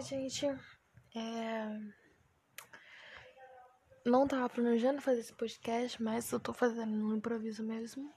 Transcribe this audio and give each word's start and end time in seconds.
Gente, 0.00 0.46
é... 1.14 1.80
não 4.04 4.28
tava 4.28 4.48
planejando 4.48 5.00
fazer 5.00 5.20
esse 5.20 5.32
podcast, 5.32 6.02
mas 6.02 6.30
eu 6.30 6.38
tô 6.38 6.52
fazendo 6.52 6.94
no 6.94 7.16
improviso 7.16 7.62
mesmo. 7.62 8.12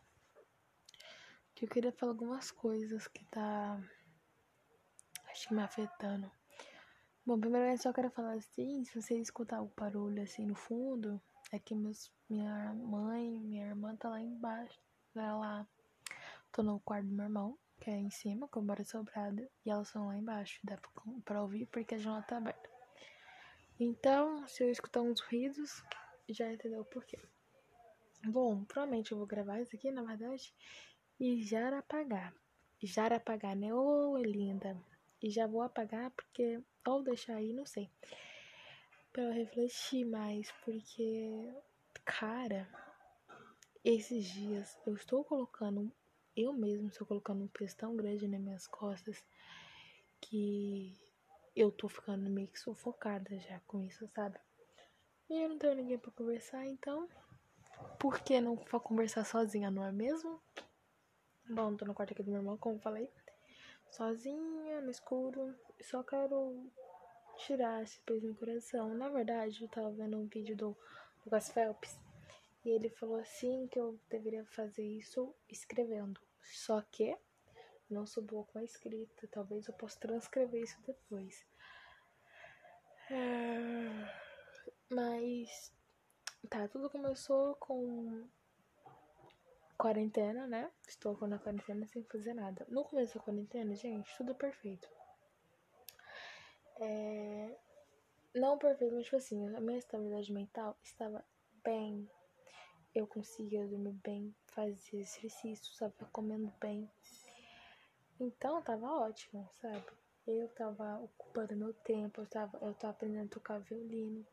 Que 1.55 1.65
eu 1.65 1.70
queria 1.70 1.92
falar 1.94 2.12
algumas 2.12 2.52
coisas 2.52 3.07
que 3.07 3.23
tá. 3.26 3.81
Acho 5.29 5.47
que 5.47 5.54
me 5.54 5.61
afetando. 5.61 6.29
Bom, 7.25 7.39
primeiramente 7.39 7.82
só 7.82 7.93
quero 7.93 8.11
falar 8.11 8.34
assim, 8.34 8.84
se 8.84 9.02
você 9.02 9.18
escutar 9.18 9.61
o 9.61 9.71
barulho 9.75 10.21
assim 10.21 10.46
no 10.46 10.55
fundo, 10.55 11.21
é 11.52 11.59
que 11.59 11.73
meus, 11.73 12.11
minha 12.30 12.73
mãe, 12.73 13.39
minha 13.39 13.68
irmã 13.68 13.96
tá 13.96 14.09
lá 14.09 14.21
embaixo. 14.21 14.80
Ela 15.16 15.38
lá. 15.38 15.68
Tô 16.52 16.61
no 16.61 16.80
quarto 16.82 17.07
do 17.07 17.14
meu 17.14 17.25
irmão 17.25 17.57
que 17.80 17.89
é 17.89 17.96
em 17.96 18.09
cima, 18.09 18.48
que 18.48 18.57
eu 18.57 18.61
moro 18.61 18.84
sobrado, 18.84 19.48
e 19.66 19.70
elas 19.70 19.88
são 19.88 20.07
lá 20.07 20.18
embaixo, 20.18 20.60
dá 20.64 20.78
pra 21.25 21.42
ouvir 21.42 21.65
porque 21.68 21.96
a 21.96 21.97
janela 21.97 22.21
tá 22.21 22.38
aberta. 22.38 22.69
Então, 23.79 24.46
se 24.47 24.64
eu 24.64 24.69
escutar 24.69 25.02
uns 25.02 25.21
ruídos, 25.21 25.83
já 26.28 26.52
entendeu 26.52 26.82
o 26.82 26.86
porquê. 26.86 27.18
Bom, 28.25 28.65
provavelmente 28.65 29.14
eu 29.14 29.18
vou 29.18 29.25
gravar 29.25 29.61
isso 29.61 29.75
aqui, 29.75 29.89
na 29.89 30.04
verdade, 30.04 30.54
e 31.19 31.42
já 31.42 31.78
apagar. 31.78 32.33
Já 32.81 33.08
apagar, 33.08 33.55
né? 33.55 33.73
Ô, 33.73 34.11
oh, 34.11 34.17
linda. 34.17 34.77
E 35.22 35.30
já 35.30 35.47
vou 35.47 35.61
apagar 35.61 36.11
porque, 36.11 36.61
ou 36.86 37.03
deixar 37.03 37.36
aí, 37.36 37.53
não 37.53 37.66
sei. 37.66 37.89
Pra 39.11 39.23
eu 39.23 39.33
refletir 39.33 40.05
mais, 40.05 40.52
porque, 40.64 41.53
cara, 42.03 42.69
esses 43.83 44.25
dias 44.25 44.77
eu 44.86 44.94
estou 44.94 45.23
colocando 45.23 45.91
eu 46.36 46.53
mesmo 46.53 46.88
estou 46.88 47.06
colocando 47.06 47.44
um 47.44 47.47
peso 47.47 47.75
tão 47.75 47.95
grande 47.95 48.28
nas 48.28 48.42
minhas 48.42 48.67
costas 48.67 49.23
que 50.22 50.97
eu 51.55 51.72
tô 51.72 51.88
ficando 51.88 52.30
meio 52.30 52.47
que 52.47 52.59
sufocada 52.59 53.38
já 53.39 53.59
com 53.67 53.81
isso, 53.83 54.08
sabe? 54.09 54.39
E 55.30 55.44
eu 55.44 55.50
não 55.50 55.57
tenho 55.57 55.75
ninguém 55.75 55.97
para 55.97 56.11
conversar, 56.11 56.66
então 56.66 57.07
por 58.00 58.19
que 58.19 58.39
não 58.39 58.55
conversar 58.55 59.25
sozinha, 59.25 59.69
não 59.69 59.85
é 59.85 59.91
mesmo? 59.91 60.41
Bom, 61.50 61.75
tô 61.75 61.85
no 61.85 61.94
quarto 61.94 62.13
aqui 62.13 62.23
do 62.23 62.31
meu 62.31 62.41
irmão, 62.41 62.57
como 62.57 62.80
falei, 62.80 63.11
sozinha, 63.91 64.81
no 64.81 64.91
escuro, 64.91 65.55
só 65.81 66.03
quero 66.03 66.72
tirar 67.38 67.81
esse 67.83 68.00
peso 68.02 68.27
no 68.27 68.35
coração. 68.35 68.94
Na 68.94 69.09
verdade, 69.09 69.63
eu 69.63 69.69
tava 69.69 69.89
vendo 69.91 70.17
um 70.17 70.27
vídeo 70.27 70.55
do 70.55 70.77
Lucas 71.25 71.50
Phelps 71.50 72.00
ele 72.70 72.89
falou 72.89 73.17
assim 73.17 73.67
que 73.67 73.80
eu 73.80 74.00
deveria 74.09 74.45
fazer 74.45 74.84
isso 74.84 75.34
escrevendo. 75.48 76.20
Só 76.42 76.81
que 76.81 77.17
não 77.89 78.06
sou 78.06 78.23
boa 78.23 78.45
com 78.45 78.59
a 78.59 78.64
escrita. 78.64 79.28
Talvez 79.28 79.67
eu 79.67 79.73
possa 79.73 80.00
transcrever 80.00 80.62
isso 80.62 80.80
depois. 80.86 81.45
É... 83.09 84.30
Mas 84.90 85.73
tá, 86.50 86.67
tudo 86.67 86.90
começou 86.90 87.56
com 87.56 88.28
quarentena, 89.78 90.45
né? 90.45 90.72
Estou 90.88 91.16
na 91.28 91.40
quarentena 91.40 91.88
sem 91.88 92.03
fazer 92.03 92.34
nada. 92.34 92.66
No 92.70 92.84
começo 92.84 93.17
da 93.17 93.23
quarentena, 93.23 93.73
gente, 93.75 94.16
tudo 94.17 94.36
perfeito. 94.36 94.90
É... 96.80 97.58
Não 98.36 98.58
perfeito, 98.58 98.94
mas 98.94 99.06
tipo 99.06 99.16
assim, 99.16 99.56
a 99.56 99.59
minha 99.59 99.80
estabilidade 99.80 100.31
mental 100.31 100.78
estava 100.84 101.25
bem 101.64 102.09
eu 103.00 103.08
conseguia 103.08 103.66
dormir 103.66 103.94
bem, 104.03 104.36
fazer 104.47 104.97
exercício, 104.97 105.73
sabe? 105.73 105.94
Comendo 106.11 106.52
bem. 106.59 106.89
Então 108.19 108.61
tava 108.61 108.91
ótimo, 108.91 109.50
sabe? 109.61 109.86
Eu 110.28 110.50
tava 110.50 111.00
ocupando 111.00 111.56
meu 111.56 111.73
tempo, 111.73 112.22
eu 112.22 112.28
tava, 112.28 112.58
eu 112.61 112.73
tava 112.73 112.91
aprendendo 112.91 113.28
a 113.28 113.30
tocar 113.30 113.59
violino, 113.59 114.25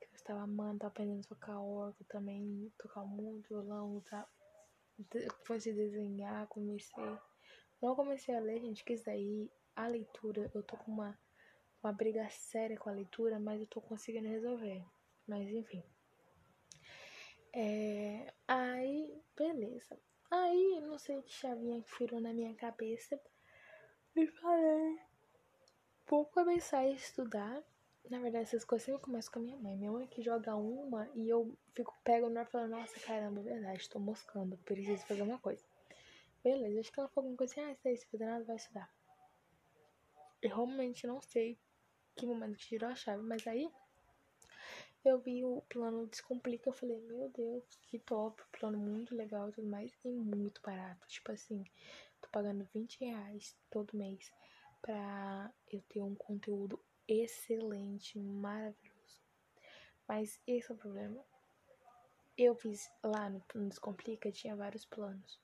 que 0.00 0.06
eu 0.06 0.14
estava 0.14 0.40
amando, 0.40 0.78
tava 0.78 0.92
aprendendo 0.92 1.20
a 1.20 1.28
tocar 1.28 1.60
órgão 1.60 2.06
também, 2.08 2.72
tocar 2.78 3.04
muito 3.04 3.48
violão, 3.48 4.00
tá? 4.08 4.26
Comecei 5.46 5.72
a 5.72 5.76
desenhar, 5.76 6.46
comecei. 6.48 7.18
Não 7.82 7.94
comecei 7.94 8.34
a 8.34 8.40
ler, 8.40 8.60
gente, 8.60 8.82
que 8.82 8.94
isso 8.94 9.04
daí, 9.04 9.50
a 9.76 9.86
leitura, 9.86 10.50
eu 10.54 10.62
tô 10.62 10.76
com 10.78 10.90
uma, 10.90 11.18
uma 11.82 11.92
briga 11.92 12.28
séria 12.30 12.78
com 12.78 12.88
a 12.88 12.92
leitura, 12.92 13.38
mas 13.38 13.60
eu 13.60 13.66
tô 13.66 13.80
conseguindo 13.80 14.28
resolver. 14.28 14.82
Mas 15.26 15.48
enfim. 15.48 15.84
É, 17.52 18.32
aí, 18.46 19.22
beleza. 19.36 19.98
Aí, 20.30 20.80
não 20.82 20.98
sei 20.98 21.20
que 21.22 21.32
chavinha 21.32 21.82
que 21.82 21.98
virou 21.98 22.20
na 22.20 22.32
minha 22.32 22.54
cabeça. 22.54 23.20
E 24.14 24.26
falei, 24.26 24.98
vou 26.08 26.24
começar 26.26 26.78
a 26.78 26.90
estudar. 26.90 27.62
Na 28.08 28.18
verdade, 28.20 28.44
essas 28.44 28.64
coisas 28.64 28.86
sempre 28.86 29.02
começam 29.02 29.32
com 29.32 29.38
a 29.40 29.42
minha 29.42 29.56
mãe. 29.56 29.76
Minha 29.76 29.92
mãe 29.92 30.06
que 30.06 30.22
joga 30.22 30.54
uma 30.54 31.08
e 31.14 31.28
eu 31.28 31.56
fico 31.74 31.96
pego 32.04 32.28
no 32.28 32.38
ar 32.38 32.46
falando, 32.46 32.70
nossa, 32.70 32.98
caramba, 33.00 33.40
é 33.40 33.44
verdade, 33.44 33.88
tô 33.88 33.98
moscando, 33.98 34.56
preciso 34.58 35.04
fazer 35.06 35.22
uma 35.22 35.38
coisa. 35.38 35.64
Beleza, 36.42 36.80
acho 36.80 36.92
que 36.92 36.98
ela 36.98 37.08
falou 37.08 37.28
alguma 37.28 37.36
coisa 37.36 37.52
assim, 37.52 37.62
ah, 37.62 37.72
isso 37.72 37.86
aí, 37.86 37.96
se 37.96 38.06
fazer 38.06 38.24
nada, 38.24 38.44
vai 38.44 38.56
estudar. 38.56 38.90
Eu 40.40 40.48
realmente 40.48 41.06
não 41.06 41.20
sei 41.20 41.58
que 42.16 42.26
momento 42.26 42.56
que 42.56 42.66
tirou 42.66 42.88
a 42.90 42.94
chave, 42.94 43.22
mas 43.22 43.46
aí 43.46 43.70
eu 45.04 45.18
vi 45.18 45.44
o 45.44 45.62
plano 45.68 46.06
Descomplica, 46.06 46.68
eu 46.68 46.74
falei, 46.74 47.00
meu 47.00 47.28
Deus, 47.30 47.64
que 47.82 47.98
top, 47.98 48.42
plano 48.58 48.78
muito 48.78 49.14
legal 49.14 49.48
e 49.48 49.52
tudo 49.52 49.66
mais, 49.66 49.92
e 50.04 50.08
muito 50.08 50.60
barato. 50.62 51.06
Tipo 51.08 51.32
assim, 51.32 51.64
tô 52.20 52.28
pagando 52.30 52.68
20 52.74 53.00
reais 53.04 53.56
todo 53.70 53.96
mês 53.96 54.30
pra 54.82 55.52
eu 55.70 55.80
ter 55.88 56.02
um 56.02 56.14
conteúdo 56.14 56.78
excelente, 57.08 58.18
maravilhoso. 58.18 59.20
Mas 60.06 60.40
esse 60.46 60.70
é 60.70 60.74
o 60.74 60.78
problema. 60.78 61.24
Eu 62.36 62.54
fiz 62.54 62.90
lá 63.02 63.30
no 63.30 63.42
Descomplica, 63.68 64.30
tinha 64.32 64.56
vários 64.56 64.84
planos. 64.84 65.40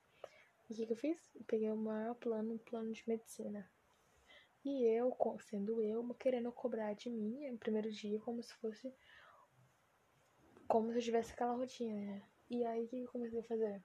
E 0.68 0.72
o 0.72 0.76
que, 0.76 0.86
que 0.86 0.92
eu 0.92 0.96
fiz? 0.96 1.30
Eu 1.34 1.44
peguei 1.44 1.70
o 1.70 1.76
maior 1.76 2.14
plano, 2.14 2.54
um 2.54 2.58
plano 2.58 2.92
de 2.92 3.02
medicina. 3.06 3.68
E 4.64 4.84
eu, 4.84 5.16
sendo 5.48 5.80
eu, 5.80 6.02
querendo 6.14 6.50
cobrar 6.50 6.92
de 6.94 7.08
mim 7.08 7.48
no 7.50 7.58
primeiro 7.58 7.90
dia 7.90 8.18
como 8.18 8.42
se 8.42 8.52
fosse 8.54 8.92
como 10.68 10.90
se 10.90 10.98
eu 10.98 11.02
tivesse 11.02 11.32
aquela 11.32 11.54
rotina, 11.54 12.00
né? 12.00 12.22
E 12.50 12.64
aí 12.64 12.84
o 12.84 12.88
que 12.88 13.00
eu 13.00 13.08
comecei 13.08 13.40
a 13.40 13.44
fazer? 13.44 13.82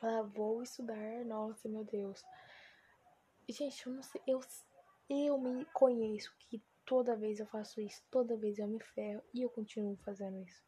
Ah, 0.00 0.22
vou 0.22 0.62
estudar, 0.62 1.24
nossa, 1.24 1.68
meu 1.68 1.84
Deus. 1.84 2.22
Gente, 3.48 3.86
eu 3.86 3.92
não 3.92 4.02
sei, 4.02 4.20
eu, 4.26 4.40
eu 5.08 5.38
me 5.38 5.64
conheço 5.66 6.34
que 6.38 6.62
toda 6.84 7.16
vez 7.16 7.40
eu 7.40 7.46
faço 7.46 7.80
isso, 7.80 8.02
toda 8.10 8.36
vez 8.36 8.58
eu 8.58 8.68
me 8.68 8.80
ferro 8.80 9.22
e 9.34 9.42
eu 9.42 9.50
continuo 9.50 9.96
fazendo 9.98 10.38
isso. 10.40 10.62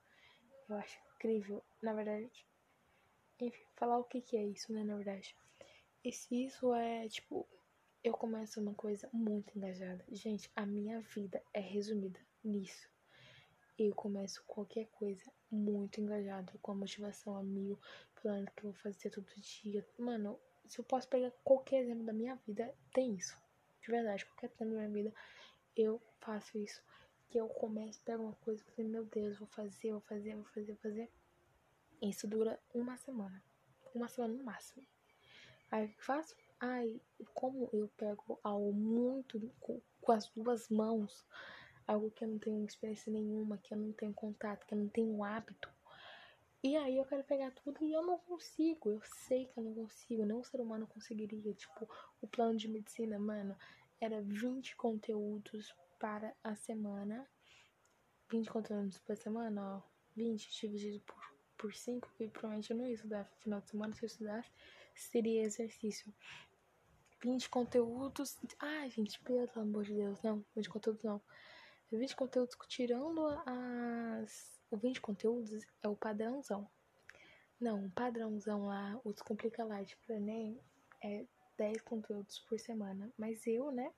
Eu 0.69 0.77
acho 0.77 0.99
incrível, 1.15 1.63
na 1.83 1.93
verdade. 1.93 2.47
Enfim, 3.41 3.65
falar 3.77 3.99
o 3.99 4.05
que 4.05 4.21
que 4.21 4.37
é 4.37 4.45
isso, 4.45 4.73
né, 4.73 4.83
na 4.85 4.97
verdade. 4.97 5.37
E 6.05 6.13
se 6.13 6.47
isso 6.47 6.75
é, 6.75 7.09
tipo, 7.09 7.47
eu 8.03 8.15
começo 8.15 8.61
uma 8.61 8.75
coisa 8.75 9.09
muito 9.13 9.57
engajada. 9.57 10.05
Gente, 10.11 10.51
a 10.57 10.65
minha 10.65 11.01
vida 11.01 11.43
é 11.53 11.61
resumida 11.61 12.21
nisso 12.43 12.91
eu 13.83 13.95
começo 13.95 14.45
qualquer 14.47 14.87
coisa 14.89 15.25
muito 15.51 16.01
engajado, 16.01 16.59
com 16.59 16.73
a 16.73 16.75
motivação 16.75 17.35
a 17.35 17.43
mil, 17.43 17.79
falando 18.15 18.51
que 18.51 18.65
eu 18.65 18.73
vou 18.73 18.81
fazer 18.81 19.09
todo 19.09 19.27
dia. 19.41 19.87
Mano, 19.99 20.39
se 20.67 20.79
eu 20.79 20.85
posso 20.85 21.09
pegar 21.09 21.33
qualquer 21.43 21.83
exemplo 21.83 22.05
da 22.05 22.13
minha 22.13 22.37
vida, 22.47 22.75
tem 22.93 23.15
isso. 23.15 23.39
De 23.81 23.91
verdade, 23.91 24.27
qualquer 24.27 24.47
exemplo 24.49 24.75
da 24.77 24.83
minha 24.83 24.91
vida, 24.91 25.15
eu 25.75 26.01
faço 26.21 26.59
isso. 26.59 26.83
Que 27.31 27.39
eu 27.39 27.49
começo, 27.49 28.03
pego 28.03 28.25
uma 28.25 28.35
coisa 28.35 28.63
e 28.77 28.83
meu 28.85 29.05
Deus, 29.07 29.39
vou 29.39 29.49
fazer, 29.49 29.93
vou 29.93 30.01
fazer, 30.03 30.35
vou 30.35 30.45
fazer, 30.45 30.73
vou 30.73 30.83
fazer. 30.83 31.11
Isso 32.03 32.29
dura 32.29 32.61
uma 32.75 32.99
semana. 32.99 33.43
Uma 33.95 34.09
semana 34.09 34.35
no 34.35 34.45
máximo. 34.45 34.87
Aí 35.71 35.87
o 35.87 35.89
que 35.89 36.05
faço? 36.05 36.37
Ai, 36.59 37.01
como 37.33 37.71
eu 37.73 37.89
pego 37.97 38.39
algo 38.43 38.75
muito 38.75 39.41
com, 39.59 39.81
com 40.03 40.13
as 40.13 40.28
duas 40.28 40.69
mãos 40.69 41.25
algo 41.91 42.10
que 42.10 42.25
eu 42.25 42.28
não 42.28 42.39
tenho 42.39 42.65
experiência 42.65 43.13
nenhuma, 43.13 43.59
que 43.59 43.75
eu 43.75 43.78
não 43.78 43.92
tenho 43.92 44.15
contato, 44.15 44.65
que 44.65 44.75
eu 44.75 44.78
não 44.78 44.89
tenho 44.89 45.25
hábito. 45.25 45.69
E 46.63 46.77
aí 46.77 46.97
eu 46.97 47.04
quero 47.04 47.25
pegar 47.25 47.51
tudo 47.53 47.83
e 47.83 47.92
eu 47.92 48.03
não 48.03 48.19
consigo. 48.19 48.91
Eu 48.91 49.01
sei 49.03 49.47
que 49.47 49.59
eu 49.59 49.65
não 49.65 49.75
consigo. 49.75 50.25
Nenhum 50.25 50.45
ser 50.45 50.60
humano 50.60 50.87
conseguiria. 50.87 51.53
Tipo, 51.54 51.89
o 52.21 52.28
plano 52.28 52.57
de 52.57 52.69
medicina, 52.69 53.19
mano, 53.19 53.57
era 54.01 54.21
20 54.21 54.77
conteúdos 54.77 55.75
para 55.98 56.34
a 56.45 56.54
semana. 56.54 57.27
20 58.31 58.51
conteúdos 58.51 58.98
por 58.98 59.16
semana, 59.16 59.78
ó. 59.78 59.83
20 60.15 60.60
dividido 60.60 61.01
por, 61.01 61.34
por 61.57 61.75
5, 61.75 62.09
que 62.16 62.28
provavelmente 62.28 62.71
eu 62.71 62.77
não 62.77 62.87
ia 62.87 62.95
estudar 62.95 63.25
no 63.25 63.42
final 63.42 63.60
de 63.60 63.71
semana. 63.71 63.95
Se 63.95 64.04
eu 64.04 64.07
estudasse, 64.07 64.51
seria 64.95 65.42
exercício. 65.42 66.13
20 67.22 67.48
conteúdos. 67.48 68.39
Ai, 68.59 68.91
gente, 68.91 69.19
pelo 69.21 69.48
amor 69.57 69.84
de 69.84 69.95
Deus, 69.95 70.21
não. 70.22 70.45
20 70.54 70.69
conteúdos 70.69 71.03
não. 71.03 71.21
20 71.97 72.16
conteúdos 72.16 72.57
tirando 72.69 73.27
as. 73.47 74.60
O 74.71 74.77
20 74.77 75.01
conteúdos 75.01 75.66
é 75.83 75.89
o 75.89 75.97
padrãozão. 75.97 76.71
Não, 77.60 77.87
o 77.87 77.91
padrãozão 77.91 78.66
lá, 78.66 79.01
o 79.04 79.13
Descomplica 79.13 79.65
Light 79.65 79.97
pro 79.98 80.15
Enem 80.15 80.60
é 81.03 81.27
10 81.59 81.83
conteúdos 81.83 82.39
por 82.39 82.59
semana. 82.59 83.13
Mas 83.19 83.47
eu, 83.47 83.72
né, 83.72 83.92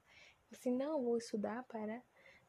assim, 0.50 0.74
não, 0.74 1.02
vou 1.04 1.18
estudar 1.18 1.62
para 1.64 2.02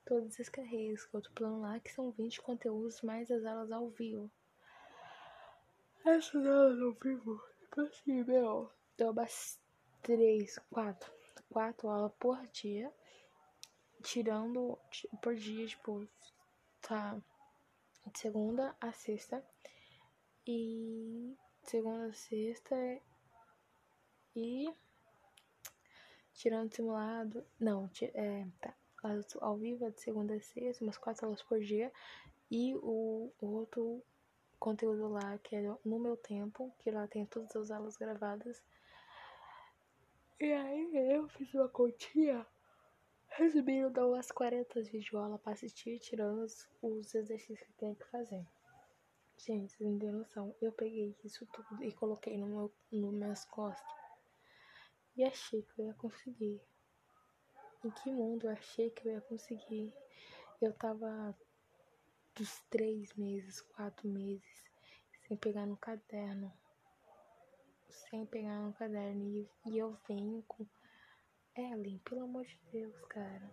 todas 0.06 0.40
as 0.40 0.50
carreiras 0.50 1.06
que 1.06 1.14
eu 1.14 1.22
tô 1.22 1.32
plano 1.32 1.62
lá, 1.62 1.80
que 1.80 1.92
são 1.92 2.12
20 2.12 2.42
conteúdos 2.42 3.02
mais 3.02 3.30
as 3.30 3.44
aulas 3.46 3.72
ao 3.72 3.90
vivo. 3.90 4.32
Essas 6.06 6.46
aulas 6.46 6.82
ao 6.82 6.94
vivo, 6.94 7.42
tipo 7.60 7.82
assim, 7.82 8.24
meu, 8.24 8.72
deu 8.98 9.12
umas 9.12 9.60
três, 10.02 10.58
quatro, 10.70 11.12
quatro 11.50 11.90
aulas 11.90 12.14
por 12.20 12.46
dia, 12.48 12.92
tirando 14.04 14.78
por 15.22 15.34
dia, 15.36 15.66
tipo, 15.66 16.08
tá 16.82 17.18
de 18.06 18.20
segunda 18.20 18.76
a 18.80 18.92
sexta. 18.92 19.44
E 20.46 21.36
segunda 21.64 22.08
a 22.08 22.14
sexta 22.14 22.76
e 24.36 24.72
tirando 26.34 26.74
simulado. 26.74 27.46
Não, 27.60 27.90
é, 28.02 28.46
tá. 28.60 28.74
Ao 29.42 29.58
vivo 29.58 29.86
é 29.86 29.90
de 29.90 30.02
segunda 30.02 30.36
a 30.36 30.42
sexta, 30.42 30.84
umas 30.84 30.98
quatro 30.98 31.26
aulas 31.26 31.42
por 31.42 31.60
dia. 31.60 31.92
E 32.52 32.76
o, 32.76 33.32
o 33.42 33.46
outro 33.48 34.04
conteúdo 34.60 35.08
lá, 35.10 35.38
que 35.40 35.56
é 35.56 35.62
no 35.84 36.00
meu 36.00 36.16
tempo, 36.16 36.74
que 36.80 36.92
lá 36.92 37.08
tem 37.08 37.26
todas 37.26 37.56
as 37.56 37.72
aulas 37.72 37.98
gravadas. 37.98 38.62
E 40.40 40.52
aí 40.52 41.14
eu 41.14 41.28
fiz 41.30 41.54
uma 41.54 41.70
continha. 41.70 42.46
Resumindo, 43.36 43.90
dá 43.90 44.06
umas 44.06 44.32
40 44.32 44.84
videoaulas 44.84 45.42
pra 45.42 45.54
assistir, 45.54 46.00
tirando 46.00 46.44
os, 46.44 46.70
os 46.84 47.16
exercícios 47.16 47.60
que 47.62 47.74
tem 47.74 47.96
que 47.96 48.06
fazer. 48.12 48.46
Gente, 49.36 49.74
vocês 49.74 49.90
não 49.90 49.98
têm 49.98 50.12
noção. 50.12 50.56
Eu 50.62 50.72
peguei 50.72 51.18
isso 51.24 51.44
tudo 51.48 51.84
e 51.84 51.92
coloquei 51.92 52.38
no 52.38 52.46
meu, 52.46 52.74
no 52.92 53.12
minhas 53.12 53.44
costas. 53.46 53.92
E 55.18 55.24
achei 55.24 55.64
que 55.64 55.82
eu 55.82 55.88
ia 55.88 55.94
conseguir. 55.96 56.62
Em 57.84 57.90
que 57.90 58.12
mundo 58.12 58.46
eu 58.46 58.52
achei 58.52 58.92
que 58.92 59.08
eu 59.08 59.14
ia 59.14 59.22
conseguir? 59.22 59.92
Eu 60.62 60.72
tava 60.72 61.36
dos 62.36 62.60
três 62.70 63.16
meses, 63.16 63.62
quatro 63.62 64.08
meses, 64.08 64.64
sem 65.28 65.36
pegar 65.36 65.66
no 65.66 65.76
caderno. 65.78 66.54
Sem 67.90 68.28
pegar 68.28 68.60
no 68.60 68.74
caderno. 68.74 69.24
E, 69.24 69.50
e 69.66 69.78
eu 69.80 69.98
venho 70.08 70.44
com 70.48 70.68
Ellen, 71.56 72.00
pelo 72.00 72.24
amor 72.24 72.46
de 72.46 72.60
Deus, 72.72 72.96
cara. 73.10 73.52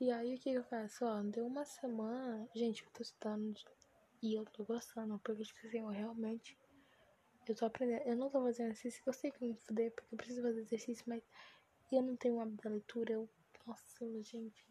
E 0.00 0.10
aí 0.10 0.34
o 0.34 0.38
que 0.38 0.50
eu 0.50 0.64
faço? 0.64 1.04
Ó, 1.04 1.22
deu 1.22 1.46
uma 1.46 1.64
semana. 1.64 2.48
Gente, 2.54 2.82
eu 2.82 2.90
tô 2.90 3.02
estudando 3.02 3.60
e 4.22 4.34
eu 4.34 4.46
tô 4.46 4.64
gostando, 4.64 5.18
porque 5.18 5.44
tipo 5.44 5.66
assim, 5.66 5.80
eu 5.80 5.88
realmente. 5.88 6.58
Eu 7.46 7.54
tô 7.54 7.66
aprendendo. 7.66 8.02
Eu 8.06 8.16
não 8.16 8.30
tô 8.30 8.42
fazendo 8.42 8.70
exercício, 8.70 9.02
eu 9.04 9.12
sei 9.12 9.30
que 9.30 9.44
eu 9.44 9.48
me 9.48 9.56
fuder, 9.56 9.92
porque 9.92 10.14
eu 10.14 10.16
preciso 10.16 10.42
fazer 10.42 10.60
exercício, 10.60 11.04
mas 11.06 11.22
eu 11.92 12.00
não 12.00 12.16
tenho 12.16 12.36
uma 12.36 12.46
da 12.46 12.70
leitura. 12.70 13.12
Eu. 13.12 13.28
Nossa, 13.66 14.06
gente. 14.22 14.66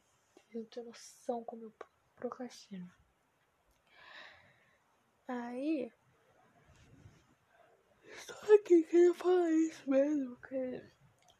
Eu 0.52 0.62
não 0.62 0.66
tenho 0.66 0.88
noção 0.88 1.44
como 1.44 1.66
eu 1.66 1.74
procrastino. 2.16 2.92
Aí. 5.28 5.92
Estou 8.04 8.56
aqui 8.56 8.82
querendo 8.84 9.14
falar 9.14 9.52
isso 9.52 9.88
mesmo, 9.88 10.36
porque 10.38 10.82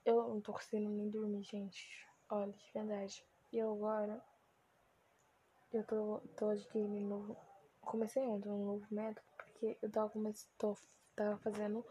eu 0.10 0.28
não 0.28 0.42
tô 0.42 0.54
conseguindo 0.54 0.90
nem 0.90 1.10
dormir, 1.10 1.44
gente. 1.44 2.08
Olha, 2.30 2.52
de 2.52 2.72
verdade. 2.74 3.26
E 3.52 3.60
agora. 3.60 4.22
Eu 5.72 5.84
tô, 5.84 6.20
tô 6.36 6.50
adquirindo 6.50 7.00
novo. 7.00 7.38
Comecei 7.82 8.24
ontem 8.24 8.50
um 8.50 8.66
novo 8.66 8.88
método, 8.90 9.28
porque 9.38 9.78
eu 9.82 9.90
tava, 9.90 10.12
tô, 10.58 10.76
tava 11.16 11.38
fazendo 11.38 11.86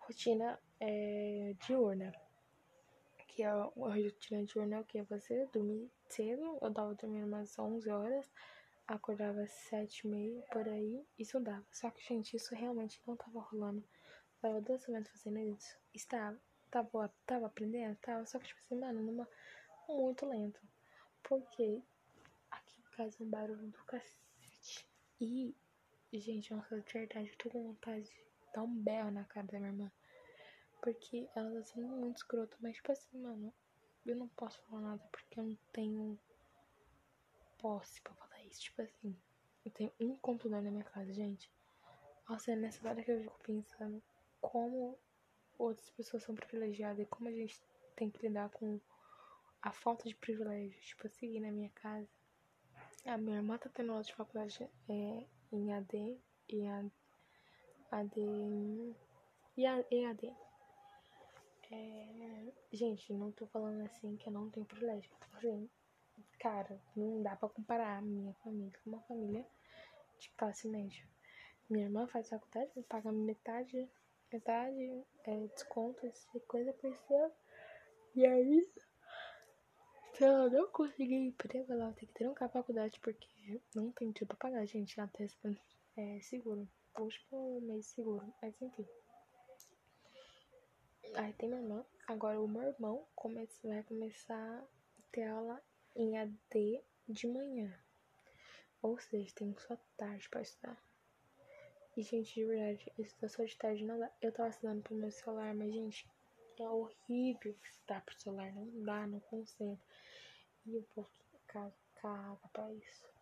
rotina 0.00 0.58
é, 0.80 1.54
diurna. 1.64 2.12
Que 3.28 3.42
é 3.42 3.46
a 3.46 3.64
rotina 3.64 4.44
diurna 4.44 4.76
é 4.76 4.80
o 4.80 4.84
que? 4.84 5.02
Você 5.02 5.46
dormir 5.52 5.90
cedo, 6.08 6.58
eu 6.60 6.72
tava 6.72 6.94
dormindo 6.94 7.26
umas 7.26 7.56
11 7.58 7.88
horas, 7.88 8.30
acordava 8.86 9.42
às 9.42 9.50
7 9.50 10.00
e 10.00 10.10
meia, 10.10 10.42
por 10.52 10.68
aí, 10.68 11.06
e 11.18 11.22
estudava. 11.22 11.64
Só 11.72 11.90
que, 11.90 12.02
gente, 12.02 12.36
isso 12.36 12.54
realmente 12.54 13.00
não 13.06 13.16
tava 13.16 13.40
rolando. 13.40 13.84
tava 14.40 14.78
semanas 14.78 15.08
fazendo 15.08 15.38
isso. 15.38 15.76
Estava 15.92 16.40
tava, 16.74 17.14
tava 17.24 17.46
aprendendo, 17.46 17.96
tava, 17.96 18.26
só 18.26 18.38
que, 18.38 18.46
tipo 18.46 18.60
assim, 18.60 18.74
mano, 18.74 19.00
numa, 19.00 19.28
muito 19.88 20.26
lento. 20.26 20.60
Porque 21.22 21.80
aqui 22.50 22.80
em 22.80 22.96
casa 22.96 23.16
é 23.20 23.22
um 23.22 23.30
barulho 23.30 23.68
do 23.68 23.84
cacete. 23.84 24.88
E, 25.20 25.54
gente, 26.12 26.52
nossa, 26.52 26.80
de 26.80 26.92
verdade, 26.92 27.30
eu 27.30 27.36
tô 27.36 27.50
com 27.50 27.62
vontade 27.62 28.04
de 28.04 28.26
dar 28.52 28.64
um 28.64 28.74
berro 28.74 29.12
na 29.12 29.24
cara 29.24 29.46
da 29.46 29.58
minha 29.58 29.70
irmã. 29.70 29.92
Porque 30.82 31.28
ela 31.34 31.52
tá 31.52 31.62
sendo 31.62 31.86
muito 31.86 32.16
escrota, 32.16 32.56
mas, 32.60 32.74
tipo 32.74 32.90
assim, 32.90 33.18
mano, 33.18 33.54
eu 34.04 34.16
não 34.16 34.28
posso 34.28 34.60
falar 34.62 34.82
nada 34.82 35.08
porque 35.12 35.38
eu 35.38 35.44
não 35.44 35.56
tenho 35.72 36.18
posse 37.58 38.00
pra 38.02 38.14
falar 38.14 38.42
isso. 38.44 38.62
Tipo 38.62 38.82
assim, 38.82 39.16
eu 39.64 39.70
tenho 39.70 39.92
um 40.00 40.16
computador 40.16 40.60
na 40.60 40.70
minha 40.70 40.84
casa, 40.84 41.12
gente. 41.12 41.50
Nossa, 42.28 42.50
é 42.52 42.56
nessa 42.56 42.86
hora 42.88 43.02
que 43.02 43.12
eu 43.12 43.20
fico 43.20 43.38
pensando 43.44 44.02
como 44.40 44.98
outras 45.58 45.90
pessoas 45.90 46.22
são 46.22 46.34
privilegiadas 46.34 47.00
e 47.00 47.06
como 47.06 47.28
a 47.28 47.32
gente 47.32 47.60
tem 47.96 48.10
que 48.10 48.26
lidar 48.26 48.50
com 48.50 48.80
a 49.62 49.72
falta 49.72 50.08
de 50.08 50.14
privilégio. 50.14 50.78
Tipo 50.80 51.06
assim, 51.06 51.40
na 51.40 51.50
minha 51.50 51.70
casa, 51.70 52.08
a 53.06 53.16
minha 53.16 53.36
irmã 53.36 53.58
tá 53.58 53.70
tendo 53.72 53.92
aula 53.92 54.02
de 54.02 54.14
faculdade 54.14 54.68
é, 54.88 55.26
em 55.52 55.72
AD 55.72 56.18
e 56.48 56.66
a, 56.66 56.84
AD 57.90 58.20
e 59.56 59.66
a, 59.66 59.84
EAD. 59.90 60.34
É, 61.70 62.52
gente, 62.72 63.12
não 63.12 63.32
tô 63.32 63.46
falando 63.46 63.82
assim 63.82 64.16
que 64.16 64.28
eu 64.28 64.32
não 64.32 64.50
tenho 64.50 64.66
privilégio. 64.66 65.10
Assim, 65.32 65.68
cara, 66.38 66.80
não 66.94 67.22
dá 67.22 67.34
pra 67.36 67.48
comparar 67.48 67.98
a 67.98 68.02
minha 68.02 68.34
família 68.34 68.72
com 68.82 68.90
uma 68.90 69.00
família 69.02 69.46
de 70.18 70.28
classe 70.30 70.68
média. 70.68 71.06
Minha 71.68 71.86
irmã 71.86 72.06
faz 72.06 72.28
faculdade, 72.28 72.82
paga 72.82 73.10
metade 73.10 73.88
metade, 74.32 75.04
é, 75.24 75.46
desconto, 75.48 76.06
essa 76.06 76.40
coisa 76.40 76.72
por 76.72 76.94
ser. 76.96 77.32
E 78.14 78.24
aí, 78.26 78.72
se 80.14 80.24
ela 80.24 80.48
não 80.48 80.70
conseguir 80.70 81.14
emprego, 81.14 81.72
ela 81.72 81.86
vai 81.86 81.94
ter 81.94 82.06
que 82.06 82.14
trancar 82.14 82.48
a 82.48 82.52
faculdade, 82.52 83.00
porque 83.00 83.60
não 83.74 83.90
tem 83.90 84.12
dinheiro 84.12 84.26
pra 84.26 84.36
pagar, 84.36 84.64
gente. 84.66 85.00
Até 85.00 85.26
é 85.96 86.20
seguro. 86.20 86.68
Último 86.98 87.60
mês 87.60 87.86
seguro. 87.86 88.32
Mas 88.40 88.54
enfim. 88.62 88.86
Aí 91.16 91.32
tem 91.34 91.48
minha 91.48 91.60
irmã. 91.60 91.84
Agora 92.06 92.40
o 92.40 92.48
meu 92.48 92.62
irmão 92.62 93.06
começa, 93.14 93.66
vai 93.66 93.82
começar 93.82 94.36
a 94.36 95.02
ter 95.10 95.24
aula 95.24 95.62
em 95.96 96.18
AD 96.18 96.84
de 97.08 97.26
manhã. 97.26 97.72
Ou 98.82 98.98
seja, 98.98 99.34
tem 99.34 99.56
só 99.58 99.76
tarde 99.96 100.28
pra 100.28 100.42
estudar. 100.42 100.78
E, 101.96 102.02
gente, 102.02 102.34
de 102.34 102.44
verdade, 102.44 102.92
estudar 102.98 103.28
só 103.28 103.44
de 103.44 103.56
tarde 103.56 103.84
não 103.84 103.98
dá. 103.98 104.10
Eu 104.20 104.32
tava 104.32 104.48
estudando 104.48 104.82
pro 104.82 104.96
meu 104.96 105.12
celular, 105.12 105.54
mas, 105.54 105.72
gente, 105.72 106.08
é 106.58 106.68
horrível 106.68 107.56
estudar 107.62 108.04
pro 108.04 108.20
celular. 108.20 108.52
Não 108.52 108.84
dá, 108.84 109.06
não 109.06 109.20
consigo. 109.20 109.80
E 110.66 110.76
o 110.76 110.82
povo 110.94 111.08
caga, 111.46 111.72
pra 112.52 112.72
isso. 112.72 113.14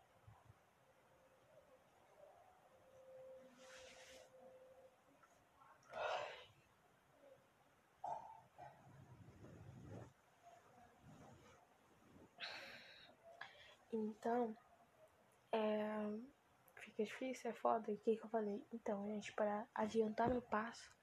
Então, 13.92 14.56
é 15.52 16.31
fica 16.92 17.04
difícil, 17.04 17.50
é 17.50 17.54
foda. 17.54 17.90
E 17.90 17.94
o 17.94 17.98
que, 17.98 18.16
que 18.16 18.24
eu 18.24 18.28
falei? 18.28 18.62
Então, 18.72 19.06
gente, 19.06 19.32
para 19.32 19.66
adiantar 19.74 20.28
meu 20.28 20.42
passo, 20.42 20.94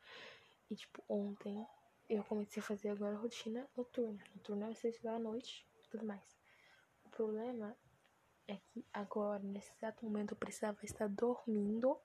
e 0.69 0.75
tipo, 0.75 1.03
ontem 1.09 1.65
eu 2.07 2.23
comecei 2.23 2.61
a 2.61 2.65
fazer 2.65 2.89
agora 2.89 3.15
a 3.15 3.19
rotina 3.19 3.67
noturna. 3.75 4.23
Noturna 4.35 4.69
é 4.69 4.73
você 4.73 4.89
estudar 4.89 5.15
à 5.15 5.19
noite 5.19 5.67
e 5.83 5.87
tudo 5.89 6.05
mais. 6.05 6.39
O 7.03 7.09
problema 7.09 7.75
é 8.47 8.55
que 8.55 8.85
agora, 8.93 9.43
nesse 9.43 9.71
exato 9.73 10.05
momento, 10.05 10.31
eu 10.31 10.37
precisava 10.37 10.77
estar 10.83 11.07
dormindo 11.07 11.99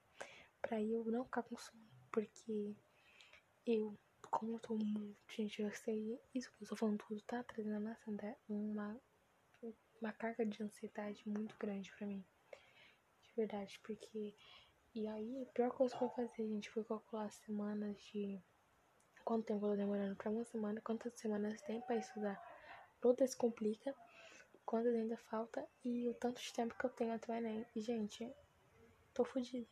pra 0.61 0.81
eu 0.81 1.05
não 1.05 1.23
ficar 1.25 1.43
com 1.43 1.57
sono. 1.57 1.85
Porque 2.11 2.75
eu, 3.65 3.97
como 4.29 4.53
eu 4.53 4.59
tô 4.59 4.75
muito. 4.75 5.17
Gente, 5.29 5.61
eu 5.61 5.71
sei 5.71 6.19
isso 6.33 6.51
que 6.51 6.63
eu 6.63 6.67
tô 6.67 6.75
falando 6.75 7.03
tudo, 7.07 7.21
tá 7.21 7.43
trazendo 7.43 7.77
uma, 8.47 9.01
uma 10.01 10.13
carga 10.13 10.45
de 10.45 10.63
ansiedade 10.63 11.27
muito 11.27 11.55
grande 11.57 11.91
pra 11.97 12.07
mim 12.07 12.25
verdade, 13.35 13.79
porque. 13.83 14.35
E 14.93 15.07
aí, 15.07 15.43
a 15.43 15.45
pior 15.53 15.71
coisa 15.71 15.97
que 15.97 16.03
eu 16.03 16.09
fazer, 16.09 16.47
gente, 16.47 16.69
foi 16.69 16.83
calcular 16.83 17.25
as 17.25 17.35
semanas 17.35 17.97
de. 18.11 18.41
Quanto 19.23 19.45
tempo 19.45 19.65
eu 19.65 19.71
tô 19.71 19.75
demorando 19.75 20.15
pra 20.15 20.29
uma 20.29 20.45
semana, 20.45 20.79
quantas 20.81 21.13
semanas 21.13 21.61
tem 21.63 21.81
pra 21.81 21.95
estudar. 21.95 22.39
Todas 23.01 23.35
complica, 23.35 23.93
quantas 24.65 24.93
ainda 24.93 25.17
falta 25.17 25.67
e 25.83 26.07
o 26.09 26.13
tanto 26.13 26.41
de 26.41 26.53
tempo 26.53 26.77
que 26.77 26.85
eu 26.85 26.89
tenho 26.91 27.13
até 27.13 27.33
o 27.33 27.35
Enem. 27.35 27.65
E, 27.75 27.81
gente, 27.81 28.31
tô 29.13 29.25
fodida. 29.25 29.67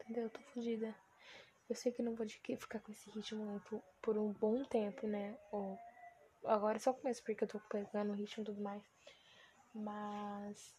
Entendeu? 0.00 0.30
Tô 0.30 0.40
fodida. 0.54 0.94
Eu 1.68 1.76
sei 1.76 1.92
que 1.92 2.02
não 2.02 2.14
vou 2.14 2.26
ficar 2.26 2.80
com 2.80 2.90
esse 2.90 3.10
ritmo 3.10 3.62
por 4.00 4.16
um 4.16 4.32
bom 4.32 4.64
tempo, 4.64 5.06
né? 5.06 5.38
Ou 5.52 5.78
Agora 6.44 6.76
é 6.76 6.80
só 6.80 6.92
começo 6.92 7.22
porque 7.22 7.44
eu 7.44 7.48
tô 7.48 7.60
pegando 7.60 8.12
o 8.12 8.14
ritmo 8.14 8.42
e 8.42 8.46
tudo 8.46 8.60
mais. 8.60 8.82
Mas. 9.74 10.74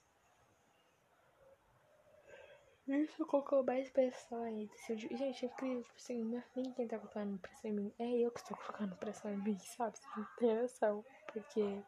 Isso 2.90 3.24
colocou 3.28 3.64
mais 3.64 3.88
pressão 3.92 4.42
aí. 4.42 4.68
Gente, 4.88 5.46
é 5.46 5.48
incrível, 5.48 5.84
tipo 5.84 5.96
assim, 5.96 6.36
é 6.36 6.44
ninguém 6.56 6.88
tá 6.88 6.98
colocando 6.98 7.38
pressão 7.38 7.70
em 7.70 7.74
mim. 7.74 7.94
É 8.00 8.18
eu 8.18 8.32
que 8.32 8.40
estou 8.40 8.58
colocando 8.58 8.96
pressão 8.96 9.32
em 9.32 9.38
mim, 9.38 9.60
sabe? 9.60 9.96
Você 9.96 10.08
não 10.18 10.28
tem 10.38 10.56
noção. 10.56 11.06
Porque. 11.32 11.84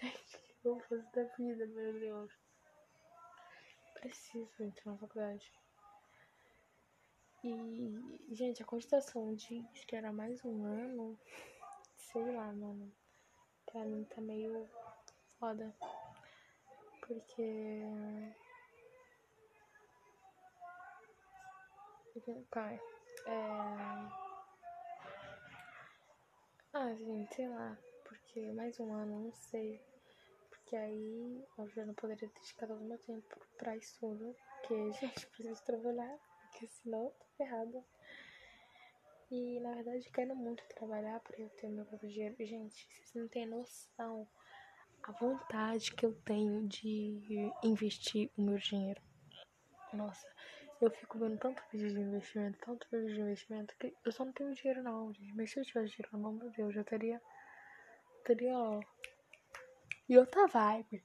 Gente, 0.00 0.38
que 0.62 0.80
fazer 0.88 1.06
da 1.12 1.22
vida, 1.36 1.66
meu 1.66 1.92
Deus. 2.00 2.32
Preciso 4.00 4.62
entrar 4.62 4.92
na 4.92 4.98
faculdade. 4.98 5.52
E, 7.44 8.34
gente, 8.34 8.62
a 8.62 8.66
cogitação 8.66 9.34
de 9.34 9.62
esperar 9.74 10.14
mais 10.14 10.42
um 10.46 10.64
ano, 10.64 11.20
sei 11.98 12.24
lá, 12.34 12.50
mano. 12.54 12.90
Pra 13.66 13.84
mim 13.84 14.02
tá 14.04 14.22
meio 14.22 14.66
foda. 15.38 15.76
Porque. 17.06 17.84
Cai. 22.50 22.80
É. 23.26 23.66
Ah, 26.72 26.94
gente, 26.94 27.34
sei 27.34 27.48
lá. 27.48 27.76
Porque 28.04 28.52
mais 28.52 28.80
um 28.80 28.92
ano, 28.94 29.24
não 29.24 29.32
sei. 29.32 29.80
Porque 30.48 30.76
aí 30.76 31.44
eu 31.58 31.68
já 31.70 31.84
não 31.84 31.94
poderia 31.94 32.28
dedicar 32.28 32.66
todo 32.66 32.80
o 32.80 32.88
meu 32.88 32.98
tempo 32.98 33.38
pra 33.58 33.76
estudo. 33.76 34.34
Porque, 34.60 34.92
gente, 34.92 35.26
preciso 35.30 35.62
trabalhar. 35.64 36.18
Porque 36.42 36.66
senão 36.66 37.12
errada. 37.38 37.84
E 39.30 39.60
na 39.60 39.74
verdade 39.74 40.08
quero 40.10 40.34
muito 40.34 40.64
trabalhar 40.68 41.20
para 41.20 41.38
eu 41.38 41.50
ter 41.50 41.68
meu 41.68 41.84
próprio 41.84 42.10
dinheiro. 42.10 42.36
Gente, 42.38 42.86
vocês 42.94 43.14
não 43.14 43.28
têm 43.28 43.44
noção 43.44 44.26
a 45.02 45.12
vontade 45.12 45.92
que 45.94 46.06
eu 46.06 46.14
tenho 46.22 46.66
de 46.66 47.52
investir 47.62 48.30
o 48.36 48.42
meu 48.42 48.56
dinheiro. 48.56 49.00
Nossa, 49.92 50.26
eu 50.80 50.90
fico 50.90 51.18
vendo 51.18 51.38
tanto 51.38 51.62
vídeo 51.72 51.88
de 51.88 52.00
investimento, 52.00 52.58
tanto 52.58 52.86
vídeo 52.90 53.14
de 53.14 53.20
investimento, 53.20 53.74
que 53.78 53.94
eu 54.04 54.12
só 54.12 54.24
não 54.24 54.32
tenho 54.32 54.54
dinheiro 54.54 54.82
não, 54.82 55.12
gente. 55.12 55.34
Mas 55.34 55.50
se 55.50 55.58
eu 55.58 55.64
tivesse 55.64 55.94
dinheiro 55.94 56.10
na 56.12 56.18
mão, 56.18 56.32
meu 56.32 56.50
Deus, 56.50 56.68
eu 56.68 56.72
já 56.72 56.84
teria. 56.84 57.20
Teria. 58.24 58.80
E 60.08 60.18
outra 60.18 60.46
vibe. 60.46 61.02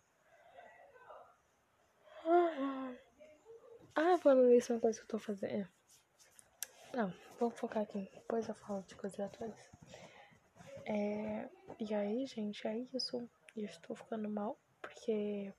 Ah, 3.96 4.18
falando 4.20 4.52
isso, 4.54 4.72
é 4.72 4.76
uma 4.76 4.82
coisa 4.82 5.00
que 5.00 5.04
eu 5.06 5.10
tô 5.10 5.20
fazendo. 5.20 5.68
Não, 6.94 7.14
vamos 7.40 7.58
focar 7.60 7.84
aqui. 7.84 8.10
Depois 8.14 8.48
eu 8.48 8.56
falo 8.56 8.84
de 8.84 8.96
coisas 8.96 9.20
atuais. 9.20 9.72
É, 10.86 11.50
e 11.80 11.94
aí, 11.94 12.26
gente, 12.26 12.68
é 12.68 12.78
isso. 12.94 13.30
Eu 13.56 13.66
estou 13.66 13.96
ficando 13.96 14.30
mal, 14.30 14.60
porque 14.82 15.54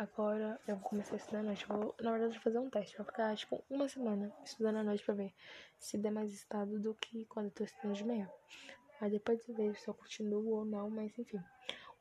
agora 0.00 0.58
eu 0.66 0.76
vou 0.76 0.88
começar 0.88 1.12
a 1.12 1.16
estudar 1.18 1.40
à 1.40 1.42
noite. 1.42 1.66
Vou, 1.66 1.94
na 2.00 2.12
verdade, 2.12 2.38
fazer 2.38 2.58
um 2.58 2.70
teste. 2.70 2.96
Vou 2.96 3.04
ficar, 3.04 3.36
tipo, 3.36 3.62
uma 3.68 3.86
semana 3.86 4.32
estudando 4.42 4.76
à 4.76 4.82
noite 4.82 5.04
pra 5.04 5.14
ver 5.14 5.34
se 5.78 5.98
der 5.98 6.10
mais 6.10 6.32
estado 6.32 6.78
do 6.80 6.94
que 6.94 7.26
quando 7.26 7.46
eu 7.46 7.52
tô 7.52 7.64
estudando 7.64 7.94
de 7.94 8.04
manhã. 8.04 8.30
Aí 8.98 9.10
depois 9.10 9.46
eu 9.46 9.54
vejo 9.54 9.78
se 9.78 9.88
eu 9.88 9.94
continuo 9.94 10.56
ou 10.56 10.64
não, 10.64 10.88
mas 10.88 11.16
enfim. 11.18 11.42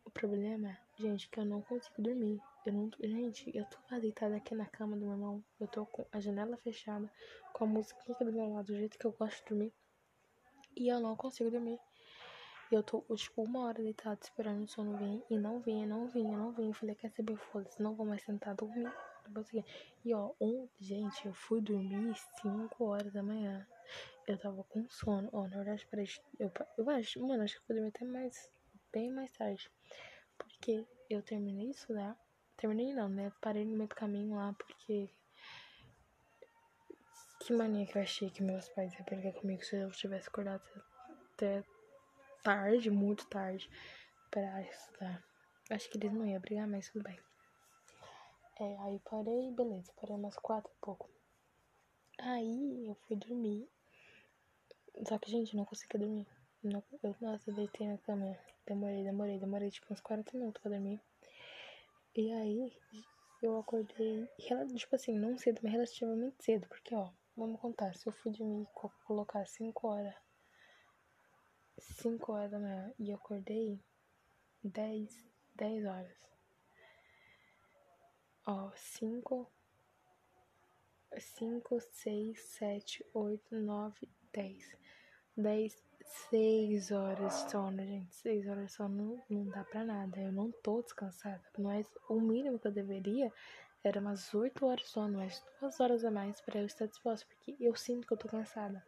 O 0.06 0.10
problema, 0.10 0.78
gente, 0.98 1.28
é 1.28 1.30
que 1.30 1.40
eu 1.42 1.46
não 1.46 1.62
consigo 1.62 2.02
dormir. 2.02 2.42
Eu 2.66 2.72
não, 2.72 2.90
gente, 3.02 3.52
eu 3.56 3.66
tô 3.66 4.00
deitada 4.00 4.38
aqui 4.38 4.56
na 4.56 4.66
cama 4.66 4.96
do 4.96 5.06
meu 5.06 5.12
irmão. 5.12 5.44
Eu 5.60 5.68
tô 5.68 5.86
com 5.86 6.06
a 6.10 6.22
janela 6.22 6.56
fechada, 6.56 7.12
com 7.52 7.66
a 7.66 7.68
música 7.68 8.16
do 8.24 8.32
meu 8.32 8.54
lado, 8.54 8.68
do 8.68 8.76
jeito 8.78 8.98
que 8.98 9.06
eu 9.06 9.12
gosto 9.12 9.44
de 9.44 9.50
dormir. 9.50 9.74
E 10.74 10.88
eu 10.88 11.02
não 11.02 11.18
consigo 11.18 11.52
dormir. 11.52 11.80
E 12.72 12.76
eu 12.76 12.84
tô, 12.84 13.04
tipo, 13.16 13.42
uma 13.42 13.66
hora 13.66 13.82
deitada 13.82 14.20
esperando 14.22 14.64
o 14.64 14.68
sono 14.68 14.96
vir. 14.98 15.24
E 15.30 15.38
não 15.38 15.60
vinha, 15.60 15.88
não 15.88 16.08
vinha, 16.08 16.38
não 16.38 16.52
vinha. 16.52 16.70
Eu 16.70 16.74
falei, 16.74 16.96
quer 16.96 17.10
saber, 17.12 17.36
foda-se, 17.36 17.82
não 17.82 17.96
vou 17.96 18.06
mais 18.06 18.22
sentar, 18.22 18.54
dormir. 18.54 18.92
E 20.06 20.14
ó, 20.14 20.32
um, 20.40 20.68
gente, 20.80 21.26
eu 21.26 21.34
fui 21.34 21.62
dormir 21.62 22.16
5 22.42 22.86
horas 22.86 23.12
da 23.12 23.24
manhã. 23.24 23.68
Eu 24.28 24.38
tava 24.38 24.64
com 24.66 24.88
sono. 24.90 25.30
Ó, 25.32 25.48
na 25.48 25.58
verdade, 25.58 25.88
peraí, 25.88 26.08
eu, 26.40 26.52
eu 26.78 26.90
acho, 26.92 27.20
mano, 27.26 27.44
acho 27.44 27.56
que 27.56 27.62
eu 27.62 27.68
vou 27.68 27.76
dormir 27.76 27.90
até 27.90 28.06
mais, 28.06 28.52
bem 28.92 29.12
mais 29.12 29.32
tarde. 29.32 29.72
Porque 30.38 30.86
eu 31.10 31.24
terminei 31.24 31.70
de 31.70 31.76
estudar. 31.76 32.16
Terminei 32.56 32.94
não, 32.94 33.10
né? 33.10 33.32
Parei 33.42 33.66
no 33.66 33.76
meio 33.76 33.90
do 33.90 33.96
caminho 33.96 34.36
lá 34.36 34.54
porque. 34.54 35.10
Que 37.40 37.54
mania 37.54 37.86
que 37.86 37.98
eu 37.98 38.02
achei 38.02 38.30
que 38.30 38.44
meus 38.44 38.70
pais 38.70 38.94
iam 38.94 39.06
brigar 39.06 39.34
comigo 39.34 39.64
se 39.64 39.76
eu 39.76 39.90
tivesse 39.92 40.28
acordado 40.28 40.62
até 41.34 41.64
tarde, 42.44 42.90
muito 42.90 43.26
tarde, 43.28 43.70
pra 44.32 44.62
estudar. 44.62 45.24
Acho 45.70 45.90
que 45.90 45.98
eles 45.98 46.14
não 46.14 46.26
iam 46.26 46.40
brigar, 46.40 46.68
mas 46.68 46.90
tudo 46.90 47.04
bem. 47.04 47.20
É, 48.60 48.78
aí 48.80 49.00
parei, 49.10 49.52
beleza, 49.52 49.94
parei 50.00 50.16
umas 50.16 50.36
quatro 50.38 50.72
e 50.72 50.86
pouco. 50.86 51.10
Aí 52.20 52.88
eu 52.88 52.96
fui 53.08 53.16
dormir. 53.16 53.70
Só 55.08 55.18
que, 55.18 55.32
gente, 55.32 55.56
não 55.56 55.64
consegui 55.66 55.98
dormir. 55.98 56.28
Não, 56.62 56.84
eu, 57.02 57.16
nossa, 57.22 57.50
eu 57.50 57.56
deitei 57.56 57.88
na 57.88 57.98
cama. 58.00 58.38
Demorei, 58.68 59.04
demorei, 59.04 59.40
demorei 59.40 59.72
tipo 59.72 59.94
uns 59.94 60.02
40 60.02 60.38
minutos 60.38 60.62
pra 60.62 60.72
dormir. 60.72 61.00
E 62.16 62.32
aí, 62.34 62.74
eu 63.42 63.58
acordei, 63.58 64.28
tipo 64.76 64.96
assim, 64.96 65.18
não 65.18 65.38
cedo, 65.38 65.62
mas 65.64 65.72
relativamente 65.72 66.44
cedo, 66.44 66.68
porque, 66.68 66.94
ó, 66.94 67.10
vamos 67.38 67.62
contar, 67.62 67.96
se 67.96 68.08
eu 68.08 68.12
fui 68.12 68.32
dormir 68.32 68.68
colocar 69.06 69.46
5 69.46 69.88
horas, 69.88 70.14
5 71.80 72.32
horas 72.32 72.52
da 72.52 72.60
manhã 72.60 72.94
e 73.00 73.10
eu 73.10 73.16
acordei 73.16 73.80
10, 74.64 75.26
10 75.56 75.86
horas. 75.86 76.18
Ó, 78.46 78.72
5, 78.76 79.52
5, 81.18 81.80
6, 81.80 82.40
7, 82.40 83.06
8, 83.14 83.56
9, 83.56 84.10
10. 84.34 84.78
10, 85.38 85.90
Seis 86.12 86.92
horas 86.92 87.44
de 87.46 87.52
sono, 87.52 87.78
gente. 87.86 88.16
Seis 88.16 88.48
horas 88.48 88.66
de 88.66 88.72
sono 88.72 89.22
não, 89.30 89.44
não 89.44 89.46
dá 89.52 89.64
pra 89.64 89.84
nada. 89.84 90.20
Eu 90.20 90.32
não 90.32 90.52
tô 90.52 90.82
descansada. 90.82 91.42
Mas 91.58 91.88
o 92.10 92.20
mínimo 92.20 92.58
que 92.58 92.68
eu 92.68 92.72
deveria 92.72 93.32
era 93.84 94.00
umas 94.00 94.34
oito 94.34 94.66
horas 94.66 94.86
de 94.86 94.90
sono, 94.90 95.20
mais 95.20 95.44
duas 95.60 95.80
horas 95.80 96.04
a 96.04 96.10
mais 96.10 96.42
para 96.42 96.60
eu 96.60 96.66
estar 96.66 96.88
disposta, 96.88 97.28
porque 97.28 97.56
eu 97.60 97.76
sinto 97.76 98.08
que 98.08 98.14
eu 98.14 98.18
tô 98.18 98.28
cansada. 98.28 98.84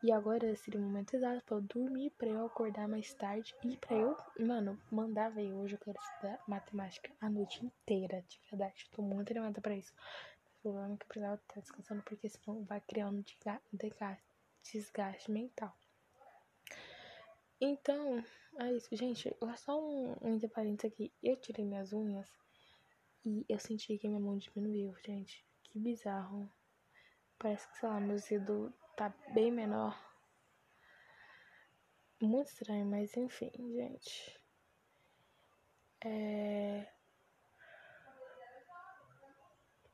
E 0.00 0.12
agora 0.12 0.54
seria 0.54 0.78
o 0.78 0.82
momento 0.84 1.14
exato 1.14 1.42
pra 1.44 1.56
eu 1.56 1.60
dormir, 1.60 2.10
pra 2.10 2.28
eu 2.28 2.46
acordar 2.46 2.86
mais 2.86 3.12
tarde 3.14 3.52
e 3.64 3.76
pra 3.76 3.96
eu, 3.96 4.16
mano, 4.38 4.80
mandar 4.92 5.28
ver. 5.30 5.52
Hoje 5.52 5.74
eu 5.74 5.78
quero 5.80 5.98
estudar 5.98 6.40
matemática 6.46 7.10
a 7.20 7.28
noite 7.28 7.66
inteira, 7.66 8.22
de 8.28 8.40
verdade. 8.48 8.88
Tô 8.92 9.02
muito 9.02 9.32
animada 9.32 9.60
pra 9.60 9.74
isso. 9.74 9.92
o 10.60 10.62
problema 10.62 10.94
é 10.94 10.96
que 10.96 11.02
eu 11.02 11.08
precisava 11.08 11.34
estar 11.34 11.60
descansando, 11.60 12.02
porque 12.04 12.28
senão 12.28 12.64
vai 12.64 12.80
criar 12.80 13.08
um 13.08 13.20
desgaste 14.62 15.30
mental. 15.32 15.76
Então, 17.60 18.24
é 18.60 18.72
isso. 18.72 18.94
Gente, 18.94 19.34
só 19.56 19.80
um, 19.80 20.14
um 20.22 20.38
aqui. 20.86 21.12
Eu 21.20 21.36
tirei 21.36 21.64
minhas 21.64 21.92
unhas 21.92 22.30
e 23.24 23.44
eu 23.48 23.58
senti 23.58 23.98
que 23.98 24.06
minha 24.06 24.20
mão 24.20 24.38
diminuiu, 24.38 24.94
gente. 25.04 25.44
Que 25.64 25.76
bizarro. 25.80 26.48
Parece 27.36 27.66
que, 27.68 27.78
sei 27.78 27.88
lá, 27.88 27.98
meu 27.98 28.16
dedo 28.20 28.72
tá 28.98 29.14
bem 29.32 29.52
menor. 29.52 29.96
Muito 32.20 32.48
estranho, 32.48 32.84
mas 32.84 33.16
enfim, 33.16 33.52
gente. 33.54 34.40
É. 36.04 36.84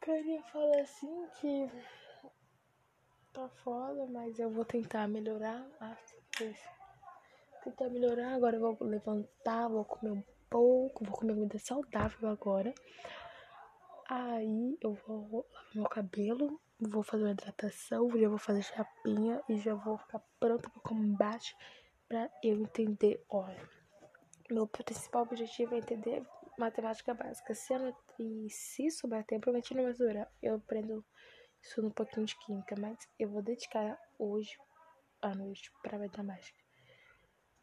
Queria 0.01 0.43
falar 0.45 0.81
assim 0.81 1.29
que 1.39 1.71
tá 3.35 3.47
foda, 3.63 4.07
mas 4.07 4.39
eu 4.39 4.49
vou 4.51 4.65
tentar 4.65 5.07
melhorar. 5.07 5.67
Ah, 5.81 5.97
tentar 7.63 7.91
melhorar. 7.91 8.35
Agora 8.35 8.57
eu 8.57 8.61
vou 8.61 8.89
levantar, 8.89 9.69
vou 9.69 9.85
comer 9.85 10.13
um 10.13 10.25
pouco, 10.49 11.05
vou 11.05 11.15
comer 11.15 11.35
comida 11.35 11.59
saudável 11.59 12.31
agora. 12.31 12.75
Aí 14.09 14.79
eu 14.81 14.95
vou 14.95 15.47
lavar 15.53 15.75
meu 15.75 15.85
cabelo, 15.85 16.59
vou 16.89 17.03
fazer 17.03 17.25
uma 17.25 17.33
hidratação, 17.33 18.11
já 18.19 18.29
vou 18.29 18.39
fazer 18.39 18.63
chapinha 18.63 19.43
e 19.49 19.59
já 19.59 19.75
vou 19.75 19.99
ficar 19.99 20.21
pronta 20.39 20.69
para 20.69 20.79
o 20.79 20.83
combate 20.83 21.57
para 22.09 22.31
eu 22.43 22.61
entender. 22.61 23.25
Olha, 23.29 23.69
meu 24.51 24.67
principal 24.67 25.23
objetivo 25.23 25.75
é 25.75 25.79
entender 25.79 26.27
matemática 26.59 27.15
básica. 27.15 27.55
Se 27.55 27.73
ela, 27.73 27.95
e 28.19 28.49
se 28.51 28.91
souber 28.91 29.25
tempo, 29.25 29.43
prometi 29.43 29.75
vai 29.75 29.93
durar. 29.93 30.31
Eu 30.43 30.57
aprendo 30.57 31.05
isso 31.63 31.85
um 31.85 31.91
pouquinho 31.91 32.27
de 32.27 32.37
química, 32.39 32.75
mas 32.79 32.99
eu 33.19 33.29
vou 33.29 33.43
dedicar 33.43 33.99
hoje 34.19 34.57
à 35.21 35.35
noite 35.35 35.73
para 35.83 35.99
matemática. 35.99 36.65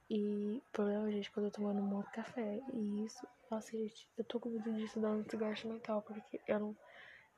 E 0.09 0.57
o 0.57 0.71
problema, 0.73 1.09
gente, 1.09 1.31
quando 1.31 1.45
eu 1.45 1.51
tô 1.51 1.61
tomando 1.61 1.81
muito 1.81 2.11
café. 2.11 2.59
E 2.73 3.05
isso, 3.05 3.25
nossa, 3.49 3.71
gente, 3.71 4.09
eu 4.17 4.25
tô 4.25 4.41
com 4.41 4.49
medo 4.49 4.73
de 4.73 4.83
estudar 4.83 5.09
no 5.11 5.23
desgaste 5.23 5.67
mental, 5.67 6.01
porque 6.01 6.41
eu 6.47 6.59
não. 6.59 6.77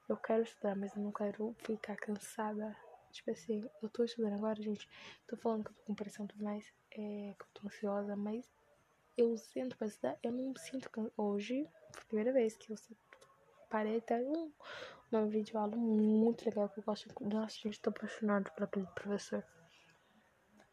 Eu 0.07 0.17
quero 0.17 0.43
estudar, 0.43 0.75
mas 0.75 0.95
eu 0.95 1.01
não 1.01 1.11
quero 1.11 1.55
ficar 1.59 1.95
cansada. 1.95 2.75
Tipo 3.11 3.31
assim, 3.31 3.63
eu 3.81 3.89
tô 3.89 4.03
estudando 4.03 4.33
agora, 4.33 4.61
gente. 4.61 4.89
Tô 5.27 5.37
falando 5.37 5.63
que 5.63 5.71
eu 5.71 5.75
tô 5.75 5.83
com 5.83 5.95
pressão 5.95 6.25
e 6.25 6.27
tudo 6.27 6.43
mais, 6.43 6.65
é, 6.91 7.35
que 7.37 7.43
eu 7.43 7.47
tô 7.53 7.67
ansiosa, 7.67 8.15
mas 8.15 8.51
eu 9.15 9.37
sinto 9.37 9.77
pra 9.77 9.87
estudar, 9.87 10.17
eu 10.23 10.31
não 10.31 10.55
sinto 10.55 10.89
hoje, 11.15 11.67
foi 11.91 12.01
a 12.01 12.05
primeira 12.07 12.33
vez 12.33 12.57
que 12.57 12.71
eu 12.71 12.77
parei 13.69 13.97
até 13.97 14.19
um, 14.19 14.51
uma 15.11 15.25
videoaula 15.27 15.75
muito 15.75 16.45
legal 16.45 16.67
que 16.69 16.79
eu 16.79 16.83
gosto. 16.83 17.07
Nossa, 17.21 17.55
gente, 17.55 17.79
tô 17.79 17.91
apaixonada 17.91 18.49
por 18.51 18.63
aquele 18.63 18.87
professor. 18.87 19.43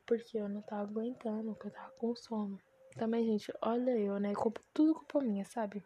Porque 0.07 0.39
eu 0.39 0.49
não 0.49 0.63
tava 0.63 0.83
aguentando, 0.83 1.55
porque 1.55 1.69
eu 1.69 1.73
tava 1.73 1.91
com 1.93 2.17
sono. 2.17 2.61
Também, 2.97 3.25
gente, 3.25 3.53
olha 3.63 3.97
eu, 3.97 4.19
né? 4.19 4.33
Tudo 4.73 4.95
culpa 4.95 5.21
minha, 5.21 5.45
sabe? 5.45 5.85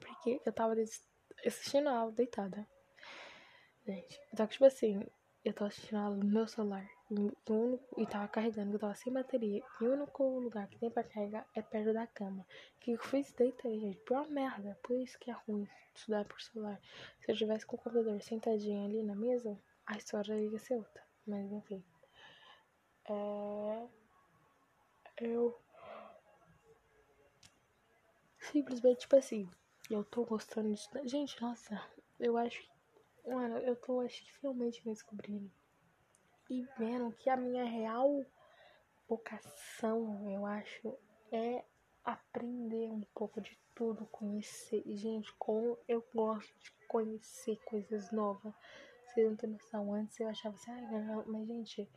Porque 0.00 0.40
eu 0.44 0.52
tava 0.52 0.76
assistindo 1.46 1.88
a 1.88 1.98
aula 1.98 2.12
deitada. 2.12 2.66
Gente, 3.86 4.20
então, 4.32 4.46
tipo 4.46 4.64
assim, 4.64 5.06
eu 5.44 5.52
tava 5.52 5.68
assistindo 5.68 5.98
a 5.98 6.02
aula 6.04 6.16
no 6.16 6.24
meu 6.24 6.48
celular. 6.48 6.88
Único, 7.10 7.80
e 7.98 8.06
tava 8.06 8.26
carregando, 8.28 8.72
eu 8.72 8.78
tava 8.78 8.94
sem 8.94 9.12
bateria. 9.12 9.62
E 9.80 9.84
o 9.84 9.92
único 9.92 10.24
lugar 10.40 10.66
que 10.68 10.78
tem 10.78 10.90
pra 10.90 11.04
carregar 11.04 11.46
é 11.54 11.60
perto 11.60 11.92
da 11.92 12.06
cama. 12.06 12.46
O 12.76 12.80
que 12.80 12.92
eu 12.92 12.98
fiz? 12.98 13.30
Deitei, 13.32 13.78
gente. 13.78 14.00
Uma 14.10 14.26
merda. 14.26 14.78
Por 14.82 14.96
isso 14.96 15.18
que 15.18 15.30
é 15.30 15.34
ruim 15.46 15.68
estudar 15.94 16.24
por 16.24 16.40
celular. 16.40 16.80
Se 17.20 17.30
eu 17.30 17.36
tivesse 17.36 17.66
com 17.66 17.76
o 17.76 17.78
computador 17.78 18.20
sentadinho 18.22 18.84
ali 18.84 19.02
na 19.02 19.14
mesa, 19.14 19.58
a 19.86 19.96
história 19.96 20.34
ia 20.34 20.58
ser 20.58 20.76
outra. 20.76 21.02
Mas 21.26 21.52
enfim. 21.52 21.84
É... 23.08 23.86
Eu. 25.20 25.58
Simplesmente, 28.38 29.00
tipo 29.00 29.16
assim. 29.16 29.48
Eu 29.90 30.02
tô 30.04 30.24
gostando 30.24 30.72
de. 30.72 31.08
Gente, 31.08 31.40
nossa. 31.42 31.80
Eu 32.18 32.36
acho. 32.36 32.62
Mano, 33.26 33.58
eu 33.58 33.76
tô, 33.76 34.00
acho 34.00 34.22
que 34.24 34.32
finalmente 34.32 34.82
descobrindo 34.84 35.50
e 36.50 36.62
vendo 36.78 37.12
que 37.12 37.30
a 37.30 37.36
minha 37.36 37.64
real 37.64 38.24
vocação, 39.08 40.30
eu 40.30 40.44
acho, 40.44 40.94
é 41.32 41.64
aprender 42.04 42.90
um 42.90 43.02
pouco 43.14 43.40
de 43.40 43.58
tudo, 43.74 44.06
conhecer. 44.06 44.82
Gente, 44.86 45.32
como 45.38 45.78
eu 45.88 46.04
gosto 46.14 46.54
de 46.58 46.70
conhecer 46.86 47.56
coisas 47.64 48.10
novas. 48.12 48.54
Vocês 49.06 49.28
não 49.28 49.36
têm 49.36 49.50
noção. 49.50 49.92
Antes 49.92 50.18
eu 50.20 50.28
achava 50.28 50.54
assim, 50.56 50.70
ah, 50.70 51.24
mas 51.26 51.46
gente, 51.46 51.88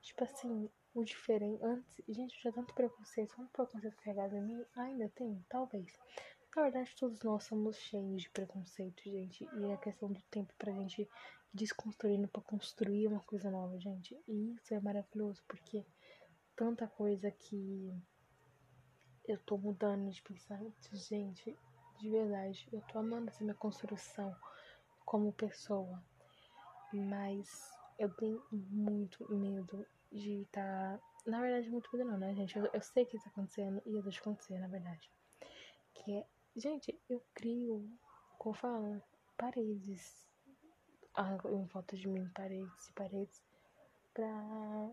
tipo 0.00 0.24
assim, 0.24 0.70
o 0.94 1.04
diferente. 1.04 1.62
Antes, 1.62 2.02
gente, 2.08 2.34
eu 2.34 2.40
tinha 2.40 2.52
tanto 2.52 2.74
preconceito, 2.74 3.34
tanto 3.36 3.50
preconceito 3.50 3.96
carregado 3.96 4.36
em 4.36 4.42
mim. 4.42 4.64
Ainda 4.76 5.08
tem, 5.10 5.44
talvez. 5.48 5.98
Na 6.54 6.62
verdade, 6.62 6.94
todos 6.98 7.22
nós 7.22 7.44
somos 7.44 7.76
cheios 7.76 8.22
de 8.22 8.30
preconceito, 8.30 9.02
gente. 9.04 9.48
E 9.54 9.64
é 9.64 9.76
questão 9.78 10.12
do 10.12 10.20
tempo 10.30 10.52
pra 10.58 10.72
gente 10.72 11.08
desconstruindo 11.52 12.28
para 12.28 12.42
construir 12.42 13.06
uma 13.06 13.20
coisa 13.20 13.50
nova, 13.50 13.78
gente. 13.78 14.18
E 14.28 14.54
isso 14.54 14.74
é 14.74 14.80
maravilhoso, 14.80 15.42
porque 15.48 15.84
tanta 16.54 16.86
coisa 16.86 17.30
que 17.30 17.92
eu 19.26 19.38
tô 19.38 19.56
mudando 19.56 20.10
de 20.10 20.22
pensamento, 20.22 20.94
gente, 20.94 21.56
de 21.98 22.10
verdade. 22.10 22.68
Eu 22.72 22.80
tô 22.82 22.98
amando 22.98 23.28
essa 23.28 23.42
minha 23.42 23.54
construção 23.54 24.34
como 25.04 25.32
pessoa. 25.32 26.02
Mas 26.92 27.72
eu 27.98 28.10
tenho 28.14 28.42
muito 28.50 29.30
medo 29.32 29.86
de 30.10 30.42
estar. 30.42 30.98
Tá... 30.98 31.00
Na 31.26 31.40
verdade, 31.40 31.70
muito 31.70 31.88
medo 31.96 32.10
não, 32.10 32.18
né, 32.18 32.34
gente? 32.34 32.58
Eu, 32.58 32.68
eu 32.72 32.82
sei 32.82 33.06
que 33.06 33.16
isso 33.16 33.24
tá 33.24 33.30
acontecendo 33.30 33.80
e 33.86 33.94
eu 33.94 34.02
deixo 34.02 34.20
acontecer, 34.20 34.58
na 34.58 34.68
verdade. 34.68 35.10
Que 35.94 36.18
é. 36.18 36.26
Gente, 36.54 37.00
eu 37.08 37.22
crio, 37.34 37.88
como 38.38 38.54
fala, 38.54 39.02
paredes 39.38 40.26
em 41.50 41.64
volta 41.66 41.96
de 41.96 42.08
mim, 42.08 42.28
paredes 42.34 42.88
e 42.88 42.92
paredes, 42.92 43.42
pra 44.14 44.92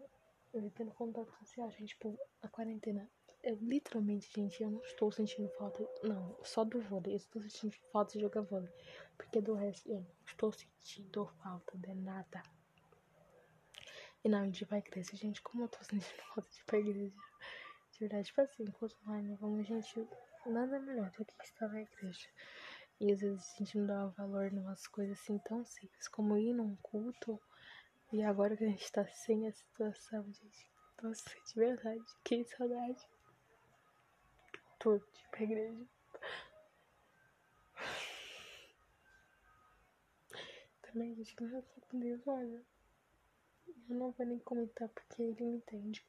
eu 0.53 0.71
tendo 0.71 0.91
contato 0.91 1.31
social, 1.39 1.69
gente. 1.71 1.89
Tipo, 1.89 2.17
a 2.41 2.47
quarentena. 2.47 3.09
Eu, 3.41 3.55
literalmente, 3.61 4.29
gente, 4.33 4.61
eu 4.61 4.69
não 4.69 4.81
estou 4.81 5.11
sentindo 5.11 5.49
falta. 5.49 5.87
Não, 6.03 6.35
só 6.43 6.63
do 6.63 6.81
vôlei. 6.81 7.13
Eu 7.13 7.17
estou 7.17 7.41
sentindo 7.41 7.73
falta 7.91 8.13
de 8.13 8.21
jogar 8.21 8.41
vôlei. 8.41 8.71
Porque 9.17 9.39
do 9.39 9.53
resto, 9.53 9.87
eu 9.89 10.01
não 10.01 10.07
estou 10.25 10.51
sentindo 10.51 11.25
falta 11.41 11.77
de 11.77 11.93
nada. 11.93 12.43
E 14.23 14.49
de 14.49 14.63
ir 14.63 14.67
pra 14.67 14.79
igreja, 14.79 15.15
gente, 15.15 15.41
como 15.41 15.63
eu 15.63 15.69
tô 15.69 15.81
sentindo 15.83 16.03
falta 16.33 16.49
de 16.49 16.59
ir 16.59 16.65
pra 16.65 16.79
igreja. 16.79 17.15
De 17.91 17.99
verdade, 17.99 18.27
tipo 18.27 18.41
assim, 18.41 18.63
enquanto 18.63 18.97
online, 19.07 19.35
vamos, 19.35 19.65
gente, 19.65 20.07
nada 20.45 20.79
melhor 20.79 21.11
do 21.11 21.25
que 21.25 21.43
estar 21.43 21.67
na 21.67 21.81
igreja. 21.81 22.29
E 22.99 23.11
às 23.11 23.21
vezes 23.21 23.53
a 23.53 23.57
gente 23.57 23.77
não 23.77 23.85
dá 23.85 24.05
valor 24.07 24.51
em 24.51 24.59
umas 24.59 24.85
coisas 24.87 25.19
assim 25.19 25.37
tão 25.39 25.63
simples 25.65 26.07
como 26.07 26.37
ir 26.37 26.53
num 26.53 26.75
culto. 26.77 27.39
E 28.11 28.21
agora 28.23 28.57
que 28.57 28.63
a 28.63 28.67
gente 28.67 28.91
tá 28.91 29.07
sem 29.07 29.47
a 29.47 29.51
situação, 29.51 30.23
gente. 30.33 30.69
Nossa, 31.01 31.29
de 31.29 31.55
verdade, 31.55 32.03
que 32.23 32.43
saudade. 32.43 33.07
Tudo, 34.79 35.05
tipo, 35.13 35.35
a 35.37 35.43
igreja. 35.43 35.87
Também, 40.81 41.15
gente, 41.15 41.35
que 41.35 41.43
eu 41.43 41.63
com 41.89 41.99
Deus, 41.99 42.27
olha. 42.27 42.65
Eu 43.89 43.95
não 43.95 44.11
vou 44.11 44.25
nem 44.25 44.39
comentar 44.39 44.89
porque 44.89 45.21
ele 45.21 45.43
me 45.43 45.57
entende. 45.57 46.05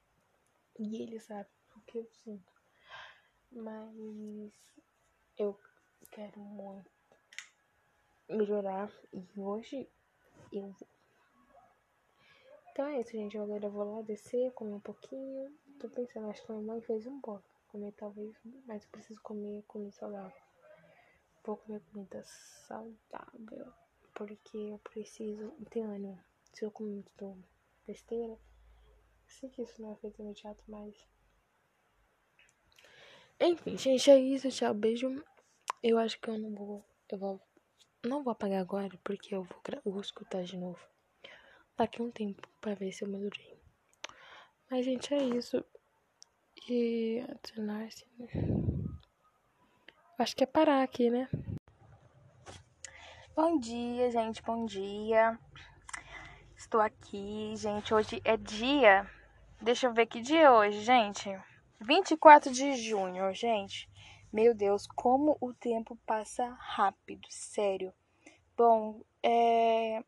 E 0.79 1.03
ele 1.03 1.21
sabe 1.21 1.49
o 1.77 1.81
que 1.83 1.99
eu 1.99 2.07
sinto. 2.11 2.60
Mas 3.52 4.52
eu 5.36 5.58
quero 6.10 6.38
muito 6.38 6.90
melhorar. 8.28 8.92
E 9.12 9.40
hoje 9.40 9.88
eu 10.52 10.68
vou. 10.68 10.88
Então 12.70 12.86
é 12.86 13.00
isso, 13.00 13.10
gente. 13.10 13.36
Agora 13.36 13.66
eu 13.66 13.70
vou 13.70 13.96
lá 13.96 14.02
descer, 14.02 14.52
comer 14.52 14.74
um 14.74 14.80
pouquinho. 14.80 15.52
Tô 15.80 15.88
pensando, 15.88 16.30
acho 16.30 16.44
que 16.44 16.52
minha 16.52 16.64
mãe 16.64 16.80
fez 16.80 17.06
um 17.06 17.20
pouco. 17.20 17.44
Comer 17.68 17.92
talvez, 17.92 18.36
mas 18.66 18.84
eu 18.84 18.90
preciso 18.90 19.20
comer 19.22 19.62
comida 19.66 19.92
saudável. 19.92 20.42
Vou 21.44 21.56
comer 21.56 21.80
comida 21.92 22.22
saudável. 22.24 23.72
Porque 24.14 24.56
eu 24.56 24.78
preciso 24.78 25.50
ter 25.70 25.80
ânimo. 25.80 26.18
Se 26.52 26.64
eu 26.64 26.70
comer 26.70 26.90
muito 26.90 27.44
besteira, 27.86 28.38
sei 29.26 29.48
que 29.50 29.62
isso 29.62 29.80
não 29.80 29.92
é 29.92 29.96
feito 29.96 30.20
imediato, 30.20 30.62
mas. 30.68 30.94
Enfim, 33.42 33.74
gente, 33.79 34.11
é 34.11 34.18
isso. 34.18 34.50
Tchau, 34.50 34.74
beijo. 34.74 35.24
Eu 35.83 35.98
acho 35.98 36.20
que 36.20 36.29
eu 36.29 36.38
não 36.38 36.55
vou. 36.55 36.85
Eu 37.09 37.18
vou. 37.18 37.40
Não 38.05 38.22
vou 38.22 38.33
apagar 38.33 38.61
agora, 38.61 38.90
porque 39.03 39.35
eu 39.35 39.44
vou, 39.44 39.57
eu 39.85 39.92
vou 39.92 40.00
escutar 40.03 40.42
de 40.42 40.59
novo. 40.59 40.79
Daqui 41.76 42.03
um 42.03 42.11
tempo 42.11 42.46
pra 42.61 42.74
ver 42.74 42.92
se 42.92 43.03
eu 43.03 43.09
melhorei. 43.09 43.59
Mas, 44.70 44.85
gente, 44.85 45.14
é 45.14 45.22
isso. 45.22 45.64
E 46.68 47.24
adicionar-se. 47.31 48.07
Acho 50.18 50.37
que 50.37 50.44
é 50.44 50.46
parar 50.46 50.83
aqui, 50.83 51.09
né? 51.09 51.26
Bom 53.35 53.59
dia, 53.59 54.11
gente. 54.11 54.42
Bom 54.42 54.66
dia. 54.66 55.38
Estou 56.55 56.81
aqui, 56.81 57.55
gente. 57.57 57.94
Hoje 57.94 58.20
é 58.22 58.37
dia. 58.37 59.11
Deixa 59.62 59.87
eu 59.87 59.94
ver 59.94 60.05
que 60.07 60.20
dia 60.20 60.42
é 60.42 60.50
hoje, 60.50 60.83
gente. 60.83 61.31
24 61.83 62.53
de 62.53 62.75
junho, 62.75 63.33
gente. 63.33 63.88
Meu 64.31 64.55
Deus, 64.55 64.87
como 64.87 65.38
o 65.40 65.55
tempo 65.55 65.97
passa 66.07 66.47
rápido, 66.59 67.27
sério. 67.31 67.93
Bom, 68.55 69.03
é... 69.23 70.05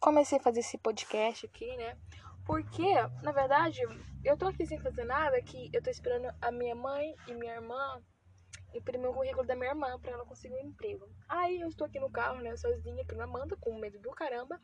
comecei 0.00 0.38
a 0.38 0.42
fazer 0.42 0.60
esse 0.60 0.78
podcast 0.78 1.44
aqui, 1.44 1.76
né? 1.76 1.98
Porque, 2.46 2.94
na 3.22 3.32
verdade, 3.32 3.80
eu 4.24 4.36
tô 4.36 4.46
aqui 4.46 4.64
sem 4.66 4.80
fazer 4.80 5.04
nada, 5.04 5.40
que 5.42 5.70
eu 5.74 5.82
tô 5.82 5.90
esperando 5.90 6.34
a 6.40 6.50
minha 6.50 6.74
mãe 6.74 7.14
e 7.28 7.34
minha 7.34 7.54
irmã 7.54 8.02
imprimir 8.72 9.10
o 9.10 9.14
currículo 9.14 9.46
da 9.46 9.54
minha 9.54 9.70
irmã 9.70 10.00
pra 10.00 10.12
ela 10.12 10.24
conseguir 10.24 10.54
um 10.54 10.68
emprego. 10.68 11.06
Aí 11.28 11.60
eu 11.60 11.68
estou 11.68 11.86
aqui 11.86 12.00
no 12.00 12.10
carro, 12.10 12.40
né, 12.40 12.56
sozinha 12.56 13.02
aqui 13.02 13.14
na 13.14 13.24
Amanda, 13.24 13.56
com 13.58 13.78
medo 13.78 13.98
do 14.00 14.10
caramba, 14.10 14.58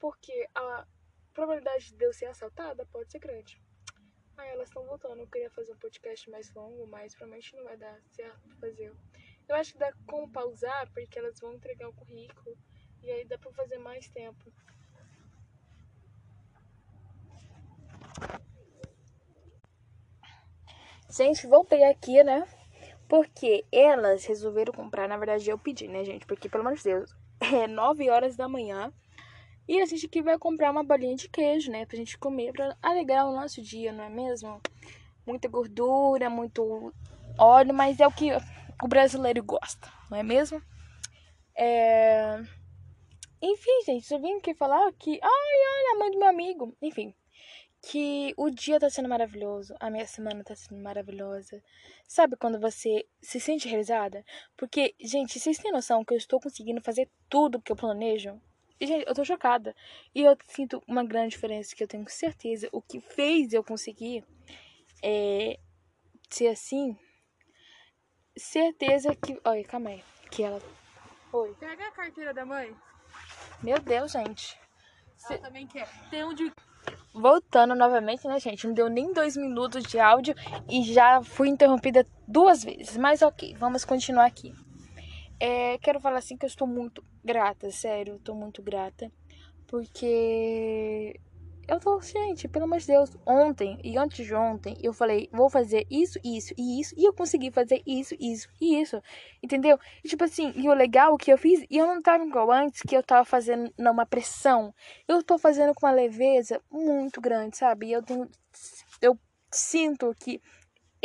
porque 0.00 0.48
a 0.54 0.86
probabilidade 1.32 1.94
de 1.94 2.04
eu 2.04 2.12
ser 2.12 2.26
assaltada 2.26 2.84
pode 2.86 3.10
ser 3.10 3.20
grande. 3.20 3.63
Aí 4.36 4.50
elas 4.50 4.68
estão 4.68 4.84
voltando. 4.84 5.20
Eu 5.20 5.26
queria 5.26 5.50
fazer 5.50 5.72
um 5.72 5.76
podcast 5.76 6.28
mais 6.30 6.52
longo, 6.54 6.86
mas 6.86 7.14
provavelmente 7.14 7.54
não 7.56 7.64
vai 7.64 7.76
dar 7.76 8.00
certo 8.10 8.56
fazer. 8.60 8.92
Eu 9.48 9.56
acho 9.56 9.72
que 9.72 9.78
dá 9.78 9.92
como 10.06 10.30
pausar, 10.30 10.90
porque 10.92 11.18
elas 11.18 11.38
vão 11.38 11.54
entregar 11.54 11.88
o 11.88 11.92
currículo. 11.92 12.56
E 13.02 13.10
aí 13.10 13.24
dá 13.24 13.38
pra 13.38 13.52
fazer 13.52 13.78
mais 13.78 14.08
tempo. 14.08 14.52
Gente, 21.10 21.46
voltei 21.46 21.84
aqui, 21.84 22.24
né? 22.24 22.44
Porque 23.08 23.64
elas 23.70 24.24
resolveram 24.24 24.72
comprar, 24.72 25.06
na 25.06 25.16
verdade 25.16 25.48
eu 25.48 25.58
pedi, 25.58 25.86
né, 25.86 26.04
gente? 26.04 26.26
Porque, 26.26 26.48
pelo 26.48 26.62
amor 26.62 26.76
de 26.76 26.82
Deus, 26.82 27.14
é 27.40 27.68
9 27.68 28.10
horas 28.10 28.36
da 28.36 28.48
manhã. 28.48 28.92
E 29.66 29.80
a 29.80 29.86
gente 29.86 30.06
aqui 30.06 30.20
vai 30.22 30.38
comprar 30.38 30.70
uma 30.70 30.84
bolinha 30.84 31.16
de 31.16 31.28
queijo, 31.28 31.70
né? 31.70 31.86
Pra 31.86 31.96
gente 31.96 32.18
comer, 32.18 32.52
pra 32.52 32.76
alegrar 32.82 33.26
o 33.26 33.34
nosso 33.34 33.62
dia, 33.62 33.92
não 33.92 34.04
é 34.04 34.10
mesmo? 34.10 34.60
Muita 35.26 35.48
gordura, 35.48 36.28
muito 36.28 36.92
óleo, 37.38 37.74
mas 37.74 37.98
é 37.98 38.06
o 38.06 38.12
que 38.12 38.30
o 38.82 38.88
brasileiro 38.88 39.42
gosta, 39.42 39.90
não 40.10 40.18
é 40.18 40.22
mesmo? 40.22 40.60
É... 41.56 42.42
Enfim, 43.40 43.82
gente, 43.86 44.12
eu 44.12 44.20
vim 44.20 44.38
aqui 44.38 44.54
falar 44.54 44.92
que... 44.92 45.18
Ai, 45.22 45.30
olha, 45.30 45.96
a 45.96 45.98
mãe 45.98 46.10
do 46.10 46.18
meu 46.18 46.28
amigo. 46.28 46.76
Enfim, 46.80 47.14
que 47.82 48.32
o 48.36 48.50
dia 48.50 48.80
tá 48.80 48.88
sendo 48.88 49.08
maravilhoso, 49.08 49.74
a 49.78 49.90
minha 49.90 50.06
semana 50.06 50.42
tá 50.42 50.56
sendo 50.56 50.82
maravilhosa. 50.82 51.62
Sabe 52.08 52.36
quando 52.36 52.58
você 52.58 53.06
se 53.20 53.38
sente 53.38 53.68
realizada? 53.68 54.24
Porque, 54.56 54.94
gente, 55.00 55.38
vocês 55.38 55.58
têm 55.58 55.72
noção 55.72 56.04
que 56.04 56.14
eu 56.14 56.18
estou 56.18 56.40
conseguindo 56.40 56.80
fazer 56.80 57.08
tudo 57.28 57.60
que 57.60 57.70
eu 57.70 57.76
planejo? 57.76 58.40
E, 58.80 58.86
gente, 58.86 59.06
eu 59.06 59.14
tô 59.14 59.24
chocada. 59.24 59.74
E 60.14 60.22
eu 60.22 60.36
sinto 60.48 60.82
uma 60.86 61.04
grande 61.04 61.30
diferença 61.30 61.74
que 61.74 61.82
eu 61.82 61.88
tenho 61.88 62.08
certeza. 62.08 62.68
O 62.72 62.82
que 62.82 63.00
fez 63.00 63.52
eu 63.52 63.62
conseguir 63.62 64.24
é, 65.02 65.58
ser 66.30 66.48
assim. 66.48 66.96
Certeza 68.36 69.14
que. 69.14 69.40
Olha, 69.44 69.64
calma 69.64 69.90
aí. 69.90 70.04
Que 70.30 70.42
ela. 70.42 70.60
Oi. 71.32 71.54
Pega 71.58 71.86
a 71.86 71.90
carteira 71.92 72.34
da 72.34 72.44
mãe. 72.44 72.74
Meu 73.62 73.78
Deus, 73.78 74.12
gente. 74.12 74.58
Você 75.16 75.38
também 75.38 75.66
quer. 75.66 75.88
Tem 76.10 76.24
onde. 76.24 76.52
Voltando 77.14 77.74
novamente, 77.74 78.26
né, 78.26 78.38
gente? 78.40 78.66
Não 78.66 78.74
deu 78.74 78.90
nem 78.90 79.12
dois 79.12 79.36
minutos 79.36 79.84
de 79.84 79.98
áudio 79.98 80.34
e 80.68 80.82
já 80.82 81.22
fui 81.22 81.48
interrompida 81.48 82.06
duas 82.26 82.64
vezes. 82.64 82.96
Mas 82.96 83.22
ok, 83.22 83.54
vamos 83.54 83.84
continuar 83.84 84.26
aqui. 84.26 84.52
É, 85.46 85.76
quero 85.76 86.00
falar 86.00 86.20
assim 86.20 86.38
que 86.38 86.46
eu 86.46 86.48
estou 86.48 86.66
muito 86.66 87.04
grata, 87.22 87.70
sério, 87.70 88.18
tô 88.18 88.34
muito 88.34 88.62
grata. 88.62 89.12
Porque 89.66 91.20
eu 91.68 91.78
tô, 91.78 92.00
gente, 92.00 92.48
pelo 92.48 92.64
amor 92.64 92.78
de 92.78 92.86
Deus, 92.86 93.10
ontem 93.26 93.78
e 93.84 93.98
antes 93.98 94.24
de 94.24 94.34
ontem 94.34 94.74
eu 94.82 94.94
falei, 94.94 95.28
vou 95.30 95.50
fazer 95.50 95.86
isso, 95.90 96.18
isso 96.24 96.54
e 96.56 96.80
isso, 96.80 96.94
e 96.96 97.04
eu 97.04 97.12
consegui 97.12 97.50
fazer 97.50 97.82
isso, 97.86 98.16
isso 98.18 98.48
e 98.58 98.80
isso, 98.80 99.02
entendeu? 99.42 99.78
E 100.02 100.08
tipo 100.08 100.24
assim, 100.24 100.50
e 100.56 100.66
o 100.66 100.72
legal 100.72 101.14
que 101.18 101.30
eu 101.30 101.36
fiz, 101.36 101.62
e 101.68 101.76
eu 101.76 101.86
não 101.88 102.00
tava 102.00 102.24
igual 102.24 102.50
antes, 102.50 102.80
que 102.80 102.96
eu 102.96 103.02
tava 103.02 103.26
fazendo 103.26 103.70
numa 103.78 104.06
pressão, 104.06 104.74
eu 105.06 105.22
tô 105.22 105.36
fazendo 105.36 105.74
com 105.74 105.84
uma 105.84 105.92
leveza 105.92 106.58
muito 106.70 107.20
grande, 107.20 107.58
sabe? 107.58 107.88
E 107.88 107.92
eu 107.92 108.02
tenho, 108.02 108.26
eu 109.02 109.18
sinto 109.50 110.14
que 110.18 110.40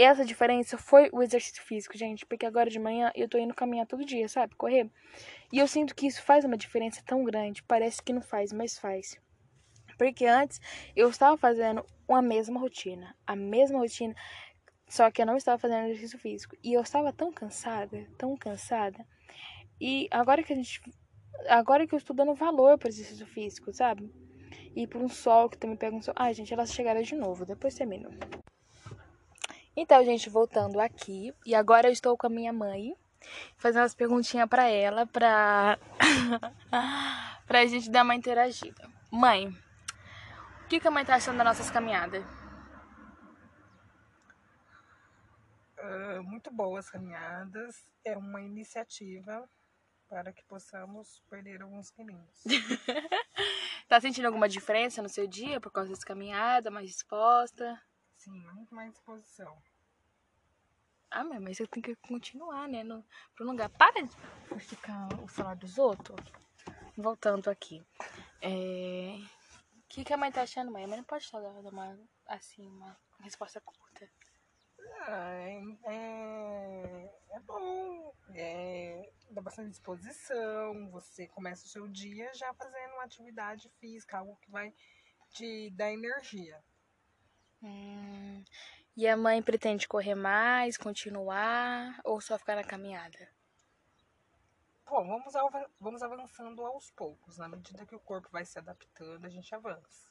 essa 0.01 0.23
diferença 0.23 0.77
foi 0.77 1.09
o 1.12 1.21
exercício 1.21 1.62
físico, 1.63 1.97
gente, 1.97 2.25
porque 2.25 2.45
agora 2.45 2.69
de 2.69 2.79
manhã 2.79 3.12
eu 3.15 3.27
tô 3.27 3.38
indo 3.38 3.53
caminhar 3.53 3.85
todo 3.85 4.05
dia, 4.05 4.27
sabe? 4.29 4.55
Correr. 4.55 4.89
E 5.51 5.57
eu 5.57 5.67
sinto 5.67 5.95
que 5.95 6.07
isso 6.07 6.21
faz 6.21 6.45
uma 6.45 6.57
diferença 6.57 7.01
tão 7.05 7.23
grande, 7.23 7.63
parece 7.63 8.01
que 8.01 8.13
não 8.13 8.21
faz, 8.21 8.53
mas 8.53 8.77
faz. 8.77 9.19
Porque 9.97 10.25
antes 10.25 10.62
eu 10.95 11.09
estava 11.09 11.35
fazendo 11.35 11.85
a 12.07 12.21
mesma 12.21 12.59
rotina, 12.59 13.15
a 13.27 13.35
mesma 13.35 13.79
rotina, 13.79 14.15
só 14.88 15.12
que 15.12 15.21
eu 15.21 15.25
não 15.25 15.38
estava 15.38 15.57
fazendo 15.57 15.88
exercício 15.88 16.17
físico. 16.17 16.55
E 16.63 16.73
eu 16.73 16.81
estava 16.81 17.13
tão 17.13 17.31
cansada, 17.31 18.07
tão 18.17 18.35
cansada. 18.35 19.05
E 19.79 20.07
agora 20.09 20.41
que 20.41 20.51
a 20.51 20.55
gente. 20.55 20.81
Agora 21.47 21.88
que 21.88 21.93
eu 21.93 21.97
estou 21.97 22.15
dando 22.15 22.33
valor 22.33 22.77
para 22.77 22.89
exercício 22.89 23.25
físico, 23.27 23.71
sabe? 23.71 24.12
E 24.75 24.88
por 24.88 25.01
um 25.01 25.07
sol 25.07 25.49
que 25.49 25.57
também 25.57 25.77
pega 25.77 25.95
um 25.95 26.01
sol. 26.01 26.13
Ai, 26.17 26.33
gente, 26.33 26.53
elas 26.53 26.73
chegaram 26.73 27.01
de 27.01 27.15
novo, 27.15 27.45
depois 27.45 27.75
termino. 27.75 28.09
Então, 29.75 30.03
gente, 30.03 30.29
voltando 30.29 30.79
aqui. 30.79 31.34
E 31.45 31.55
agora 31.55 31.88
eu 31.88 31.93
estou 31.93 32.17
com 32.17 32.27
a 32.27 32.29
minha 32.29 32.53
mãe. 32.53 32.95
Fazendo 33.58 33.82
umas 33.82 33.95
perguntinhas 33.95 34.47
para 34.47 34.69
ela, 34.69 35.05
pra. 35.05 35.77
pra 37.45 37.65
gente 37.65 37.89
dar 37.89 38.03
uma 38.03 38.15
interagida. 38.15 38.89
Mãe, 39.12 39.53
que, 40.69 40.79
que 40.79 40.88
a 40.88 40.91
mãe 40.91 41.03
tá 41.03 41.15
achando 41.15 41.38
das 41.38 41.47
nossas 41.47 41.71
caminhadas? 41.71 42.23
Uh, 45.79 46.23
muito 46.23 46.51
boas 46.51 46.88
caminhadas. 46.91 47.84
É 48.05 48.15
uma 48.15 48.39
iniciativa 48.39 49.49
para 50.08 50.32
que 50.32 50.43
possamos 50.43 51.23
perder 51.27 51.63
alguns 51.63 51.89
quilinhos. 51.89 52.43
tá 53.89 53.99
sentindo 53.99 54.27
alguma 54.27 54.47
diferença 54.47 55.01
no 55.01 55.10
seu 55.10 55.25
dia 55.25 55.60
por 55.60 55.71
causa 55.71 55.89
dessa 55.89 56.05
caminhada, 56.05 56.69
mais 56.69 56.88
disposta? 56.88 57.82
Sim, 58.19 58.39
muito 58.53 58.73
mais 58.73 58.91
disposição. 58.91 59.62
Ah, 61.12 61.23
mas 61.23 61.58
você 61.58 61.65
tem 61.65 61.82
que 61.82 61.95
continuar, 61.95 62.67
né? 62.67 62.84
No 62.84 63.03
lugar. 63.39 63.69
Para 63.69 64.03
de 64.03 64.60
ficar 64.60 65.08
o 65.21 65.27
salário 65.27 65.60
dos 65.60 65.77
outros. 65.77 66.19
Voltando 66.95 67.49
aqui. 67.49 67.84
É 68.41 69.19
que, 69.89 70.03
que 70.05 70.13
a 70.13 70.17
mãe 70.17 70.32
tá 70.32 70.43
achando, 70.43 70.71
mãe? 70.71 70.86
A 70.86 70.88
mãe 70.88 70.97
não 70.97 71.03
pode 71.03 71.23
estar 71.23 71.41
dando 71.41 71.67
uma, 71.69 71.99
assim, 72.27 72.65
uma 72.67 72.95
resposta 73.21 73.60
curta. 73.60 74.10
Ah, 75.01 75.32
é, 75.32 75.62
é, 75.86 77.10
é 77.32 77.39
bom, 77.39 78.13
é, 78.36 79.12
dá 79.32 79.41
bastante 79.41 79.71
disposição, 79.71 80.89
você 80.91 81.27
começa 81.27 81.65
o 81.65 81.69
seu 81.69 81.88
dia 81.88 82.32
já 82.36 82.53
fazendo 82.53 82.93
uma 82.93 83.03
atividade 83.03 83.69
física, 83.79 84.19
algo 84.19 84.38
que 84.41 84.51
vai 84.51 84.73
te 85.32 85.71
dar 85.71 85.91
energia. 85.91 86.63
Hum, 87.61 88.43
e 88.95 89.07
a 89.07 89.17
mãe 89.17 89.41
pretende 89.41 89.87
correr 89.87 90.15
mais, 90.15 90.77
continuar 90.77 91.99
ou 92.03 92.21
só 92.21 92.37
ficar 92.37 92.55
na 92.55 92.63
caminhada? 92.63 93.29
Bom, 94.89 95.07
vamos, 95.07 95.33
vamos 95.79 96.01
avançando 96.01 96.65
aos 96.65 96.89
poucos. 96.91 97.37
Na 97.37 97.47
medida 97.47 97.85
que 97.85 97.95
o 97.95 97.99
corpo 97.99 98.27
vai 98.31 98.43
se 98.43 98.57
adaptando, 98.57 99.23
a 99.23 99.29
gente 99.29 99.53
avança. 99.53 100.09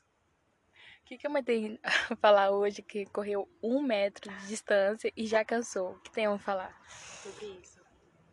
O 1.02 1.04
que, 1.04 1.18
que 1.18 1.26
a 1.26 1.30
mãe 1.30 1.42
tem 1.42 1.80
a 1.82 1.90
falar 2.16 2.50
hoje 2.50 2.82
que 2.82 3.06
correu 3.06 3.48
um 3.62 3.82
metro 3.82 4.30
de 4.30 4.46
distância 4.46 5.12
e 5.16 5.26
já 5.26 5.44
cansou? 5.44 5.92
O 5.92 6.00
que 6.00 6.10
tem 6.10 6.26
a 6.26 6.38
falar 6.38 6.78
sobre 6.86 7.46
isso? 7.46 7.80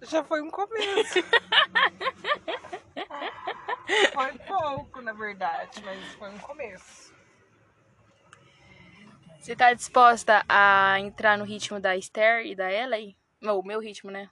Já 0.02 0.24
foi 0.24 0.42
um 0.42 0.52
começo. 0.52 1.20
foi 4.14 4.38
pouco, 4.40 5.02
na 5.02 5.14
verdade, 5.14 5.82
mas 5.84 6.14
foi 6.16 6.30
um 6.30 6.40
começo. 6.40 7.15
Você 9.40 9.54
está 9.54 9.74
disposta 9.74 10.44
a 10.50 11.00
entrar 11.00 11.38
no 11.38 11.46
ritmo 11.46 11.80
da 11.80 11.96
Esther 11.96 12.46
e 12.46 12.56
da 12.56 12.72
Ellie? 12.72 13.18
O 13.42 13.62
meu 13.62 13.80
ritmo, 13.80 14.10
né? 14.10 14.30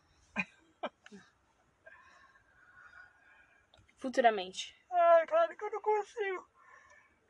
futuramente? 4.04 4.76
Ai, 4.92 5.26
claro 5.26 5.56
que 5.56 5.64
eu 5.64 5.72
não 5.72 5.82
consigo 5.82 6.50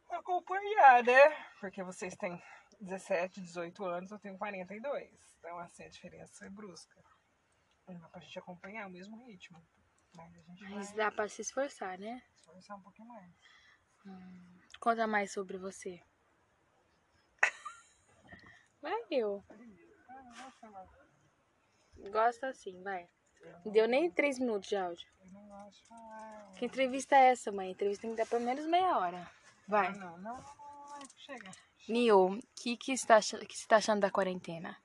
acompanhar, 0.09 1.03
né? 1.03 1.45
Porque 1.59 1.83
vocês 1.83 2.15
têm 2.15 2.41
17, 2.81 3.39
18 3.39 3.85
anos, 3.85 4.11
eu 4.11 4.17
tenho 4.17 4.37
42. 4.39 5.37
Então, 5.37 5.59
assim, 5.59 5.83
a 5.83 5.89
diferença 5.89 6.45
é 6.45 6.49
brusca. 6.49 6.99
Não 7.87 7.99
dá 7.99 8.09
pra 8.09 8.21
gente 8.21 8.39
acompanhar 8.39 8.87
o 8.87 8.89
mesmo 8.89 9.23
ritmo. 9.27 9.63
Mas 10.15 10.35
a 10.35 10.41
gente 10.41 10.63
Mas 10.63 10.87
vai... 10.87 10.97
dá 10.97 11.11
pra 11.11 11.27
se 11.27 11.41
esforçar, 11.41 11.99
né? 11.99 12.23
Esforçar 12.39 12.77
um 12.77 12.81
pouquinho 12.81 13.07
mais. 13.07 13.31
Hum. 14.05 14.59
Conta 14.79 15.05
mais 15.05 15.31
sobre 15.31 15.57
você. 15.57 16.01
Vai, 18.83 19.01
eu. 19.09 19.43
Gosta 22.11 22.49
assim, 22.49 22.83
vai. 22.83 23.09
Não 23.65 23.71
deu 23.71 23.87
nem 23.87 24.11
três 24.11 24.37
minutos 24.37 24.69
de 24.69 24.75
áudio. 24.75 25.07
Que 26.57 26.65
entrevista 26.65 27.15
é 27.15 27.31
essa, 27.31 27.51
mãe? 27.51 27.71
Entrevista 27.71 28.01
tem 28.03 28.11
que 28.11 28.17
dar 28.17 28.27
pelo 28.27 28.45
menos 28.45 28.65
meia 28.65 28.97
hora. 28.97 29.31
Vai. 29.67 29.91
Não, 29.93 30.17
não, 30.19 30.37
não, 30.37 31.07
chega. 31.17 31.49
Nil, 31.87 32.25
o 32.25 32.39
que, 32.55 32.77
que, 32.77 32.97
você 32.97 33.07
tá, 33.07 33.19
que 33.19 33.57
você 33.57 33.67
tá 33.67 33.77
achando 33.77 34.01
da 34.01 34.11
quarentena? 34.11 34.77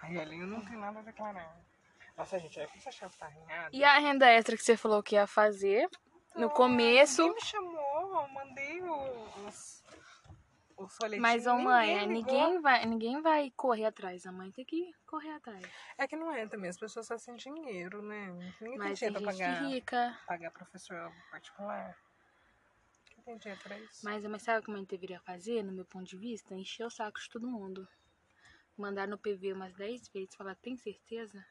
Aí, 0.00 0.20
ali 0.20 0.38
eu 0.38 0.46
não 0.46 0.64
tenho 0.64 0.78
nada 0.78 1.00
a 1.00 1.02
declarar. 1.02 1.56
Nossa, 2.16 2.38
gente, 2.38 2.60
é 2.60 2.66
que 2.66 2.80
você 2.80 2.88
achar 2.88 3.10
tá 3.10 3.26
arranhado. 3.26 3.76
E 3.76 3.84
a 3.84 3.98
renda 3.98 4.26
extra 4.30 4.56
que 4.56 4.62
você 4.62 4.76
falou 4.76 5.02
que 5.02 5.16
ia 5.16 5.26
fazer? 5.26 5.90
No 6.36 6.50
começo. 6.50 7.22
Ninguém 7.22 7.34
me 7.34 7.40
chamou, 7.44 8.28
mandei 8.28 8.82
os 8.82 9.82
o 10.76 10.86
folhetim. 10.88 11.20
Mas, 11.20 11.46
ô 11.46 11.56
mãe, 11.56 12.06
ninguém, 12.06 12.08
ninguém, 12.08 12.60
vai, 12.60 12.84
ninguém 12.86 13.22
vai 13.22 13.50
correr 13.56 13.86
atrás. 13.86 14.26
A 14.26 14.32
mãe 14.32 14.50
tem 14.52 14.64
que 14.64 14.92
correr 15.06 15.30
atrás. 15.30 15.64
É 15.96 16.06
que 16.06 16.16
não 16.16 16.32
é 16.32 16.46
também. 16.46 16.68
As 16.68 16.78
pessoas 16.78 17.06
só 17.06 17.16
sem 17.16 17.34
dinheiro, 17.34 18.02
né? 18.02 18.28
Ninguém 18.60 18.78
Mas 18.78 19.00
tem 19.00 19.08
dinheiro 19.10 19.24
pra 19.24 19.32
pagar, 19.32 19.62
rica. 19.62 20.18
pagar 20.26 20.50
professor 20.50 21.12
particular. 21.30 21.96
Quem 23.06 23.24
tem 23.24 23.38
dinheiro 23.38 23.62
pra 23.62 23.78
isso? 23.78 24.04
Mas, 24.04 24.24
mas 24.26 24.42
sabe 24.42 24.60
o 24.60 24.62
que 24.62 24.70
a 24.70 24.74
mãe 24.74 24.84
deveria 24.84 25.20
fazer, 25.20 25.62
no 25.62 25.72
meu 25.72 25.84
ponto 25.86 26.04
de 26.04 26.16
vista? 26.16 26.54
Encher 26.54 26.86
o 26.86 26.90
saco 26.90 27.18
de 27.18 27.28
todo 27.30 27.48
mundo. 27.48 27.88
Mandar 28.76 29.08
no 29.08 29.16
PV 29.16 29.54
umas 29.54 29.74
10 29.74 30.08
vezes. 30.08 30.34
Falar, 30.34 30.54
tem 30.56 30.76
certeza? 30.76 31.42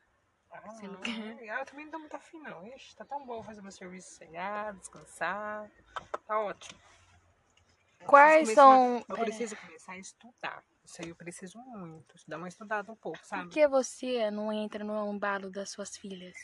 Ah, 0.63 0.71
Você 0.71 0.87
não 0.87 1.01
quer? 1.01 1.49
Ah, 1.49 1.59
eu 1.59 1.65
também 1.65 1.85
não 1.85 1.91
dou 1.91 1.99
muito 1.99 2.15
afim, 2.15 2.39
não. 2.39 2.65
Ixi, 2.67 2.95
tá 2.95 3.05
tão 3.05 3.25
bom 3.25 3.43
fazer 3.43 3.61
meu 3.61 3.71
serviço 3.71 4.15
cegar, 4.15 4.73
descansar. 4.73 5.69
Tá 6.25 6.39
ótimo. 6.39 6.79
Quais 8.05 8.51
são. 8.51 9.03
Eu 9.09 9.17
preciso 9.17 9.55
começar 9.57 9.93
a 9.93 9.97
estudar. 9.97 10.63
Isso 10.83 11.01
aí 11.01 11.09
eu 11.09 11.15
preciso 11.15 11.57
muito. 11.59 12.15
Dar 12.27 12.37
uma 12.37 12.47
estudada 12.47 12.91
um 12.91 12.95
pouco, 12.95 13.19
sabe? 13.25 13.45
Por 13.45 13.53
que 13.53 13.67
você 13.67 14.29
não 14.29 14.53
entra 14.53 14.83
no 14.83 15.11
embalo 15.11 15.49
das 15.49 15.71
suas 15.71 15.97
filhas? 15.97 16.35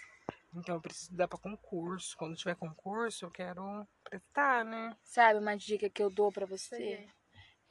Então 0.54 0.76
eu 0.76 0.82
preciso 0.82 1.16
dar 1.16 1.28
pra 1.28 1.38
concurso. 1.38 2.18
Quando 2.18 2.36
tiver 2.36 2.56
concurso, 2.56 3.26
eu 3.26 3.32
quero 3.32 3.88
prestar, 4.04 4.66
né? 4.66 4.96
Sabe 5.04 5.40
uma 5.40 5.56
dica 5.56 5.90
que 5.90 6.02
eu 6.02 6.10
dou 6.10 6.32
para 6.32 6.46
você? 6.46 7.08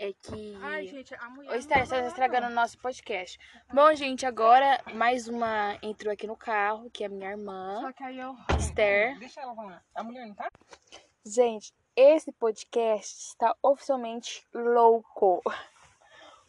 É 0.01 0.15
que. 0.15 0.57
Ai, 0.63 0.87
gente, 0.87 1.15
a 1.15 1.29
mulher. 1.29 1.53
Ô, 1.53 1.55
Esther, 1.55 1.87
você 1.87 2.01
tá 2.01 2.07
estragando 2.07 2.47
o 2.47 2.51
nosso 2.51 2.79
podcast. 2.79 3.39
Bom, 3.73 3.95
gente, 3.95 4.25
agora 4.25 4.81
mais 4.95 5.29
uma 5.29 5.79
entrou 5.83 6.11
aqui 6.11 6.27
no 6.27 6.37
carro, 6.37 6.91
que 6.91 7.05
é 7.05 7.07
a 7.07 7.11
minha 7.11 7.31
irmã. 7.31 7.83
Só 7.83 7.93
que 7.93 8.03
aí 8.03 8.19
eu. 8.19 8.35
Esther. 8.59 9.19
Deixa 9.19 9.43
ela 9.43 9.55
falar. 9.55 9.85
A 9.95 10.03
mulher 10.03 10.27
não 10.27 10.35
tá? 10.35 10.49
Gente, 11.25 11.75
esse 11.95 12.33
podcast 12.33 13.15
está 13.15 13.55
oficialmente 13.63 14.43
louco. 14.55 15.43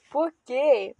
Porque, 0.09 0.95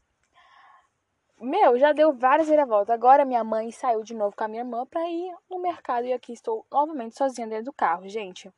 meu, 1.39 1.79
já 1.79 1.93
deu 1.93 2.11
várias 2.11 2.49
reviravoltas. 2.49 2.89
Agora 2.89 3.23
minha 3.23 3.45
mãe 3.45 3.71
saiu 3.71 4.03
de 4.03 4.13
novo 4.13 4.35
com 4.35 4.43
a 4.43 4.49
minha 4.49 4.61
irmã 4.61 4.85
pra 4.85 5.09
ir 5.09 5.33
no 5.49 5.61
mercado 5.61 6.05
e 6.05 6.11
aqui 6.11 6.33
estou 6.33 6.65
novamente 6.69 7.17
sozinha 7.17 7.47
dentro 7.47 7.65
do 7.65 7.73
carro, 7.73 8.09
gente. 8.09 8.51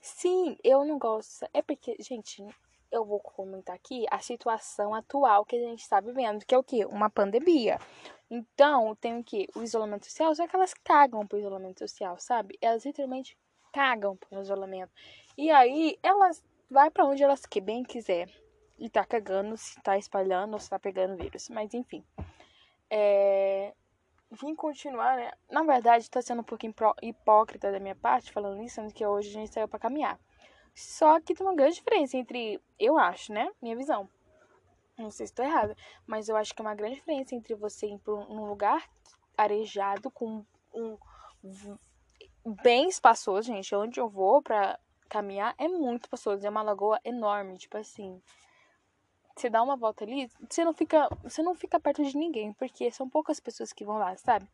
Sim, 0.00 0.56
eu 0.64 0.84
não 0.84 0.98
gosto. 0.98 1.48
É 1.54 1.62
porque, 1.62 1.96
gente, 2.00 2.44
eu 2.90 3.04
vou 3.04 3.20
comentar 3.20 3.74
aqui 3.74 4.06
a 4.10 4.18
situação 4.18 4.94
atual 4.94 5.44
que 5.44 5.56
a 5.56 5.60
gente 5.60 5.80
está 5.80 6.00
vivendo, 6.00 6.44
que 6.44 6.54
é 6.54 6.58
o 6.58 6.62
quê? 6.62 6.84
Uma 6.84 7.10
pandemia. 7.10 7.78
Então, 8.30 8.94
tem 8.96 9.18
o 9.18 9.24
quê? 9.24 9.46
O 9.54 9.62
isolamento 9.62 10.04
social, 10.04 10.34
só 10.34 10.46
que 10.46 10.54
elas 10.54 10.74
cagam 10.74 11.26
pro 11.26 11.38
isolamento 11.38 11.78
social, 11.78 12.18
sabe? 12.18 12.58
Elas 12.60 12.84
literalmente 12.84 13.36
cagam 13.72 14.16
pro 14.16 14.40
isolamento. 14.40 14.92
E 15.36 15.50
aí, 15.50 15.98
elas 16.02 16.42
vai 16.70 16.90
para 16.90 17.04
onde 17.04 17.22
elas 17.22 17.46
que 17.46 17.60
bem 17.60 17.82
quiser. 17.82 18.28
E 18.78 18.88
tá 18.88 19.04
cagando, 19.04 19.56
se 19.56 19.80
tá 19.82 19.98
espalhando 19.98 20.52
ou 20.52 20.60
se 20.60 20.70
tá 20.70 20.78
pegando 20.78 21.16
vírus. 21.16 21.48
Mas 21.48 21.74
enfim. 21.74 22.04
É... 22.90 23.74
Vim 24.30 24.54
continuar, 24.54 25.16
né? 25.16 25.32
Na 25.50 25.62
verdade, 25.62 26.08
tá 26.10 26.20
sendo 26.20 26.42
um 26.42 26.44
pouquinho 26.44 26.74
hipócrita 27.02 27.72
da 27.72 27.80
minha 27.80 27.96
parte 27.96 28.30
falando 28.30 28.62
isso, 28.62 28.74
sendo 28.74 28.92
que 28.92 29.04
hoje 29.04 29.30
a 29.30 29.32
gente 29.32 29.52
saiu 29.52 29.66
para 29.66 29.78
caminhar. 29.78 30.20
Só 30.78 31.20
que 31.20 31.34
tem 31.34 31.44
uma 31.44 31.56
grande 31.56 31.74
diferença 31.74 32.16
entre, 32.16 32.60
eu 32.78 32.96
acho, 32.96 33.32
né? 33.32 33.50
Minha 33.60 33.76
visão. 33.76 34.08
Não 34.96 35.10
sei 35.10 35.26
se 35.26 35.32
estou 35.32 35.44
errada, 35.44 35.76
mas 36.06 36.28
eu 36.28 36.36
acho 36.36 36.54
que 36.54 36.62
é 36.62 36.64
uma 36.64 36.74
grande 36.74 36.96
diferença 36.96 37.34
entre 37.34 37.52
você 37.56 37.88
ir 37.88 37.98
para 37.98 38.14
um 38.14 38.46
lugar 38.46 38.88
arejado 39.36 40.08
com 40.08 40.44
um 40.72 40.96
bem 42.62 42.88
espaçoso, 42.88 43.48
gente. 43.48 43.74
Onde 43.74 43.98
eu 43.98 44.08
vou 44.08 44.40
para 44.40 44.78
caminhar 45.08 45.52
é 45.58 45.66
muito 45.66 46.04
espaçoso, 46.04 46.46
é 46.46 46.50
uma 46.50 46.62
lagoa 46.62 47.00
enorme, 47.04 47.58
tipo 47.58 47.76
assim. 47.76 48.22
Você 49.38 49.48
dá 49.48 49.62
uma 49.62 49.76
volta 49.76 50.02
ali, 50.02 50.28
você 50.50 50.64
não 50.64 50.74
fica, 50.74 51.08
você 51.22 51.44
não 51.44 51.54
fica 51.54 51.78
perto 51.78 52.02
de 52.02 52.16
ninguém, 52.16 52.52
porque 52.54 52.90
são 52.90 53.08
poucas 53.08 53.38
pessoas 53.38 53.72
que 53.72 53.84
vão 53.84 53.96
lá, 53.96 54.16
sabe? 54.16 54.48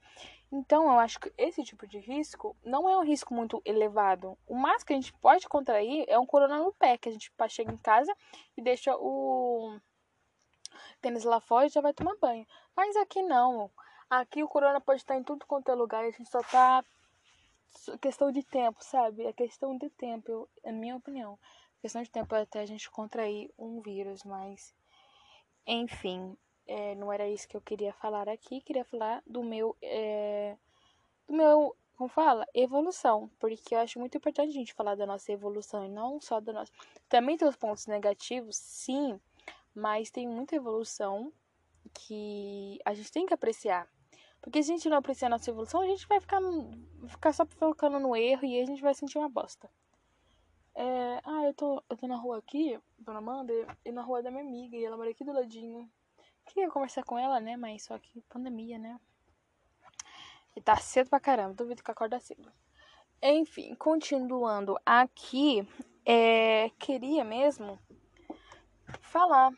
Então, 0.53 0.85
eu 0.85 0.99
acho 0.99 1.19
que 1.19 1.33
esse 1.39 1.65
tipo 1.65 1.87
de 1.87 1.99
risco 1.99 2.55
não 2.63 2.87
é 2.87 2.99
um 2.99 3.03
risco 3.03 3.33
muito 3.33 3.63
elevado. 3.65 4.37
O 4.47 4.55
máximo 4.55 4.89
que 4.89 4.93
a 4.93 4.97
gente 4.97 5.13
pode 5.15 5.49
contrair 5.49 6.05
é 6.07 6.19
um 6.19 6.27
corona 6.27 6.59
no 6.59 6.71
pé, 6.71 6.99
que 6.99 7.09
a 7.09 7.13
gente 7.13 7.33
chega 7.49 7.73
em 7.73 7.79
casa 7.79 8.15
e 8.59 8.61
deixa 8.61 8.95
o 8.95 9.81
tênis 11.01 11.25
lá 11.25 11.41
fora 11.41 11.65
e 11.65 11.71
já 11.71 11.81
vai 11.81 11.95
tomar 11.95 12.17
banho. 12.17 12.47
Mas 12.77 12.95
aqui 12.97 13.23
não. 13.23 13.71
Aqui 14.11 14.43
o 14.43 14.49
corona 14.49 14.83
pode 14.83 15.01
estar 15.01 15.17
em 15.17 15.23
tudo 15.23 15.47
quanto 15.47 15.71
é 15.71 15.75
lugar 15.75 16.05
e 16.05 16.09
a 16.09 16.11
gente 16.11 16.29
só 16.29 16.43
tá 16.43 16.85
questão 18.03 18.31
de 18.31 18.43
tempo, 18.43 18.85
sabe? 18.85 19.25
É 19.25 19.33
questão 19.33 19.79
de 19.79 19.89
tempo, 19.89 20.47
é 20.63 20.71
minha 20.71 20.97
opinião 20.97 21.39
questão 21.85 22.03
de 22.03 22.11
tempo 22.11 22.35
até 22.35 22.61
a 22.61 22.67
gente 22.67 22.91
contrair 22.91 23.53
um 23.59 23.83
vírus, 23.83 24.25
mas 24.25 24.75
enfim, 25.67 26.35
é, 26.67 26.95
não 26.95 27.13
era 27.13 27.29
isso 27.29 27.47
que 27.47 27.55
eu 27.55 27.61
queria 27.61 27.93
falar 27.93 28.27
aqui, 28.27 28.63
queria 28.63 28.87
falar 28.87 29.23
do 29.27 29.43
meu, 29.43 29.77
é, 29.83 30.57
do 31.29 31.35
meu, 31.35 31.77
como 31.95 32.09
fala, 32.09 32.47
evolução, 32.55 33.31
porque 33.39 33.75
eu 33.75 33.81
acho 33.81 33.99
muito 33.99 34.17
importante 34.17 34.49
a 34.49 34.53
gente 34.55 34.73
falar 34.73 34.95
da 34.95 35.05
nossa 35.05 35.31
evolução 35.31 35.85
e 35.85 35.89
não 35.91 36.19
só 36.23 36.41
da 36.41 36.55
nossa. 36.55 36.73
Também 37.07 37.37
tem 37.37 37.47
os 37.47 37.55
pontos 37.55 37.87
negativos, 37.87 38.57
sim, 38.57 39.21
mas 39.75 40.11
tem 40.11 40.27
muita 40.27 40.57
evolução 40.57 41.31
que 41.93 42.79
a 42.83 42.95
gente 42.95 43.13
tem 43.13 43.27
que 43.27 43.35
apreciar. 43.35 43.87
Porque 44.41 44.63
se 44.63 44.73
a 44.73 44.75
gente 44.75 44.89
não 44.89 44.97
apreciar 44.97 45.27
a 45.27 45.37
nossa 45.37 45.51
evolução, 45.51 45.83
a 45.83 45.87
gente 45.87 46.09
vai 46.09 46.19
ficar, 46.19 46.41
ficar 47.09 47.35
só 47.35 47.45
focando 47.45 48.01
no 48.01 48.17
erro 48.17 48.47
e 48.47 48.59
a 48.59 48.65
gente 48.65 48.81
vai 48.81 48.95
sentir 48.95 49.19
uma 49.19 49.29
bosta. 49.29 49.69
É, 50.77 51.21
ah, 51.25 51.45
eu 51.45 51.55
tô, 51.55 51.83
eu 51.89 51.97
tô 51.97 52.07
na 52.09 52.17
rua 52.17 52.39
aqui, 52.39 52.81
Dona 52.99 53.19
Amanda, 53.19 53.53
e 53.85 53.93
na 53.93 54.03
rua 54.03 54.23
da 54.23 54.31
minha 54.31 54.43
amiga, 54.43 54.77
e 54.77 54.85
ela 54.85 54.97
mora 54.97 55.11
aqui 55.11 55.25
do 55.25 55.33
ladinho. 55.33 55.89
Queria 56.47 56.71
conversar 56.71 57.05
com 57.05 57.19
ela, 57.19 57.41
né? 57.41 57.57
Mas 57.57 57.85
só 57.85 57.99
que 57.99 58.21
pandemia, 58.23 58.79
né? 58.79 58.99
E 60.57 60.61
tá 60.61 60.77
cedo 60.77 61.11
pra 61.11 61.21
caramba, 61.21 61.55
duvido 61.55 61.83
que 61.83 61.91
acorda 61.91 62.19
cedo. 62.21 62.53
Enfim, 63.23 63.75
continuando 63.77 64.77
aqui, 64.85 65.67
é, 66.05 66.71
queria 66.79 67.25
mesmo 67.25 67.79
falar. 69.01 69.51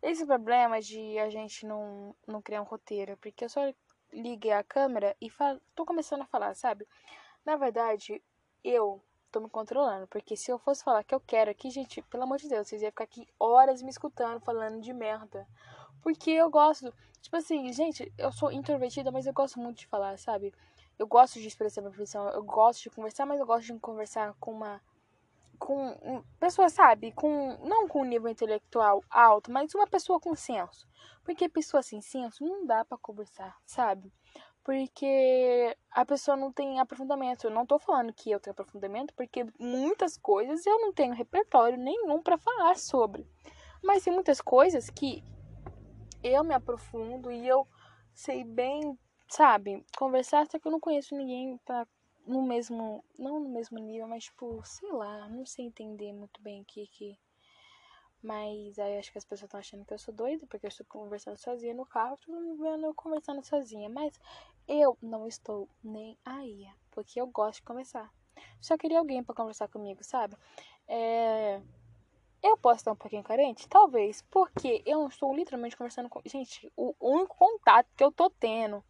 Esse 0.00 0.24
problema 0.24 0.80
de 0.80 1.18
a 1.18 1.28
gente 1.28 1.66
não, 1.66 2.14
não 2.26 2.42
criar 2.42 2.62
um 2.62 2.64
roteiro, 2.64 3.16
porque 3.18 3.44
eu 3.44 3.48
só 3.48 3.60
liguei 4.12 4.52
a 4.52 4.64
câmera 4.64 5.16
e 5.20 5.30
falo, 5.30 5.60
tô 5.74 5.84
começando 5.84 6.22
a 6.22 6.26
falar, 6.26 6.54
sabe? 6.54 6.86
Na 7.44 7.56
verdade, 7.56 8.22
eu 8.64 9.02
tô 9.30 9.40
me 9.40 9.48
controlando. 9.48 10.06
Porque 10.06 10.36
se 10.36 10.50
eu 10.50 10.58
fosse 10.58 10.84
falar 10.84 11.02
que 11.02 11.14
eu 11.14 11.20
quero 11.20 11.50
aqui, 11.50 11.70
gente, 11.70 12.02
pelo 12.02 12.24
amor 12.24 12.38
de 12.38 12.48
Deus, 12.48 12.68
vocês 12.68 12.82
iam 12.82 12.90
ficar 12.90 13.04
aqui 13.04 13.26
horas 13.40 13.82
me 13.82 13.90
escutando 13.90 14.40
falando 14.40 14.80
de 14.80 14.92
merda. 14.92 15.46
Porque 16.02 16.30
eu 16.30 16.50
gosto. 16.50 16.92
Tipo 17.20 17.36
assim, 17.36 17.72
gente, 17.72 18.12
eu 18.18 18.32
sou 18.32 18.52
introvertida, 18.52 19.10
mas 19.10 19.26
eu 19.26 19.32
gosto 19.32 19.58
muito 19.58 19.78
de 19.78 19.86
falar, 19.86 20.18
sabe? 20.18 20.52
Eu 20.98 21.06
gosto 21.06 21.40
de 21.40 21.46
expressar 21.46 21.80
minha 21.80 21.92
profissão, 21.92 22.28
eu 22.28 22.42
gosto 22.42 22.82
de 22.82 22.90
conversar, 22.90 23.26
mas 23.26 23.40
eu 23.40 23.46
gosto 23.46 23.72
de 23.72 23.78
conversar 23.78 24.34
com 24.38 24.52
uma. 24.52 24.80
Com 25.58 26.24
pessoa, 26.40 26.68
sabe? 26.68 27.12
Com. 27.12 27.56
Não 27.64 27.88
com 27.88 28.04
nível 28.04 28.28
intelectual 28.28 29.02
alto, 29.08 29.50
mas 29.50 29.74
uma 29.74 29.86
pessoa 29.86 30.20
com 30.20 30.34
senso. 30.34 30.86
Porque 31.24 31.48
pessoa 31.48 31.82
sem 31.82 32.00
senso 32.00 32.44
não 32.44 32.66
dá 32.66 32.84
para 32.84 32.98
conversar, 32.98 33.56
sabe? 33.64 34.12
Porque 34.64 35.76
a 35.90 36.04
pessoa 36.04 36.36
não 36.36 36.52
tem 36.52 36.78
aprofundamento. 36.78 37.44
Eu 37.44 37.50
não 37.50 37.66
tô 37.66 37.78
falando 37.78 38.12
que 38.12 38.30
eu 38.30 38.40
tenho 38.40 38.52
aprofundamento, 38.52 39.12
porque 39.14 39.46
muitas 39.58 40.16
coisas 40.16 40.64
eu 40.66 40.80
não 40.80 40.92
tenho 40.92 41.14
repertório 41.14 41.78
nenhum 41.78 42.22
para 42.22 42.38
falar 42.38 42.76
sobre. 42.76 43.26
Mas 43.82 44.04
tem 44.04 44.12
muitas 44.12 44.40
coisas 44.40 44.88
que 44.88 45.22
eu 46.22 46.44
me 46.44 46.54
aprofundo 46.54 47.30
e 47.30 47.46
eu 47.46 47.66
sei 48.14 48.44
bem, 48.44 48.96
sabe, 49.28 49.84
conversar, 49.96 50.46
só 50.46 50.58
que 50.58 50.68
eu 50.68 50.72
não 50.72 50.78
conheço 50.78 51.16
ninguém 51.16 51.58
pra, 51.64 51.86
no 52.26 52.42
mesmo, 52.42 53.04
não 53.18 53.40
no 53.40 53.48
mesmo 53.48 53.78
nível, 53.78 54.06
mas 54.06 54.24
tipo, 54.24 54.62
sei 54.64 54.92
lá, 54.92 55.28
não 55.28 55.44
sei 55.44 55.64
entender 55.64 56.12
muito 56.12 56.40
bem 56.40 56.62
o 56.62 56.64
que 56.64 56.86
que 56.86 57.18
mas 58.22 58.78
aí 58.78 58.98
acho 58.98 59.10
que 59.10 59.18
as 59.18 59.24
pessoas 59.24 59.48
estão 59.48 59.58
achando 59.58 59.84
que 59.84 59.92
eu 59.92 59.98
sou 59.98 60.14
doida, 60.14 60.46
porque 60.46 60.64
eu 60.64 60.68
estou 60.68 60.86
conversando 60.86 61.36
sozinha 61.36 61.74
no 61.74 61.84
carro, 61.84 62.16
todo 62.18 62.40
mundo 62.40 62.62
vendo 62.62 62.86
eu 62.86 62.94
conversando 62.94 63.44
sozinha. 63.44 63.88
Mas 63.88 64.18
eu 64.66 64.96
não 65.02 65.26
estou 65.26 65.68
nem 65.82 66.16
aí, 66.24 66.68
porque 66.90 67.20
eu 67.20 67.26
gosto 67.26 67.56
de 67.56 67.62
conversar. 67.62 68.12
Só 68.60 68.76
queria 68.76 68.98
alguém 68.98 69.22
para 69.22 69.34
conversar 69.34 69.68
comigo, 69.68 70.02
sabe? 70.02 70.36
É... 70.86 71.60
Eu 72.42 72.56
posso 72.56 72.78
estar 72.78 72.92
um 72.92 72.96
pouquinho 72.96 73.22
carente? 73.22 73.68
Talvez, 73.68 74.22
porque 74.22 74.82
eu 74.84 75.00
não 75.00 75.08
estou 75.08 75.34
literalmente 75.34 75.76
conversando 75.76 76.08
com. 76.08 76.20
Gente, 76.24 76.72
o 76.76 76.94
único 77.00 77.36
contato 77.36 77.88
que 77.96 78.02
eu 78.02 78.10
tô 78.10 78.28
tendo 78.30 78.82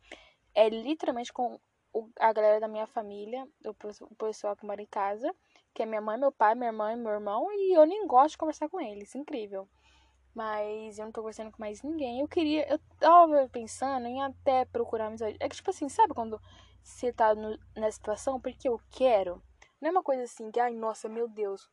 é 0.54 0.68
literalmente 0.68 1.32
com 1.32 1.60
a 2.18 2.32
galera 2.32 2.58
da 2.58 2.68
minha 2.68 2.86
família, 2.86 3.46
o 3.66 4.14
pessoal 4.14 4.56
que 4.56 4.64
mora 4.64 4.80
em 4.80 4.86
casa 4.86 5.34
que 5.74 5.82
é 5.82 5.86
minha 5.86 6.00
mãe, 6.00 6.18
meu 6.18 6.30
pai, 6.30 6.54
minha 6.54 6.68
irmã 6.68 6.92
e 6.92 6.96
meu 6.96 7.12
irmão, 7.12 7.48
e 7.50 7.76
eu 7.76 7.86
nem 7.86 8.06
gosto 8.06 8.32
de 8.32 8.38
conversar 8.38 8.68
com 8.68 8.80
eles, 8.80 9.14
incrível. 9.14 9.68
Mas 10.34 10.98
eu 10.98 11.04
não 11.04 11.12
tô 11.12 11.20
conversando 11.20 11.50
com 11.50 11.60
mais 11.60 11.82
ninguém. 11.82 12.20
Eu 12.20 12.28
queria, 12.28 12.66
eu 12.70 12.78
tava 12.98 13.48
pensando 13.48 14.06
em 14.06 14.22
até 14.22 14.64
procurar 14.64 15.06
amizade. 15.06 15.36
É 15.38 15.48
que, 15.48 15.56
tipo 15.56 15.70
assim, 15.70 15.88
sabe 15.88 16.14
quando 16.14 16.40
você 16.82 17.12
tá 17.12 17.34
no, 17.34 17.58
nessa 17.76 17.96
situação 17.96 18.40
porque 18.40 18.68
eu 18.68 18.80
quero? 18.90 19.42
Não 19.80 19.88
é 19.88 19.92
uma 19.92 20.02
coisa 20.02 20.22
assim 20.22 20.50
que, 20.50 20.58
ai, 20.58 20.74
nossa, 20.74 21.08
meu 21.08 21.28
Deus, 21.28 21.68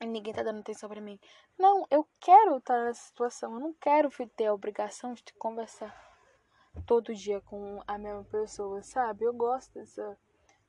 ninguém 0.00 0.32
tá 0.32 0.42
dando 0.42 0.60
atenção 0.60 0.88
para 0.88 1.00
mim. 1.00 1.18
Não, 1.58 1.86
eu 1.90 2.06
quero 2.20 2.56
estar 2.56 2.74
tá 2.74 2.84
nessa 2.84 3.06
situação. 3.06 3.52
Eu 3.54 3.60
não 3.60 3.74
quero 3.74 4.10
ter 4.36 4.46
a 4.46 4.54
obrigação 4.54 5.12
de 5.12 5.22
conversar 5.38 5.94
todo 6.86 7.14
dia 7.14 7.40
com 7.42 7.82
a 7.86 7.98
mesma 7.98 8.24
pessoa, 8.24 8.82
sabe? 8.82 9.24
Eu 9.24 9.34
gosto 9.34 9.72
dessa 9.74 10.18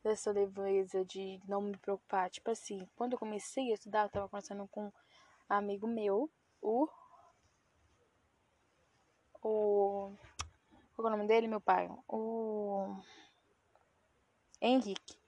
dessa 0.05 0.31
leveza 0.31 1.03
de 1.03 1.41
não 1.47 1.59
me 1.61 1.75
preocupar. 1.77 2.29
Tipo 2.29 2.51
assim, 2.51 2.87
quando 2.95 3.13
eu 3.13 3.19
comecei 3.19 3.71
a 3.71 3.73
estudar, 3.73 4.03
eu 4.03 4.09
tava 4.09 4.29
conversando 4.29 4.67
com 4.67 4.85
um 4.85 4.91
amigo 5.49 5.87
meu, 5.87 6.29
o. 6.61 6.87
O. 9.47 10.11
Qual 10.95 11.05
é 11.05 11.07
o 11.07 11.15
nome 11.15 11.27
dele, 11.27 11.47
meu 11.47 11.61
pai? 11.61 11.87
O. 12.07 12.97
Henrique. 14.59 15.19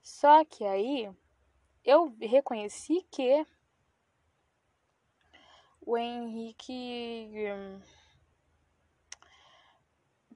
Só 0.00 0.44
que 0.44 0.64
aí 0.64 1.10
eu 1.84 2.14
reconheci 2.20 3.04
que 3.10 3.44
o 5.80 5.98
Henrique. 5.98 7.44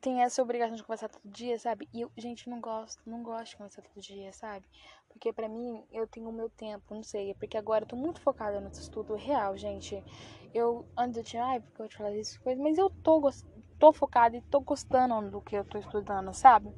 tem 0.00 0.22
essa 0.22 0.42
obrigação 0.42 0.74
de 0.74 0.82
conversar 0.82 1.08
todo 1.08 1.30
dia, 1.30 1.56
sabe? 1.56 1.88
E 1.94 2.00
eu, 2.00 2.10
gente, 2.16 2.50
não 2.50 2.60
gosto, 2.60 3.00
não 3.08 3.22
gosto 3.22 3.50
de 3.50 3.56
conversar 3.58 3.82
todo 3.82 4.02
dia, 4.02 4.32
sabe? 4.32 4.66
Porque 5.14 5.32
pra 5.32 5.48
mim, 5.48 5.82
eu 5.92 6.06
tenho 6.08 6.28
o 6.28 6.32
meu 6.32 6.50
tempo, 6.50 6.92
não 6.94 7.02
sei. 7.02 7.30
É 7.30 7.34
porque 7.34 7.56
agora 7.56 7.84
eu 7.84 7.88
tô 7.88 7.96
muito 7.96 8.20
focada 8.20 8.60
no 8.60 8.68
estudo 8.68 9.14
real, 9.14 9.56
gente. 9.56 10.04
Eu, 10.52 10.84
antes 10.96 11.16
eu 11.16 11.24
tinha, 11.24 11.44
ai, 11.44 11.60
porque 11.60 11.82
eu 11.82 11.88
te 11.88 11.96
falar 11.96 12.12
isso, 12.16 12.40
coisa, 12.42 12.60
mas 12.60 12.76
eu 12.76 12.90
tô, 13.02 13.30
tô 13.78 13.92
focada 13.92 14.36
e 14.36 14.42
tô 14.42 14.60
gostando 14.60 15.30
do 15.30 15.40
que 15.40 15.56
eu 15.56 15.64
tô 15.64 15.78
estudando, 15.78 16.34
sabe? 16.34 16.74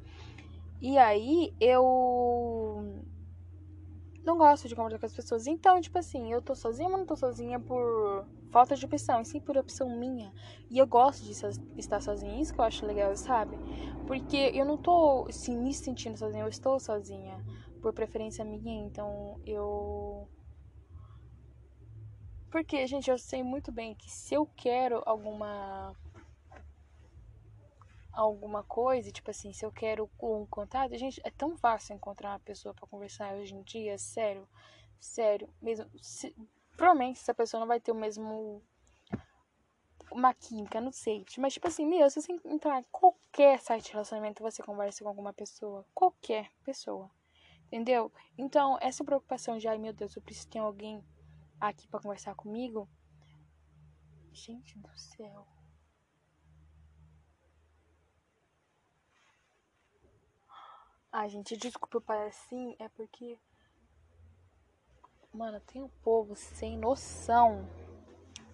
E 0.81 0.97
aí, 0.97 1.53
eu 1.59 3.03
não 4.23 4.37
gosto 4.37 4.67
de 4.67 4.75
conversar 4.75 4.99
com 4.99 5.05
as 5.05 5.15
pessoas. 5.15 5.47
Então, 5.47 5.81
tipo 5.81 5.97
assim, 5.97 6.31
eu 6.31 6.41
tô 6.41 6.53
sozinha, 6.53 6.89
mas 6.89 6.99
não 6.99 7.05
tô 7.07 7.15
sozinha 7.15 7.59
por 7.59 8.27
falta 8.51 8.75
de 8.75 8.85
opção, 8.85 9.21
e 9.21 9.25
sim 9.25 9.39
por 9.39 9.57
opção 9.57 9.89
minha. 9.89 10.33
E 10.69 10.77
eu 10.77 10.85
gosto 10.87 11.23
de 11.25 11.31
estar 11.77 12.01
sozinha, 12.01 12.41
isso 12.41 12.53
que 12.53 12.59
eu 12.61 12.65
acho 12.65 12.85
legal, 12.85 13.15
sabe? 13.17 13.59
Porque 14.05 14.51
eu 14.53 14.65
não 14.65 14.77
tô 14.77 15.25
assim, 15.29 15.57
me 15.57 15.73
sentindo 15.73 16.17
sozinha, 16.17 16.43
eu 16.43 16.47
estou 16.49 16.79
sozinha 16.79 17.43
por 17.87 17.93
preferência 17.93 18.43
minha, 18.43 18.85
então 18.85 19.39
eu. 19.45 20.27
Porque, 22.51 22.85
gente, 22.85 23.09
eu 23.09 23.17
sei 23.17 23.43
muito 23.43 23.71
bem 23.71 23.95
que 23.95 24.09
se 24.09 24.33
eu 24.33 24.45
quero 24.57 25.01
alguma 25.05 25.95
alguma 28.11 28.63
coisa, 28.63 29.11
tipo 29.11 29.29
assim, 29.29 29.53
se 29.53 29.63
eu 29.63 29.71
quero 29.71 30.09
um 30.19 30.45
contato, 30.47 30.97
gente, 30.97 31.21
é 31.23 31.29
tão 31.29 31.55
fácil 31.55 31.95
encontrar 31.95 32.31
uma 32.31 32.39
pessoa 32.39 32.73
para 32.73 32.87
conversar 32.87 33.35
hoje 33.35 33.53
em 33.53 33.61
dia, 33.61 33.95
sério, 33.97 34.47
sério, 34.99 35.47
mesmo, 35.61 35.87
se, 36.01 36.35
provavelmente 36.75 37.19
essa 37.19 37.33
pessoa 37.33 37.59
não 37.59 37.67
vai 37.67 37.79
ter 37.79 37.91
o 37.91 37.95
mesmo 37.95 38.61
uma 40.11 40.33
química, 40.33 40.81
não 40.81 40.91
sei, 40.91 41.23
mas 41.37 41.53
tipo 41.53 41.67
assim, 41.67 41.85
meu, 41.85 42.09
se 42.09 42.19
você 42.19 42.33
entrar 42.45 42.79
em 42.79 42.85
qualquer 42.91 43.59
site 43.59 43.85
de 43.85 43.91
relacionamento, 43.91 44.41
você 44.41 44.63
conversa 44.63 45.03
com 45.03 45.09
alguma 45.09 45.31
pessoa, 45.31 45.85
qualquer 45.93 46.49
pessoa, 46.63 47.11
entendeu? 47.67 48.11
Então, 48.37 48.77
essa 48.81 49.03
preocupação 49.03 49.57
de, 49.57 49.67
ai 49.67 49.77
meu 49.77 49.93
Deus, 49.93 50.15
eu 50.15 50.21
preciso 50.21 50.47
ter 50.49 50.59
alguém 50.59 51.03
aqui 51.59 51.87
para 51.87 52.01
conversar 52.01 52.35
comigo, 52.35 52.89
gente 54.31 54.77
do 54.77 54.97
céu, 54.97 55.45
Ai, 61.19 61.29
gente, 61.29 61.57
desculpa, 61.57 61.99
pai, 61.99 62.27
assim, 62.27 62.75
é 62.77 62.87
porque. 62.89 63.39
Mano, 65.33 65.59
tem 65.61 65.81
um 65.81 65.89
povo 66.03 66.35
sem 66.35 66.77
noção. 66.77 67.67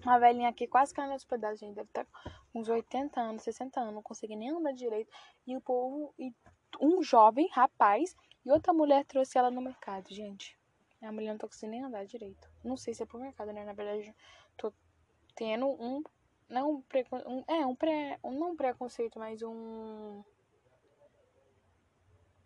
Uma 0.01 0.17
velhinha 0.17 0.47
aqui 0.47 0.65
quase 0.65 0.93
caindo 0.93 1.11
nos 1.11 1.25
pedaços, 1.25 1.59
gente. 1.59 1.75
Deve 1.75 1.89
estar 1.89 2.05
com 2.05 2.61
uns 2.61 2.69
80 2.69 3.19
anos, 3.19 3.43
60 3.43 3.81
anos, 3.81 3.93
não 3.93 4.01
consegue 4.01 4.37
nem 4.37 4.49
andar 4.49 4.71
direito. 4.71 5.11
E 5.45 5.57
o 5.57 5.61
povo. 5.61 6.13
E 6.17 6.33
um 6.79 7.03
jovem 7.03 7.49
rapaz 7.51 8.15
e 8.45 8.51
outra 8.51 8.73
mulher 8.73 9.05
trouxe 9.05 9.37
ela 9.37 9.49
no 9.49 9.61
mercado, 9.61 10.13
gente. 10.13 10.57
A 11.01 11.11
mulher 11.11 11.31
não 11.31 11.37
tá 11.37 11.47
conseguindo 11.47 11.71
nem 11.71 11.83
andar 11.83 12.05
direito. 12.05 12.49
Não 12.63 12.77
sei 12.77 12.93
se 12.93 13.03
é 13.03 13.05
pro 13.05 13.19
mercado, 13.19 13.51
né? 13.51 13.65
Na 13.65 13.73
verdade, 13.73 14.15
tô 14.57 14.73
tendo 15.35 15.67
um. 15.67 16.01
Não 16.49 16.71
um, 16.71 16.81
preconceito. 16.81 17.29
um 17.29 17.43
é, 17.47 17.65
um 17.65 17.75
pré. 17.75 18.19
Um, 18.23 18.39
não 18.39 18.51
um 18.51 18.55
preconceito, 18.55 19.19
mas 19.19 19.41
um 19.41 20.23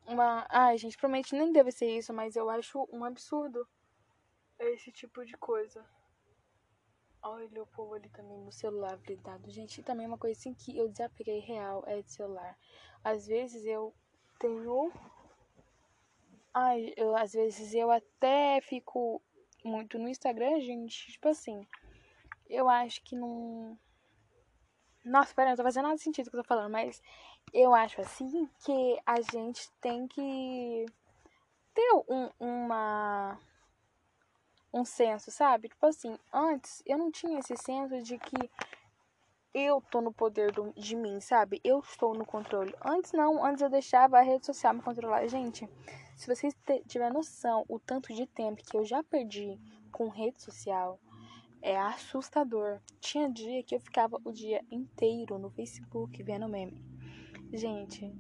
uma. 0.08 0.48
Ai, 0.50 0.78
gente, 0.78 0.98
promete 0.98 1.36
nem 1.36 1.52
deve 1.52 1.72
ser 1.72 1.90
isso, 1.98 2.14
mas 2.14 2.36
eu 2.36 2.50
acho 2.50 2.88
um 2.92 3.04
absurdo 3.04 3.68
esse 4.58 4.92
tipo 4.92 5.26
de 5.26 5.36
coisa. 5.38 5.86
Olha 7.22 7.62
o 7.62 7.68
povo 7.68 7.94
ali 7.94 8.10
também 8.10 8.40
no 8.40 8.52
celular 8.52 8.96
blindado. 8.98 9.52
Gente, 9.52 9.84
também 9.84 10.08
uma 10.08 10.18
coisa 10.18 10.40
assim 10.40 10.54
que 10.54 10.78
eu 10.78 10.88
desapeguei 10.88 11.40
real 11.40 11.84
é 11.86 12.02
de 12.02 12.12
celular. 12.12 12.58
Às 13.04 13.28
vezes 13.28 13.66
eu 13.66 13.94
tenho. 14.40 14.92
Ai, 16.54 16.94
eu, 16.98 17.16
às 17.16 17.34
vezes 17.34 17.74
eu 17.74 17.92
até 17.92 18.60
fico 18.62 19.22
muito 19.64 20.00
no 20.00 20.08
Instagram, 20.08 20.60
gente. 20.60 21.12
Tipo 21.12 21.30
assim, 21.30 21.68
eu 22.50 22.70
acho 22.70 23.02
que 23.04 23.16
não. 23.16 23.78
Nossa, 25.04 25.34
pera, 25.34 25.50
não 25.50 25.58
tô 25.58 25.64
fazendo 25.64 25.84
nada 25.84 25.98
sentido 25.98 26.30
que 26.30 26.36
eu 26.36 26.42
tô 26.44 26.48
falando, 26.48 26.72
mas 26.72 27.02
eu 27.54 27.74
acho 27.74 28.02
assim 28.02 28.50
que 28.66 29.00
a 29.06 29.22
gente 29.22 29.72
tem 29.80 30.08
que 30.08 30.86
ter 31.74 31.94
um, 32.10 32.30
uma 32.40 33.40
um 34.74 34.84
senso, 34.84 35.32
sabe? 35.32 35.70
Tipo 35.70 35.86
assim, 35.86 36.18
antes 36.32 36.84
eu 36.86 36.98
não 36.98 37.12
tinha 37.12 37.40
esse 37.40 37.56
senso 37.56 38.02
de 38.02 38.18
que 38.18 38.52
eu 39.58 39.82
tô 39.90 40.02
no 40.02 40.14
poder 40.14 40.52
do, 40.52 40.72
de 40.74 40.96
mim, 40.96 41.20
sabe? 41.20 41.60
Eu 41.64 41.80
estou 41.80 42.14
no 42.14 42.24
controle. 42.24 42.76
Antes 42.86 43.12
não, 43.12 43.44
antes 43.44 43.64
eu 43.64 43.70
deixava 43.70 44.20
a 44.20 44.22
rede 44.22 44.46
social 44.46 44.72
me 44.72 44.84
controlar. 44.84 45.26
Gente, 45.28 45.68
se 46.16 46.28
vocês 46.28 46.56
tiver 46.88 47.12
noção 47.12 47.66
o 47.68 47.80
tanto 47.80 48.14
de 48.14 48.28
tempo 48.28 48.64
que 48.64 48.78
eu 48.78 48.86
já 48.86 49.04
perdi 49.04 49.60
com 49.92 50.10
rede 50.10 50.40
social, 50.44 51.00
é 51.60 51.76
assustador. 51.76 52.80
Tinha 53.00 53.32
dia 53.32 53.64
que 53.64 53.74
eu 53.74 53.80
ficava 53.80 54.22
o 54.24 54.32
dia 54.32 54.64
inteiro 54.70 55.40
no 55.40 55.50
Facebook 55.50 56.22
vendo 56.22 56.48
meme. 56.48 56.86
Gente, 57.52 58.14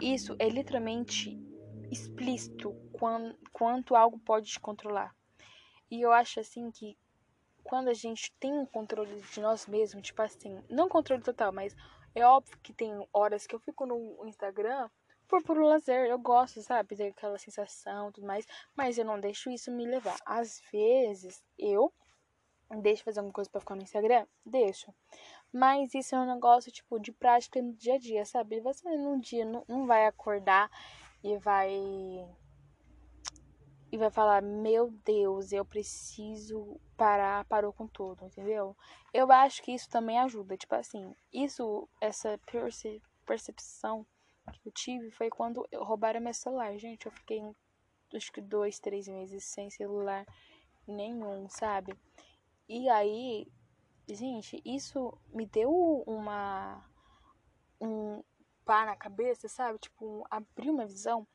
isso 0.00 0.36
é 0.38 0.48
literalmente 0.48 1.36
explícito 1.90 2.72
quanto 3.52 3.96
algo 3.96 4.20
pode 4.20 4.46
te 4.46 4.60
controlar. 4.60 5.12
E 5.90 6.00
eu 6.00 6.12
acho 6.12 6.38
assim 6.38 6.70
que 6.70 6.96
quando 7.68 7.88
a 7.88 7.94
gente 7.94 8.32
tem 8.38 8.52
um 8.52 8.66
controle 8.66 9.20
de 9.20 9.40
nós 9.40 9.66
mesmos, 9.66 10.06
tipo 10.06 10.22
assim, 10.22 10.62
não 10.68 10.88
controle 10.88 11.22
total, 11.22 11.52
mas 11.52 11.74
é 12.14 12.24
óbvio 12.24 12.58
que 12.62 12.72
tem 12.72 13.06
horas 13.12 13.46
que 13.46 13.54
eu 13.54 13.60
fico 13.60 13.84
no 13.84 14.24
Instagram 14.26 14.88
por 15.28 15.42
puro 15.42 15.66
lazer, 15.66 16.06
eu 16.06 16.18
gosto, 16.18 16.62
sabe, 16.62 16.94
daquela 16.94 17.38
sensação, 17.38 18.12
tudo 18.12 18.26
mais, 18.26 18.46
mas 18.76 18.96
eu 18.96 19.04
não 19.04 19.18
deixo 19.18 19.50
isso 19.50 19.72
me 19.72 19.84
levar. 19.84 20.16
Às 20.24 20.62
vezes 20.72 21.42
eu 21.58 21.92
deixo 22.80 23.04
fazer 23.04 23.20
alguma 23.20 23.32
coisa 23.32 23.50
para 23.50 23.60
ficar 23.60 23.74
no 23.74 23.82
Instagram, 23.82 24.26
deixo. 24.44 24.92
Mas 25.52 25.94
isso 25.94 26.14
é 26.14 26.18
um 26.18 26.26
negócio, 26.26 26.70
tipo, 26.70 26.98
de 27.00 27.12
prática 27.12 27.60
no 27.60 27.72
dia 27.72 27.94
a 27.94 27.98
dia, 27.98 28.24
sabe? 28.24 28.60
Você 28.60 28.88
num 28.96 29.18
dia 29.18 29.44
não, 29.44 29.64
não 29.68 29.86
vai 29.86 30.06
acordar 30.06 30.70
e 31.22 31.36
vai. 31.38 31.70
E 33.90 33.96
vai 33.96 34.10
falar, 34.10 34.42
meu 34.42 34.90
Deus, 35.04 35.52
eu 35.52 35.64
preciso 35.64 36.80
parar, 36.96 37.44
parou 37.44 37.72
com 37.72 37.86
tudo, 37.86 38.24
entendeu? 38.24 38.76
Eu 39.14 39.30
acho 39.30 39.62
que 39.62 39.72
isso 39.72 39.88
também 39.88 40.18
ajuda. 40.18 40.56
Tipo 40.56 40.74
assim, 40.74 41.14
isso, 41.32 41.88
essa 42.00 42.38
perce, 42.50 43.00
percepção 43.24 44.04
que 44.52 44.68
eu 44.68 44.72
tive 44.72 45.10
foi 45.10 45.30
quando 45.30 45.66
roubaram 45.74 46.20
meu 46.20 46.34
celular. 46.34 46.76
Gente, 46.78 47.06
eu 47.06 47.12
fiquei 47.12 47.42
acho 48.14 48.32
que 48.32 48.40
dois, 48.40 48.78
três 48.78 49.08
meses 49.08 49.44
sem 49.44 49.70
celular 49.70 50.24
nenhum, 50.86 51.48
sabe? 51.48 51.96
E 52.68 52.88
aí 52.88 53.46
Gente, 54.08 54.62
isso 54.64 55.18
me 55.34 55.46
deu 55.46 55.68
uma. 56.06 56.88
um 57.80 58.22
pá 58.64 58.86
na 58.86 58.94
cabeça, 58.94 59.48
sabe? 59.48 59.80
Tipo, 59.80 60.24
abriu 60.30 60.72
uma 60.72 60.86
visão. 60.86 61.26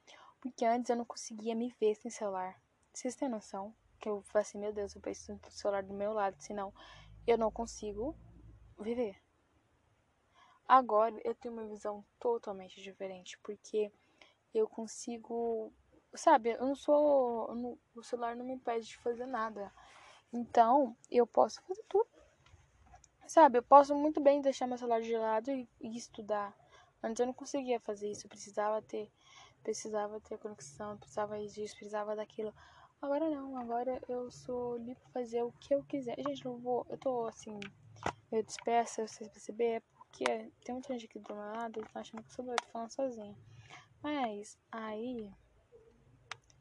Porque 0.41 0.65
antes 0.65 0.89
eu 0.89 0.95
não 0.95 1.05
conseguia 1.05 1.55
me 1.55 1.73
ver 1.79 1.95
sem 1.95 2.11
celular. 2.11 2.59
Vocês 2.91 3.15
têm 3.15 3.29
noção? 3.29 3.73
Que 3.99 4.09
eu 4.09 4.21
falei 4.23 4.41
assim, 4.41 4.57
meu 4.57 4.73
Deus, 4.73 4.95
eu 4.95 5.01
preciso 5.01 5.37
do 5.37 5.51
celular 5.51 5.83
do 5.83 5.93
meu 5.93 6.11
lado, 6.11 6.35
senão 6.39 6.73
eu 7.25 7.37
não 7.37 7.51
consigo 7.51 8.15
viver. 8.79 9.15
Agora 10.67 11.15
eu 11.23 11.35
tenho 11.35 11.53
uma 11.53 11.67
visão 11.67 12.03
totalmente 12.19 12.81
diferente, 12.81 13.37
porque 13.39 13.91
eu 14.53 14.67
consigo, 14.67 15.71
sabe, 16.15 16.51
eu 16.51 16.65
não 16.65 16.75
sou, 16.75 17.49
eu 17.49 17.55
não, 17.55 17.79
o 17.95 18.03
celular 18.03 18.35
não 18.35 18.45
me 18.45 18.53
impede 18.53 18.87
de 18.87 18.97
fazer 18.97 19.25
nada. 19.25 19.71
Então, 20.33 20.97
eu 21.09 21.27
posso 21.27 21.61
fazer 21.63 21.83
tudo 21.87 22.09
Sabe, 23.31 23.59
eu 23.59 23.63
posso 23.63 23.95
muito 23.95 24.19
bem 24.19 24.41
deixar 24.41 24.67
meu 24.67 24.77
celular 24.77 25.01
de 25.01 25.15
lado 25.15 25.49
e, 25.51 25.65
e 25.79 25.95
estudar. 25.95 26.53
Antes 27.01 27.21
eu 27.21 27.25
não 27.25 27.33
conseguia 27.33 27.79
fazer 27.79 28.11
isso, 28.11 28.25
eu 28.25 28.29
precisava 28.29 28.81
ter, 28.81 29.09
precisava 29.63 30.19
ter 30.19 30.37
conexão, 30.37 30.97
precisava 30.97 31.39
disso, 31.39 31.75
precisava 31.75 32.15
daquilo. 32.15 32.53
Agora 33.01 33.29
não, 33.29 33.57
agora 33.57 33.99
eu 34.07 34.29
sou 34.29 34.77
livre 34.77 35.01
pra 35.01 35.21
fazer 35.21 35.43
o 35.43 35.51
que 35.59 35.73
eu 35.73 35.83
quiser. 35.83 36.15
Gente, 36.19 36.45
não 36.45 36.57
vou, 36.57 36.85
eu 36.89 36.97
tô 36.97 37.25
assim, 37.25 37.59
eu 38.31 38.43
dispersa, 38.43 39.07
vocês 39.07 39.29
perceberem, 39.29 39.81
porque 39.95 40.51
tem 40.63 40.73
muita 40.73 40.93
gente 40.93 41.05
aqui 41.05 41.19
do 41.19 41.33
meu 41.33 41.43
lado, 41.43 41.77
eles 41.77 41.87
estão 41.87 42.01
achando 42.01 42.23
que 42.23 42.29
eu 42.29 42.35
sou 42.35 42.45
doido 42.45 42.63
falando 42.71 42.91
sozinha. 42.91 43.35
Mas 44.03 44.57
aí, 44.71 45.31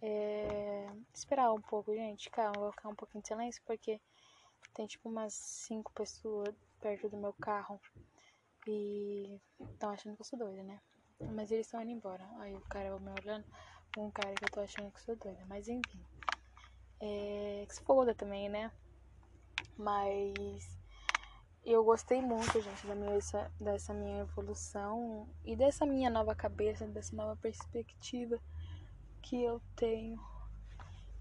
é, 0.03 0.91
esperar 1.13 1.53
um 1.53 1.61
pouco, 1.61 1.95
gente, 1.95 2.31
calma, 2.31 2.59
vou 2.59 2.73
ficar 2.73 2.89
um 2.89 2.95
pouquinho 2.95 3.23
de 3.23 3.29
silêncio, 3.29 3.63
porque 3.67 4.01
tem 4.75 4.87
tipo 4.87 5.09
umas 5.09 5.35
cinco 5.35 5.93
pessoas 5.93 6.55
perto 6.81 7.09
do 7.09 7.17
meu 7.17 7.35
carro. 7.35 7.81
E 8.67 9.39
estão 9.73 9.91
achando 9.91 10.15
que 10.15 10.23
eu 10.23 10.27
sou 10.27 10.39
doida, 10.39 10.63
né? 10.63 10.81
Mas 11.21 11.51
eles 11.51 11.67
estão 11.67 11.83
indo 11.83 11.91
embora. 11.93 12.25
Aí 12.39 12.55
o 12.55 12.61
cara 12.63 12.99
me 12.99 13.11
olhando 13.21 13.45
um 13.99 14.11
cara 14.11 14.35
que 14.35 14.45
eu 14.45 14.51
tô 14.51 14.61
achando 14.61 14.91
que 14.91 15.01
sou 15.03 15.17
doida. 15.17 15.45
Mas 15.49 15.69
enfim. 15.69 16.01
É. 17.01 17.65
Que 17.69 17.75
se 17.75 17.83
foda 17.83 18.15
também, 18.15 18.49
né? 18.49 18.71
Mas. 19.77 20.79
eu 21.65 21.85
gostei 21.85 22.23
muito, 22.23 22.61
gente, 22.61 22.87
da 22.87 22.95
minha, 22.95 23.17
essa, 23.17 23.51
dessa 23.61 23.93
minha 23.93 24.21
evolução 24.21 25.29
e 25.45 25.55
dessa 25.55 25.85
minha 25.87 26.11
nova 26.11 26.35
cabeça, 26.35 26.87
dessa 26.87 27.15
nova 27.15 27.37
perspectiva 27.37 28.39
que 29.23 29.43
eu 29.43 29.61
tenho 29.77 30.19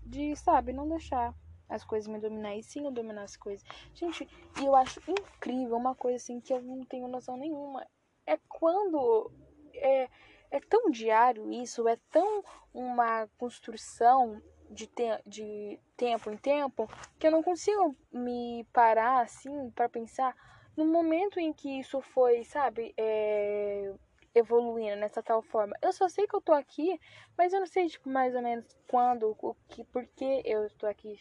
de, 0.05 0.35
sabe, 0.35 0.73
não 0.73 0.87
deixar 0.87 1.33
as 1.67 1.83
coisas 1.83 2.07
me 2.07 2.19
dominar 2.19 2.55
e 2.55 2.63
sim 2.63 2.85
eu 2.85 2.91
dominar 2.91 3.23
as 3.23 3.37
coisas. 3.37 3.65
Gente, 3.93 4.27
e 4.59 4.65
eu 4.65 4.75
acho 4.75 4.99
incrível 5.07 5.77
uma 5.77 5.93
coisa 5.93 6.17
assim 6.17 6.41
que 6.41 6.51
eu 6.51 6.61
não 6.61 6.83
tenho 6.83 7.07
noção 7.07 7.37
nenhuma. 7.37 7.85
É 8.25 8.37
quando 8.49 9.31
é, 9.79 10.09
é 10.51 10.59
tão 10.59 10.89
diário 10.89 11.51
isso, 11.51 11.87
é 11.87 11.97
tão 12.11 12.43
uma 12.73 13.27
construção 13.37 14.41
de, 14.69 14.87
te 14.87 15.03
de 15.25 15.79
tempo 15.97 16.29
em 16.29 16.37
tempo 16.37 16.87
que 17.17 17.27
eu 17.27 17.31
não 17.31 17.41
consigo 17.41 17.95
me 18.11 18.65
parar 18.71 19.21
assim 19.21 19.71
para 19.71 19.89
pensar 19.89 20.35
no 20.77 20.85
momento 20.85 21.39
em 21.39 21.51
que 21.51 21.79
isso 21.79 21.99
foi, 21.99 22.43
sabe, 22.45 22.93
é, 22.97 23.93
evoluindo 24.33 24.95
nessa 24.95 25.21
tal 25.21 25.41
forma. 25.41 25.75
Eu 25.81 25.91
só 25.91 26.07
sei 26.07 26.25
que 26.25 26.35
eu 26.35 26.41
tô 26.41 26.53
aqui, 26.53 26.99
mas 27.37 27.53
eu 27.53 27.59
não 27.59 27.67
sei, 27.67 27.87
tipo, 27.87 28.09
mais 28.09 28.33
ou 28.35 28.41
menos 28.41 28.65
quando, 28.87 29.35
o 29.41 29.55
que, 29.67 29.83
por 29.83 30.05
que 30.07 30.41
eu 30.45 30.65
estou 30.65 30.87
aqui, 30.87 31.19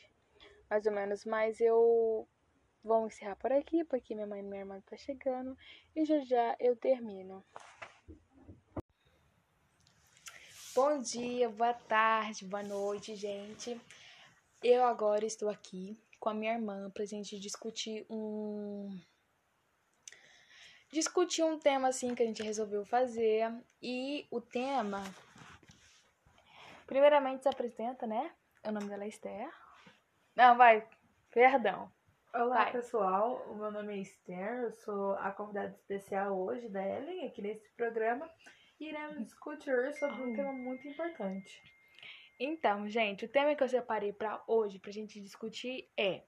mais 0.70 0.86
ou 0.86 0.92
menos. 0.92 1.24
Mas 1.24 1.60
eu 1.60 2.28
vou 2.84 3.06
encerrar 3.06 3.36
por 3.36 3.52
aqui, 3.52 3.84
porque 3.84 4.14
minha 4.14 4.26
mãe 4.26 4.40
e 4.40 4.42
minha 4.42 4.60
irmã 4.60 4.80
tá 4.82 4.96
chegando 4.96 5.56
e 5.96 6.04
já 6.04 6.20
já 6.20 6.56
eu 6.60 6.76
termino. 6.76 7.44
Bom 10.80 11.00
dia, 11.00 11.48
boa 11.48 11.74
tarde, 11.74 12.44
boa 12.44 12.62
noite, 12.62 13.16
gente. 13.16 13.80
Eu 14.62 14.84
agora 14.84 15.26
estou 15.26 15.48
aqui 15.48 16.00
com 16.20 16.28
a 16.28 16.34
minha 16.34 16.52
irmã 16.52 16.88
pra 16.90 17.04
gente 17.04 17.36
discutir 17.36 18.06
um 18.08 18.96
discutir 20.92 21.42
um 21.42 21.58
tema 21.58 21.88
assim 21.88 22.14
que 22.14 22.22
a 22.22 22.26
gente 22.26 22.44
resolveu 22.44 22.84
fazer 22.84 23.52
e 23.82 24.24
o 24.30 24.40
tema 24.40 25.02
primeiramente 26.86 27.42
se 27.42 27.48
apresenta, 27.48 28.06
né? 28.06 28.30
O 28.64 28.70
nome 28.70 28.86
dela 28.86 29.02
é 29.02 29.08
Esther. 29.08 29.50
Não, 30.36 30.56
vai. 30.56 30.86
Perdão. 31.32 31.90
Olá, 32.32 32.62
Vai. 32.62 32.72
pessoal. 32.72 33.44
O 33.48 33.56
meu 33.56 33.72
nome 33.72 33.94
é 33.94 34.02
Esther. 34.02 34.62
Eu 34.62 34.72
sou 34.84 35.14
a 35.14 35.32
convidada 35.32 35.70
especial 35.70 36.38
hoje 36.38 36.68
da 36.68 36.86
Ellen 36.86 37.26
aqui 37.26 37.42
nesse 37.42 37.68
programa. 37.70 38.30
Iremos 38.80 39.24
discutir 39.24 39.92
sobre 39.94 40.22
um 40.22 40.34
tema 40.34 40.52
muito 40.52 40.86
importante. 40.86 41.62
Então, 42.38 42.88
gente, 42.88 43.24
o 43.24 43.28
tema 43.28 43.54
que 43.54 43.62
eu 43.62 43.68
separei 43.68 44.12
para 44.12 44.40
hoje 44.46 44.78
pra 44.78 44.92
gente 44.92 45.20
discutir 45.20 45.90
é 45.96 46.22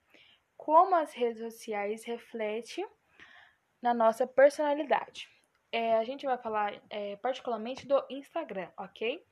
como 0.56 0.94
as 0.96 1.14
redes 1.14 1.38
sociais 1.38 2.04
refletem 2.04 2.86
na 3.80 3.94
nossa 3.94 4.26
personalidade. 4.26 5.28
É, 5.72 5.96
a 5.96 6.04
gente 6.04 6.26
vai 6.26 6.36
falar 6.36 6.82
é, 6.90 7.14
particularmente 7.16 7.86
do 7.86 8.04
Instagram, 8.10 8.68
ok? 8.76 9.24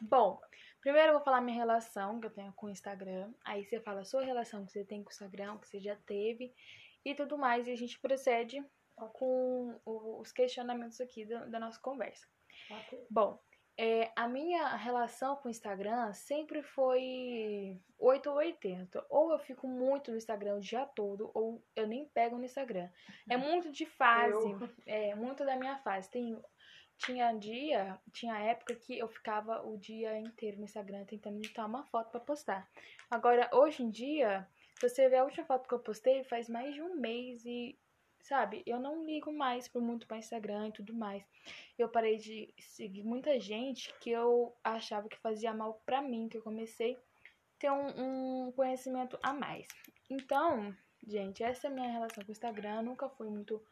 Bom, 0.00 0.38
primeiro 0.80 1.08
eu 1.08 1.14
vou 1.14 1.24
falar 1.24 1.40
minha 1.40 1.56
relação 1.56 2.20
que 2.20 2.26
eu 2.26 2.30
tenho 2.30 2.52
com 2.52 2.66
o 2.66 2.70
Instagram. 2.70 3.32
Aí 3.42 3.64
você 3.64 3.80
fala 3.80 4.02
a 4.02 4.04
sua 4.04 4.22
relação 4.22 4.66
que 4.66 4.72
você 4.72 4.84
tem 4.84 5.02
com 5.02 5.08
o 5.08 5.12
Instagram, 5.12 5.56
que 5.58 5.68
você 5.68 5.80
já 5.80 5.96
teve 5.96 6.52
e 7.04 7.14
tudo 7.14 7.38
mais. 7.38 7.66
E 7.66 7.72
a 7.72 7.76
gente 7.76 7.98
procede 7.98 8.62
com 9.08 9.80
os 9.84 10.32
questionamentos 10.32 11.00
aqui 11.00 11.24
da, 11.24 11.44
da 11.46 11.60
nossa 11.60 11.80
conversa. 11.80 12.26
Ok. 12.70 13.06
Bom, 13.10 13.38
é, 13.76 14.12
a 14.14 14.28
minha 14.28 14.76
relação 14.76 15.36
com 15.36 15.48
o 15.48 15.50
Instagram 15.50 16.12
sempre 16.12 16.62
foi 16.62 17.80
8 17.98 18.30
ou 18.30 18.36
80. 18.36 19.06
Ou 19.08 19.32
eu 19.32 19.38
fico 19.38 19.66
muito 19.66 20.10
no 20.10 20.16
Instagram 20.16 20.56
o 20.56 20.60
dia 20.60 20.84
todo, 20.86 21.30
ou 21.34 21.64
eu 21.74 21.86
nem 21.86 22.04
pego 22.06 22.36
no 22.36 22.44
Instagram. 22.44 22.88
É 23.28 23.36
muito 23.36 23.72
de 23.72 23.86
fase, 23.86 24.50
Eu. 24.50 24.68
é 24.86 25.14
muito 25.14 25.44
da 25.44 25.56
minha 25.56 25.78
fase. 25.78 26.10
Tem, 26.10 26.38
tinha 26.98 27.32
dia, 27.32 27.98
tinha 28.12 28.38
época 28.38 28.74
que 28.74 28.98
eu 28.98 29.08
ficava 29.08 29.66
o 29.66 29.78
dia 29.78 30.18
inteiro 30.18 30.58
no 30.58 30.64
Instagram 30.64 31.04
tentando 31.06 31.38
editar 31.38 31.66
uma 31.66 31.84
foto 31.84 32.10
pra 32.10 32.20
postar. 32.20 32.68
Agora, 33.10 33.48
hoje 33.52 33.82
em 33.82 33.90
dia, 33.90 34.46
se 34.78 34.88
você 34.88 35.08
ver 35.08 35.16
a 35.16 35.24
última 35.24 35.46
foto 35.46 35.66
que 35.66 35.74
eu 35.74 35.80
postei, 35.80 36.22
faz 36.24 36.48
mais 36.48 36.74
de 36.74 36.82
um 36.82 36.96
mês 36.96 37.44
e, 37.46 37.78
sabe, 38.22 38.62
eu 38.66 38.78
não 38.78 39.04
ligo 39.04 39.32
mais 39.32 39.68
por 39.68 39.82
muito 39.82 40.06
pra 40.06 40.18
Instagram 40.18 40.68
e 40.68 40.72
tudo 40.72 40.94
mais 40.94 41.24
eu 41.78 41.88
parei 41.88 42.16
de 42.16 42.54
seguir 42.58 43.02
muita 43.02 43.38
gente 43.40 43.92
que 43.98 44.10
eu 44.10 44.54
achava 44.62 45.08
que 45.08 45.18
fazia 45.18 45.52
mal 45.52 45.82
pra 45.84 46.02
mim, 46.02 46.28
que 46.28 46.36
eu 46.36 46.42
comecei 46.42 46.94
a 46.94 47.00
ter 47.58 47.70
um, 47.70 48.46
um 48.46 48.52
conhecimento 48.52 49.18
a 49.22 49.32
mais. 49.32 49.66
Então, 50.10 50.74
gente, 51.06 51.42
essa 51.42 51.66
é 51.66 51.70
a 51.70 51.72
minha 51.72 51.90
relação 51.90 52.22
com 52.22 52.30
o 52.30 52.32
Instagram. 52.32 52.82
Nunca 52.82 53.08
fui 53.08 53.28
muito 53.28 53.62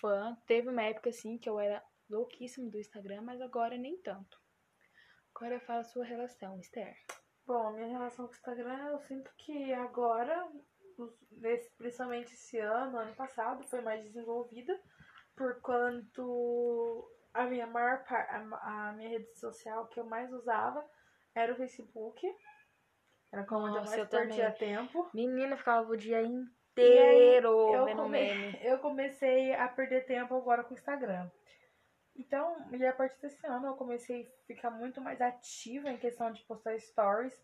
fã. 0.00 0.36
Teve 0.46 0.68
uma 0.68 0.82
época 0.82 1.10
assim 1.10 1.38
que 1.38 1.48
eu 1.48 1.58
era 1.58 1.82
louquíssimo 2.08 2.70
do 2.70 2.78
Instagram, 2.78 3.22
mas 3.22 3.40
agora 3.40 3.76
nem 3.76 3.96
tanto. 3.98 4.38
Agora 5.34 5.60
fala 5.60 5.80
a 5.80 5.84
sua 5.84 6.04
relação, 6.04 6.58
Esther. 6.60 6.96
Bom, 7.46 7.72
minha 7.72 7.88
relação 7.88 8.26
com 8.26 8.32
o 8.32 8.34
Instagram, 8.34 8.88
eu 8.88 9.00
sinto 9.00 9.30
que 9.36 9.72
agora, 9.74 10.48
principalmente 11.76 12.32
esse 12.32 12.58
ano, 12.58 12.98
ano 12.98 13.14
passado, 13.14 13.64
foi 13.64 13.80
mais 13.80 14.02
desenvolvida, 14.04 14.78
por 15.36 15.60
quanto 15.60 17.10
a 17.32 17.44
minha 17.44 17.66
maior 17.66 18.04
a, 18.08 18.92
minha 18.96 19.08
rede 19.08 19.34
social 19.38 19.86
que 19.88 19.98
eu 19.98 20.04
mais 20.04 20.32
usava 20.32 20.84
era 21.34 21.52
o 21.52 21.56
Facebook. 21.56 22.24
Era 23.32 23.44
como 23.44 23.66
onde 23.66 23.76
eu 23.76 23.80
Nossa, 23.80 23.96
mais 23.96 24.02
eu 24.02 24.06
perdia 24.08 24.52
também. 24.52 24.58
tempo. 24.58 25.10
Menina, 25.12 25.56
ficava 25.56 25.90
o 25.90 25.96
dia 25.96 26.20
E 26.20 26.24
aí, 26.24 27.36
inteiro 27.36 27.48
eu, 27.72 27.84
vendo 27.84 28.02
come- 28.02 28.18
meme. 28.18 28.58
eu 28.62 28.78
comecei 28.78 29.52
a 29.54 29.66
perder 29.68 30.06
tempo 30.06 30.34
agora 30.36 30.62
com 30.62 30.74
o 30.74 30.76
Instagram. 30.76 31.28
Então, 32.16 32.56
e 32.72 32.86
a 32.86 32.92
partir 32.92 33.20
desse 33.20 33.44
ano 33.44 33.66
eu 33.66 33.74
comecei 33.74 34.22
a 34.22 34.46
ficar 34.46 34.70
muito 34.70 35.00
mais 35.00 35.20
ativa 35.20 35.90
em 35.90 35.98
questão 35.98 36.30
de 36.32 36.44
postar 36.44 36.78
stories. 36.78 37.34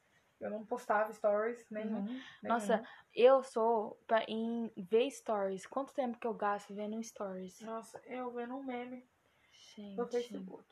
Eu 0.41 0.51
não 0.51 0.65
postava 0.65 1.13
stories 1.13 1.65
nenhum. 1.71 2.03
nenhum. 2.03 2.23
Nossa, 2.43 2.83
eu 3.15 3.43
sou 3.43 4.03
pra, 4.07 4.25
em 4.27 4.73
ver 4.77 5.11
stories. 5.11 5.67
Quanto 5.67 5.93
tempo 5.93 6.19
que 6.19 6.27
eu 6.27 6.35
gasto 6.35 6.75
vendo 6.75 7.03
stories? 7.03 7.61
Nossa, 7.61 8.01
eu 8.07 8.31
vendo 8.33 8.57
um 8.57 8.63
meme 8.63 9.07
Gente. 9.53 9.97
no 9.97 10.07
Facebook. 10.07 10.65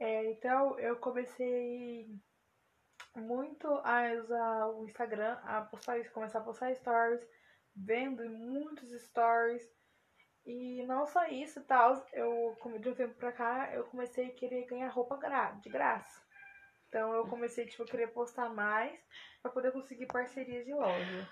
É, 0.00 0.30
então 0.32 0.78
eu 0.78 0.96
comecei 0.96 2.08
muito 3.16 3.68
a 3.84 4.12
usar 4.20 4.66
o 4.68 4.84
Instagram, 4.84 5.38
a 5.42 5.62
postar 5.62 5.98
isso, 5.98 6.12
começar 6.12 6.38
a 6.38 6.44
postar 6.44 6.74
stories, 6.74 7.26
vendo 7.74 8.28
muitos 8.28 8.90
stories. 9.02 9.68
E 10.44 10.82
não 10.86 11.06
só 11.06 11.26
isso, 11.26 11.62
tal, 11.64 12.06
eu 12.12 12.56
de 12.80 12.88
um 12.88 12.94
tempo 12.94 13.14
pra 13.14 13.32
cá, 13.32 13.70
eu 13.74 13.84
comecei 13.84 14.28
a 14.28 14.34
querer 14.34 14.64
ganhar 14.66 14.88
roupa 14.88 15.18
de 15.60 15.68
graça. 15.68 16.22
Então 16.88 17.12
eu 17.12 17.26
comecei 17.26 17.66
tipo 17.66 17.82
a 17.82 17.86
querer 17.86 18.08
postar 18.08 18.48
mais 18.48 18.98
pra 19.42 19.52
poder 19.52 19.72
conseguir 19.72 20.06
parcerias 20.06 20.64
de 20.64 20.74
loja. 20.74 21.28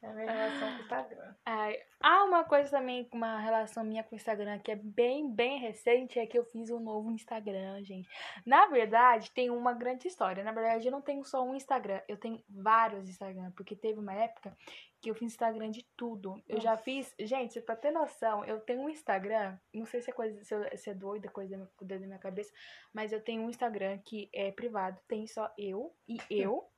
É 0.00 0.06
a 0.06 0.12
minha 0.12 0.30
relação 0.30 0.68
com 0.68 0.76
o 0.76 0.80
Instagram. 0.80 1.34
Ai, 1.44 1.76
há 2.00 2.24
uma 2.24 2.44
coisa 2.44 2.70
também, 2.70 3.08
uma 3.12 3.40
relação 3.40 3.82
minha 3.82 4.04
com 4.04 4.14
o 4.14 4.16
Instagram 4.16 4.60
que 4.60 4.70
é 4.70 4.76
bem, 4.76 5.28
bem 5.28 5.58
recente, 5.58 6.20
é 6.20 6.26
que 6.26 6.38
eu 6.38 6.44
fiz 6.44 6.70
um 6.70 6.78
novo 6.78 7.10
Instagram, 7.10 7.82
gente. 7.82 8.08
Na 8.46 8.66
verdade, 8.66 9.32
tem 9.32 9.50
uma 9.50 9.72
grande 9.72 10.06
história. 10.06 10.44
Na 10.44 10.52
verdade, 10.52 10.86
eu 10.86 10.92
não 10.92 11.02
tenho 11.02 11.24
só 11.24 11.42
um 11.42 11.54
Instagram, 11.54 12.00
eu 12.06 12.16
tenho 12.16 12.40
vários 12.48 13.08
Instagram, 13.08 13.50
porque 13.56 13.74
teve 13.74 13.98
uma 13.98 14.14
época 14.14 14.56
que 15.00 15.10
eu 15.10 15.14
fiz 15.14 15.32
Instagram 15.32 15.70
de 15.70 15.86
tudo. 15.96 16.42
Eu 16.48 16.60
já 16.60 16.70
Nossa. 16.72 16.82
fiz, 16.82 17.14
gente, 17.20 17.60
pra 17.60 17.76
ter 17.76 17.90
noção, 17.90 18.44
eu 18.44 18.60
tenho 18.60 18.80
um 18.80 18.88
Instagram, 18.88 19.56
não 19.72 19.86
sei 19.86 20.00
se 20.00 20.10
é 20.10 20.12
coisa, 20.12 20.42
se, 20.44 20.54
eu- 20.54 20.76
se 20.76 20.90
é 20.90 20.94
doida, 20.94 21.28
coisa 21.28 21.56
da 21.56 21.66
coisa 21.76 21.98
da 21.98 22.06
minha 22.06 22.18
cabeça, 22.18 22.52
mas 22.92 23.12
eu 23.12 23.20
tenho 23.20 23.42
um 23.42 23.50
Instagram 23.50 23.98
que 24.04 24.28
é 24.32 24.50
privado, 24.50 25.00
tem 25.06 25.26
só 25.26 25.52
eu 25.56 25.94
e 26.08 26.18
eu. 26.30 26.68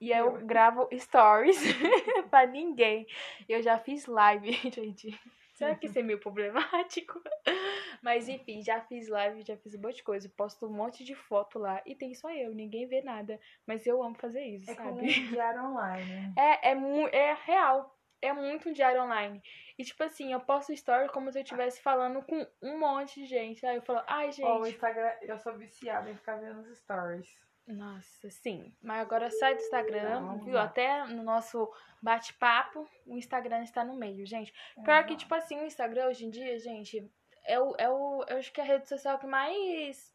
E 0.00 0.10
eu 0.10 0.36
Eu. 0.36 0.46
gravo 0.46 0.88
stories 0.98 1.56
pra 2.30 2.44
ninguém. 2.44 3.06
Eu 3.48 3.62
já 3.62 3.78
fiz 3.78 4.06
live, 4.06 4.50
gente. 4.70 5.18
Será 5.60 5.74
que 5.74 5.86
isso 5.86 5.98
é 5.98 6.02
meio 6.02 6.18
problemático? 6.18 7.20
Mas 8.02 8.30
enfim, 8.30 8.62
já 8.62 8.80
fiz 8.80 9.08
live, 9.08 9.42
já 9.42 9.58
fiz 9.58 9.74
um 9.74 9.80
monte 9.80 9.96
de 9.96 10.02
coisa. 10.02 10.26
Posto 10.30 10.66
um 10.66 10.72
monte 10.72 11.04
de 11.04 11.14
foto 11.14 11.58
lá 11.58 11.82
e 11.84 11.94
tem 11.94 12.14
só 12.14 12.30
eu, 12.30 12.54
ninguém 12.54 12.86
vê 12.86 13.02
nada. 13.02 13.38
Mas 13.66 13.86
eu 13.86 14.02
amo 14.02 14.14
fazer 14.14 14.42
isso, 14.42 14.70
É 14.70 14.74
como 14.74 14.96
sabe? 14.96 15.02
um 15.02 15.26
diário 15.28 15.62
online. 15.64 16.32
É, 16.38 16.70
é, 16.70 16.74
é 17.12 17.34
real. 17.44 17.94
É 18.22 18.32
muito 18.32 18.70
um 18.70 18.72
diário 18.72 19.02
online. 19.02 19.42
E 19.78 19.84
tipo 19.84 20.02
assim, 20.02 20.32
eu 20.32 20.40
posto 20.40 20.72
story 20.72 21.08
como 21.10 21.30
se 21.30 21.38
eu 21.38 21.42
estivesse 21.42 21.82
falando 21.82 22.22
com 22.22 22.46
um 22.62 22.78
monte 22.78 23.20
de 23.20 23.26
gente. 23.26 23.64
Aí 23.66 23.76
eu 23.76 23.82
falo, 23.82 24.02
ai, 24.06 24.32
gente. 24.32 24.46
Ó, 24.46 24.60
o 24.60 24.66
Instagram, 24.66 25.12
eu 25.20 25.38
sou 25.38 25.56
viciada 25.58 26.10
em 26.10 26.16
ficar 26.16 26.36
vendo 26.36 26.60
os 26.60 26.78
stories. 26.78 27.28
Nossa, 27.66 28.30
sim. 28.30 28.74
Mas 28.82 29.00
agora 29.00 29.30
sai 29.30 29.54
do 29.54 29.60
Instagram, 29.60 30.20
Não, 30.20 30.38
viu? 30.38 30.54
não. 30.54 30.60
Até 30.60 31.04
no 31.06 31.22
nosso 31.22 31.70
bate-papo, 32.02 32.88
o 33.06 33.16
Instagram 33.16 33.62
está 33.62 33.84
no 33.84 33.94
meio, 33.94 34.26
gente. 34.26 34.52
Pior 34.82 35.04
que, 35.04 35.16
tipo 35.16 35.34
assim, 35.34 35.60
o 35.60 35.64
Instagram 35.66 36.08
hoje 36.08 36.26
em 36.26 36.30
dia, 36.30 36.58
gente, 36.58 37.08
é 37.44 37.60
o, 37.60 37.74
é 37.78 37.88
o. 37.88 38.24
Eu 38.28 38.38
acho 38.38 38.52
que 38.52 38.60
é 38.60 38.64
a 38.64 38.66
rede 38.66 38.88
social 38.88 39.18
que 39.18 39.26
mais 39.26 40.14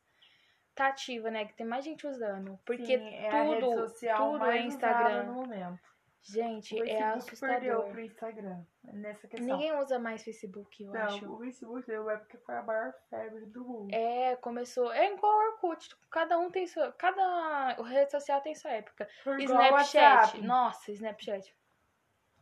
tá 0.73 0.87
ativa, 0.87 1.31
né? 1.31 1.45
Que 1.45 1.53
tem 1.53 1.65
mais 1.65 1.85
gente 1.85 2.05
usando. 2.05 2.59
Porque 2.65 2.97
Sim, 2.97 3.15
é 3.15 3.29
tudo, 3.29 3.85
tudo 4.17 4.45
é 4.45 4.61
Instagram. 4.61 5.23
no 5.23 5.33
momento. 5.33 5.94
Gente, 6.27 6.73
O 6.73 6.83
é 6.83 6.85
perdeu 6.87 7.07
assustador. 7.17 7.91
pro 7.91 8.01
Instagram 8.01 8.63
nessa 8.83 9.27
questão. 9.27 9.47
Ninguém 9.47 9.77
usa 9.77 9.99
mais 9.99 10.23
Facebook, 10.23 10.83
eu 10.83 10.91
não, 10.91 11.01
acho. 11.01 11.31
o 11.31 11.37
Facebook 11.37 11.85
deu 11.85 12.09
é 12.09 12.17
porque 12.17 12.37
foi 12.39 12.55
a 12.55 12.63
maior 12.63 12.93
febre 13.11 13.45
do 13.45 13.63
mundo. 13.63 13.93
É, 13.93 14.35
começou. 14.37 14.91
É 14.91 15.13
igual 15.13 15.31
o 15.31 15.51
Orkut. 15.51 15.95
Cada 16.09 16.39
um 16.39 16.49
tem 16.49 16.65
sua. 16.65 16.91
Cada 16.93 17.73
rede 17.83 18.09
social 18.09 18.41
tem 18.41 18.55
sua 18.55 18.71
época. 18.71 19.07
Foi 19.23 19.37
o 19.37 19.39
Snapchat. 19.41 20.41
Nossa, 20.41 20.91
Snapchat. 20.91 21.55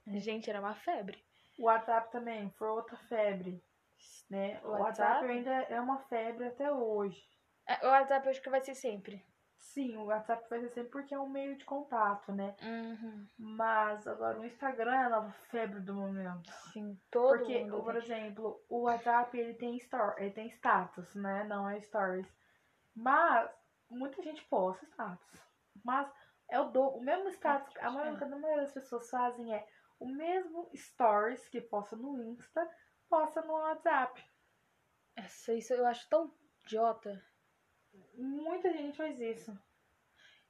Gente, 0.08 0.50
era 0.50 0.62
uma 0.62 0.76
febre. 0.76 1.22
O 1.60 1.66
WhatsApp 1.66 2.10
também 2.10 2.50
foi 2.52 2.70
outra 2.70 2.96
febre. 3.10 3.62
Né? 4.30 4.62
O 4.64 4.70
WhatsApp 4.70 5.26
WhatsApp? 5.26 5.26
ainda 5.26 5.52
é 5.52 5.80
uma 5.82 5.98
febre 6.04 6.48
até 6.48 6.72
hoje. 6.72 7.22
É, 7.68 7.86
O 7.86 7.90
WhatsApp 7.90 8.26
eu 8.26 8.32
acho 8.32 8.42
que 8.42 8.50
vai 8.50 8.62
ser 8.62 8.76
sempre. 8.76 9.26
Sim, 9.64 9.96
o 9.98 10.06
WhatsApp 10.06 10.48
vai 10.50 10.60
ser 10.60 10.70
sempre 10.70 10.92
porque 10.92 11.16
é 11.16 11.20
um 11.20 11.30
meio 11.30 11.56
de 11.58 11.64
contato, 11.64 12.32
né? 12.34 12.56
Uhum. 12.62 13.28
Mas 13.38 14.06
agora 14.06 14.38
o 14.38 14.46
Instagram 14.46 14.94
é 14.94 15.06
a 15.06 15.10
nova 15.10 15.32
febre 15.50 15.80
do 15.80 15.96
momento. 15.96 16.52
Sim, 16.74 17.00
todo 17.10 17.38
Porque, 17.38 17.62
mundo. 17.62 17.82
por 17.82 17.94
tem. 17.94 18.04
exemplo, 18.04 18.62
o 18.70 18.82
WhatsApp 18.82 19.36
ele 19.36 19.54
tem 19.54 19.78
story, 19.78 20.22
ele 20.22 20.32
tem 20.32 20.48
status, 20.50 21.16
né? 21.16 21.46
Não 21.46 21.68
é 21.68 21.80
stories. 21.80 22.28
Mas 22.94 23.50
muita 23.90 24.22
gente 24.22 24.44
posta 24.46 24.86
status. 24.86 25.42
Mas 25.84 26.12
é 26.50 26.60
o, 26.60 26.66
do, 26.66 26.82
o 26.82 27.02
mesmo 27.02 27.30
status, 27.30 27.74
a 27.78 27.90
maioria, 27.90 28.28
a 28.28 28.30
maioria 28.30 28.64
das 28.64 28.74
pessoas 28.74 29.10
fazem 29.10 29.56
é 29.56 29.66
o 29.98 30.06
mesmo 30.06 30.70
stories 30.76 31.48
que 31.48 31.62
posta 31.62 31.96
no 31.96 32.22
Insta, 32.22 32.70
posta 33.10 33.42
no 33.42 33.54
WhatsApp. 33.54 34.24
Essa, 35.16 35.54
isso 35.54 35.74
eu 35.74 35.88
acho 35.88 36.08
tão 36.10 36.32
idiota. 36.66 37.24
Muita 38.14 38.72
gente 38.72 38.96
faz 38.96 39.20
isso. 39.20 39.58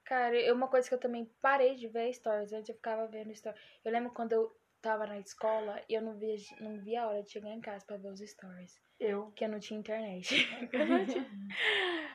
Cara, 0.03 0.35
eu- 0.35 0.53
uma 0.55 0.67
coisa 0.67 0.87
que 0.87 0.93
eu 0.93 0.99
também 0.99 1.25
parei 1.41 1.75
de 1.75 1.87
ver 1.87 2.09
é 2.09 2.13
stories. 2.13 2.51
Antes 2.53 2.69
eu 2.69 2.75
ficava 2.75 3.07
vendo 3.07 3.33
stories. 3.33 3.59
Eu 3.83 3.91
lembro 3.91 4.11
quando 4.11 4.33
eu 4.33 4.55
tava 4.81 5.07
na 5.07 5.17
escola 5.17 5.81
e 5.87 5.93
eu 5.93 6.01
não 6.01 6.13
via, 6.17 6.35
não 6.59 6.77
via 6.81 7.03
a 7.03 7.07
hora 7.07 7.23
de 7.23 7.31
chegar 7.31 7.49
em 7.51 7.61
casa 7.61 7.85
pra 7.85 7.95
ver 7.97 8.09
os 8.09 8.19
stories. 8.19 8.81
Eu. 8.99 9.25
Porque 9.27 9.45
eu 9.45 9.49
não 9.49 9.59
tinha 9.59 9.79
internet. 9.79 10.29
Eu 10.73 10.85
não 10.87 11.05
tinha- 11.05 11.29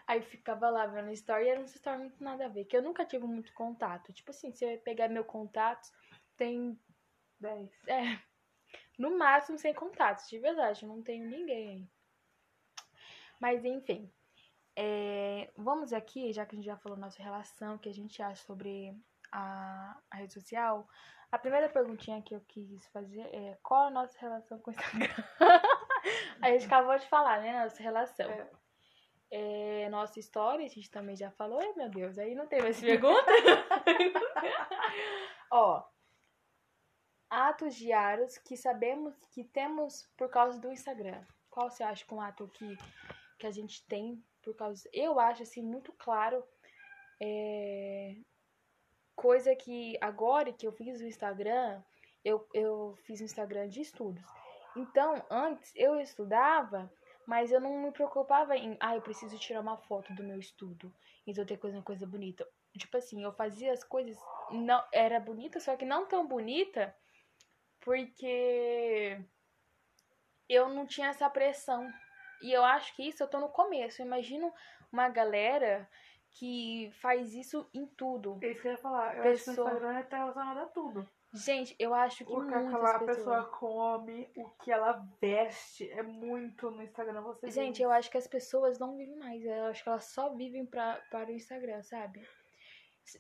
Aí 0.07 0.23
ficava 0.23 0.71
lá 0.71 0.87
vendo 0.87 1.11
story 1.13 1.45
e 1.45 1.49
era 1.49 1.61
um 1.61 1.65
story 1.65 1.99
muito 1.99 2.23
nada 2.25 2.47
a 2.47 2.49
ver. 2.49 2.65
Que 2.65 2.77
eu 2.77 2.83
nunca 2.83 3.05
tive 3.05 3.27
muito 3.27 3.53
contato. 3.53 4.13
Tipo 4.13 4.31
assim, 4.31 4.53
se 4.53 4.65
eu 4.65 4.79
pegar 4.81 5.09
meu 5.09 5.25
contato, 5.25 5.89
tem. 6.37 6.79
10. 7.41 7.71
É. 7.87 8.19
No 8.99 9.17
máximo 9.19 9.59
sem 9.59 9.73
contatos, 9.75 10.29
de 10.29 10.39
verdade. 10.39 10.83
Eu 10.83 10.89
não 10.89 11.03
tenho 11.03 11.27
ninguém 11.27 11.69
aí. 11.69 11.89
Mas 13.41 13.65
enfim. 13.65 14.11
É, 14.81 15.51
vamos 15.57 15.93
aqui, 15.93 16.33
já 16.33 16.47
que 16.47 16.55
a 16.55 16.57
gente 16.57 16.67
já 16.67 16.77
falou 16.77 16.97
nossa 16.97 17.21
relação, 17.21 17.75
o 17.75 17.79
que 17.81 17.89
a 17.89 17.93
gente 17.93 18.23
acha 18.23 18.45
sobre 18.45 18.97
a, 19.33 19.99
a 20.09 20.17
rede 20.19 20.35
social. 20.35 20.89
A 21.33 21.37
primeira 21.37 21.69
perguntinha 21.69 22.23
que 22.23 22.33
eu 22.33 22.41
quis 22.47 22.87
fazer 22.93 23.23
é 23.35 23.59
qual 23.61 23.89
a 23.89 23.91
nossa 23.91 24.17
relação 24.21 24.57
com 24.61 24.71
o 24.71 24.75
Instagram? 24.75 25.09
a 26.41 26.51
gente 26.53 26.67
acabou 26.67 26.97
de 26.97 27.09
falar, 27.09 27.41
né? 27.41 27.61
Nossa 27.61 27.83
relação. 27.83 28.31
É. 28.31 28.51
É, 29.33 29.89
nossa 29.91 30.21
história, 30.21 30.65
a 30.65 30.69
gente 30.69 30.89
também 30.89 31.17
já 31.17 31.33
falou. 31.33 31.59
Ai, 31.59 31.73
meu 31.75 31.91
Deus, 31.91 32.17
aí 32.17 32.37
não 32.37 32.47
tem 32.47 32.63
mais 32.63 32.81
pergunta? 32.81 33.27
Ó, 35.51 35.83
atos 37.29 37.75
diários 37.75 38.39
que 38.39 38.57
sabemos 38.57 39.13
que 39.33 39.43
temos 39.43 40.09
por 40.17 40.31
causa 40.31 40.61
do 40.61 40.71
Instagram. 40.71 41.21
Qual 41.51 41.69
você 41.69 41.83
acha 41.83 42.07
que 42.07 42.15
é 42.15 42.17
um 42.17 42.21
ato 42.21 42.47
que, 42.47 42.79
que 43.41 43.47
a 43.47 43.51
gente 43.51 43.85
tem 43.89 44.23
por 44.43 44.55
causa. 44.55 44.89
Eu 44.93 45.19
acho 45.19 45.43
assim 45.43 45.63
muito 45.63 45.93
claro. 45.93 46.43
é, 47.21 48.17
coisa 49.17 49.55
que 49.57 49.99
agora 50.01 50.53
que 50.53 50.67
eu 50.67 50.73
fiz 50.73 51.01
o 51.01 51.07
Instagram, 51.07 51.83
eu, 52.25 52.47
eu 52.55 52.97
fiz 53.05 53.21
o 53.21 53.25
Instagram 53.25 53.69
de 53.69 53.81
estudos. 53.81 54.25
Então, 54.77 55.25
antes 55.29 55.73
eu 55.75 56.01
estudava, 56.01 56.91
mas 57.27 57.51
eu 57.51 57.61
não 57.61 57.83
me 57.83 57.91
preocupava 57.91 58.57
em, 58.57 58.77
ah, 58.81 58.95
eu 58.95 59.03
preciso 59.03 59.39
tirar 59.39 59.61
uma 59.61 59.77
foto 59.77 60.15
do 60.15 60.23
meu 60.23 60.39
estudo. 60.39 60.95
Então 61.27 61.45
ter 61.45 61.59
coisa, 61.59 61.83
coisa 61.83 62.07
bonita. 62.07 62.49
Tipo 62.77 62.97
assim, 62.97 63.23
eu 63.23 63.33
fazia 63.33 63.73
as 63.73 63.83
coisas, 63.83 64.17
não 64.51 64.83
era 64.93 65.19
bonita, 65.19 65.59
só 65.59 65.77
que 65.77 65.85
não 65.85 66.07
tão 66.07 66.27
bonita, 66.27 66.95
porque 67.81 69.21
eu 70.49 70.69
não 70.69 70.87
tinha 70.87 71.09
essa 71.09 71.29
pressão. 71.29 71.93
E 72.43 72.53
eu 72.53 72.65
acho 72.65 72.95
que 72.95 73.03
isso 73.09 73.23
eu 73.23 73.29
tô 73.29 73.39
no 73.41 73.49
começo. 73.49 74.01
Eu 74.03 74.07
imagino 74.07 74.53
uma 74.93 75.09
galera 75.09 75.89
que 76.31 76.91
faz 77.01 77.35
isso 77.35 77.69
em 77.75 77.87
tudo. 77.87 78.39
É 78.43 78.51
isso 78.51 78.63
que 78.63 78.69
eu 78.69 78.73
ia 78.73 78.79
falar. 78.79 79.17
Eu 79.17 79.23
acho 79.33 79.45
que 79.45 79.51
o 79.51 79.53
Pessoa- 79.55 79.71
Instagram 79.73 80.03
tá 80.05 80.17
relacionado 80.19 80.59
a 80.59 80.67
tudo. 80.67 81.09
Gente, 81.35 81.77
eu 81.79 81.93
acho 81.93 82.25
que 82.25 82.33
O 82.33 82.47
que 82.47 82.55
aquela 82.55 82.99
pessoas... 83.01 83.17
pessoa 83.19 83.45
come, 83.45 84.31
o 84.35 84.49
que 84.63 84.73
ela 84.73 85.07
veste, 85.21 85.91
é 85.91 86.03
muito 86.03 86.71
no 86.71 86.83
Instagram. 86.83 87.21
Você 87.21 87.51
Gente, 87.51 87.83
eu 87.83 87.91
acho 87.91 88.11
que 88.11 88.17
as 88.17 88.27
pessoas 88.27 88.79
não 88.79 88.97
vivem 88.97 89.17
mais. 89.17 89.45
Eu 89.45 89.67
acho 89.67 89.83
que 89.83 89.89
elas 89.91 90.05
só 90.05 90.31
vivem 90.35 90.65
pra, 90.65 90.95
para 91.11 91.29
o 91.29 91.33
Instagram, 91.33 91.83
sabe? 91.83 92.27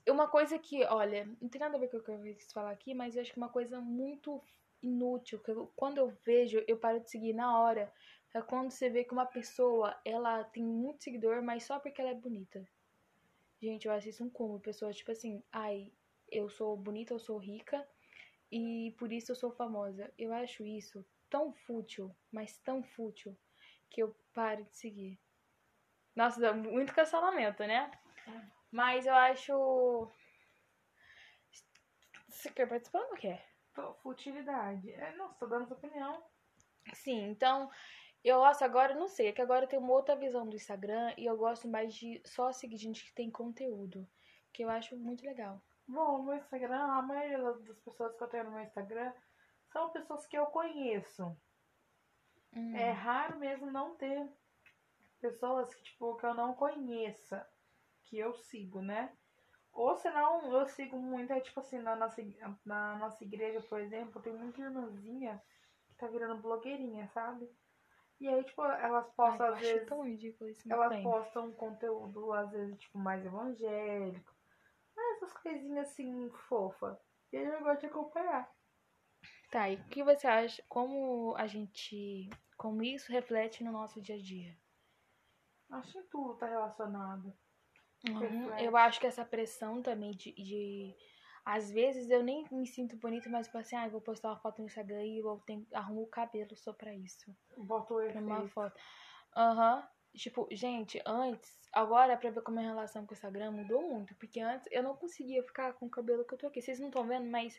Uma 0.08 0.26
coisa 0.28 0.58
que, 0.58 0.84
olha, 0.86 1.26
não 1.40 1.48
tem 1.50 1.60
nada 1.60 1.76
a 1.76 1.80
ver 1.80 1.88
com 1.90 1.98
o 1.98 2.02
que 2.02 2.10
eu 2.10 2.20
quis 2.34 2.50
falar 2.52 2.70
aqui, 2.70 2.94
mas 2.94 3.14
eu 3.14 3.22
acho 3.22 3.32
que 3.32 3.38
uma 3.38 3.48
coisa 3.50 3.78
muito 3.80 4.42
inútil, 4.82 5.38
que 5.40 5.50
eu- 5.50 5.70
quando 5.76 5.98
eu 5.98 6.08
vejo, 6.24 6.62
eu 6.66 6.78
paro 6.78 7.00
de 7.00 7.10
seguir 7.10 7.32
na 7.34 7.58
hora. 7.60 7.92
É 8.34 8.42
quando 8.42 8.70
você 8.70 8.90
vê 8.90 9.04
que 9.04 9.12
uma 9.12 9.26
pessoa, 9.26 9.98
ela 10.04 10.44
tem 10.44 10.62
muito 10.62 11.02
seguidor, 11.02 11.42
mas 11.42 11.64
só 11.64 11.78
porque 11.80 12.00
ela 12.00 12.10
é 12.10 12.14
bonita. 12.14 12.66
Gente, 13.60 13.86
eu 13.86 13.92
acho 13.92 14.08
isso 14.08 14.24
um 14.24 14.30
cúmulo. 14.30 14.60
Pessoas, 14.60 14.96
tipo 14.96 15.10
assim, 15.10 15.42
ai, 15.50 15.92
eu 16.30 16.48
sou 16.48 16.76
bonita, 16.76 17.14
eu 17.14 17.18
sou 17.18 17.38
rica, 17.38 17.86
e 18.52 18.94
por 18.98 19.12
isso 19.12 19.32
eu 19.32 19.36
sou 19.36 19.50
famosa. 19.50 20.12
Eu 20.18 20.32
acho 20.32 20.64
isso 20.64 21.04
tão 21.28 21.52
fútil, 21.52 22.14
mas 22.30 22.58
tão 22.58 22.82
fútil, 22.82 23.36
que 23.90 24.02
eu 24.02 24.14
paro 24.32 24.64
de 24.64 24.76
seguir. 24.76 25.18
Nossa, 26.14 26.40
dá 26.40 26.52
muito 26.52 26.94
cancelamento, 26.94 27.64
né? 27.64 27.90
Mas 28.70 29.06
eu 29.06 29.14
acho. 29.14 30.10
Você 32.28 32.50
quer 32.50 32.68
participar 32.68 33.00
ou 33.00 33.10
não 33.10 33.16
quer? 33.16 33.46
Futilidade. 34.02 34.90
É, 34.92 35.14
não, 35.16 35.32
tá 35.34 35.46
dando 35.46 35.66
sua 35.66 35.76
opinião. 35.76 36.22
Sim, 36.92 37.30
então. 37.30 37.70
Eu 38.24 38.38
gosto 38.38 38.62
agora, 38.62 38.94
não 38.94 39.08
sei, 39.08 39.28
é 39.28 39.32
que 39.32 39.40
agora 39.40 39.64
eu 39.64 39.68
tenho 39.68 39.82
uma 39.82 39.92
outra 39.92 40.16
visão 40.16 40.48
do 40.48 40.56
Instagram 40.56 41.14
e 41.16 41.24
eu 41.26 41.36
gosto 41.36 41.68
mais 41.68 41.94
de 41.94 42.20
só 42.24 42.52
seguir 42.52 42.76
gente 42.76 43.04
que 43.04 43.14
tem 43.14 43.30
conteúdo. 43.30 44.06
Que 44.52 44.64
eu 44.64 44.70
acho 44.70 44.96
muito 44.96 45.24
legal. 45.24 45.62
Bom, 45.86 46.18
no 46.18 46.24
meu 46.24 46.34
Instagram, 46.34 46.82
a 46.82 47.02
maioria 47.02 47.38
das 47.38 47.78
pessoas 47.78 48.14
que 48.16 48.22
eu 48.22 48.28
tenho 48.28 48.44
no 48.44 48.50
meu 48.50 48.62
Instagram 48.62 49.12
são 49.72 49.90
pessoas 49.90 50.26
que 50.26 50.36
eu 50.36 50.46
conheço. 50.46 51.36
Hum. 52.52 52.74
É 52.76 52.90
raro 52.90 53.38
mesmo 53.38 53.70
não 53.70 53.94
ter 53.96 54.28
pessoas 55.20 55.74
que, 55.74 55.82
tipo, 55.82 56.16
que 56.16 56.26
eu 56.26 56.34
não 56.34 56.54
conheça, 56.54 57.48
que 58.04 58.18
eu 58.18 58.34
sigo, 58.34 58.80
né? 58.80 59.16
Ou 59.72 59.94
senão 59.96 60.52
eu 60.52 60.66
sigo 60.66 60.98
muito, 60.98 61.32
é 61.32 61.40
tipo 61.40 61.60
assim, 61.60 61.78
na 61.78 61.94
nossa, 61.94 62.22
na 62.64 62.96
nossa 62.96 63.22
igreja, 63.22 63.60
por 63.60 63.80
exemplo, 63.80 64.20
tem 64.20 64.32
muita 64.32 64.60
irmãzinha 64.60 65.42
que 65.88 65.94
tá 65.94 66.06
virando 66.08 66.42
blogueirinha, 66.42 67.06
sabe? 67.08 67.48
E 68.20 68.28
aí, 68.28 68.42
tipo, 68.44 68.62
elas 68.64 69.06
Ai, 69.06 69.12
postam 69.16 69.46
eu 69.46 69.52
às 69.54 69.60
vezes. 69.60 69.88
tão 69.88 70.02
ridículo 70.04 70.50
isso. 70.50 70.72
Elas 70.72 70.88
bem. 70.88 71.02
postam 71.04 71.46
um 71.46 71.52
conteúdo, 71.52 72.32
às 72.32 72.50
vezes, 72.50 72.76
tipo, 72.78 72.98
mais 72.98 73.24
evangélico. 73.24 74.34
Ah, 74.96 75.14
Essas 75.16 75.32
coisinhas 75.34 75.88
assim, 75.88 76.28
fofa. 76.48 77.00
E 77.32 77.36
aí 77.36 77.44
eu 77.44 77.62
gosto 77.62 77.80
de 77.80 77.86
acompanhar. 77.86 78.50
Tá, 79.50 79.68
e 79.70 79.76
o 79.76 79.84
que 79.84 80.02
você 80.02 80.26
acha? 80.26 80.62
Como 80.68 81.34
a 81.36 81.46
gente. 81.46 82.28
Como 82.56 82.82
isso 82.82 83.12
reflete 83.12 83.62
no 83.62 83.70
nosso 83.72 84.00
dia 84.00 84.16
a 84.16 84.20
dia? 84.20 84.56
Acho 85.70 85.92
que 85.92 86.02
tudo 86.10 86.34
tá 86.36 86.46
relacionado. 86.46 87.32
Uhum. 88.08 88.58
Eu 88.58 88.76
acho 88.76 88.98
que 89.00 89.06
essa 89.06 89.24
pressão 89.24 89.82
também 89.82 90.12
de, 90.12 90.32
de- 90.32 90.94
Às 91.50 91.70
vezes 91.70 92.10
eu 92.10 92.22
nem 92.22 92.44
me 92.52 92.66
sinto 92.66 92.94
bonita, 92.98 93.30
mas 93.30 93.46
tipo 93.46 93.56
assim, 93.56 93.74
ah, 93.74 93.88
vou 93.88 94.02
postar 94.02 94.28
uma 94.28 94.36
foto 94.36 94.58
no 94.58 94.66
Instagram 94.66 95.02
e 95.02 95.20
eu 95.20 95.42
tenho, 95.46 95.66
arrumo 95.72 96.02
o 96.02 96.06
cabelo 96.06 96.54
só 96.54 96.74
pra 96.74 96.94
isso. 96.94 97.34
Boto 97.56 97.94
o 97.94 98.12
Pra 98.12 98.20
uma 98.20 98.46
foto. 98.48 98.78
Aham. 99.34 99.88
Tipo, 100.14 100.46
gente, 100.50 101.00
antes, 101.06 101.58
agora 101.72 102.18
pra 102.18 102.28
ver 102.28 102.42
como 102.42 102.58
a 102.58 102.60
minha 102.60 102.74
relação 102.74 103.06
com 103.06 103.12
o 103.12 103.16
Instagram 103.16 103.52
mudou 103.52 103.80
muito. 103.80 104.14
Porque 104.16 104.40
antes 104.40 104.68
eu 104.70 104.82
não 104.82 104.94
conseguia 104.94 105.42
ficar 105.42 105.72
com 105.72 105.86
o 105.86 105.90
cabelo 105.90 106.22
que 106.26 106.34
eu 106.34 106.38
tô 106.38 106.48
aqui. 106.48 106.60
Vocês 106.60 106.78
não 106.78 106.88
estão 106.88 107.06
vendo, 107.06 107.30
mas 107.30 107.58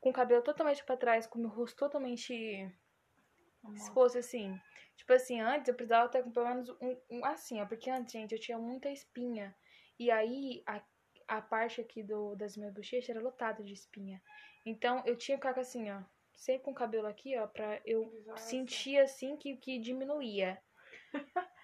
com 0.00 0.08
o 0.08 0.14
cabelo 0.14 0.40
totalmente 0.42 0.82
pra 0.82 0.96
trás, 0.96 1.26
com 1.26 1.38
o 1.38 1.42
meu 1.42 1.50
rosto 1.50 1.76
totalmente 1.76 2.74
exposto 3.74 4.16
assim. 4.16 4.58
Tipo 4.96 5.12
assim, 5.12 5.42
antes 5.42 5.68
eu 5.68 5.74
precisava 5.74 6.08
ter 6.08 6.22
com 6.22 6.30
pelo 6.30 6.48
menos 6.48 6.70
um, 6.80 6.96
um 7.10 7.24
assim, 7.26 7.60
ó. 7.60 7.66
Porque 7.66 7.90
antes, 7.90 8.12
gente, 8.12 8.32
eu 8.32 8.40
tinha 8.40 8.58
muita 8.58 8.88
espinha. 8.88 9.54
E 9.98 10.10
aí 10.10 10.62
a, 10.66 10.82
a 11.28 11.40
parte 11.40 11.80
aqui 11.80 12.02
do, 12.02 12.34
das 12.36 12.56
minhas 12.56 12.72
bochechas 12.72 13.10
era 13.10 13.20
lotada 13.20 13.62
de 13.62 13.72
espinha. 13.72 14.20
Então 14.64 15.02
eu 15.06 15.16
tinha 15.16 15.38
que 15.38 15.46
ficar 15.46 15.60
assim, 15.60 15.90
ó. 15.90 16.00
Sempre 16.34 16.64
com 16.64 16.70
o 16.72 16.74
cabelo 16.74 17.06
aqui, 17.06 17.36
ó, 17.38 17.46
pra 17.46 17.80
eu 17.84 18.12
sentir 18.36 18.98
assim 18.98 19.36
que, 19.36 19.56
que 19.56 19.78
diminuía. 19.78 20.60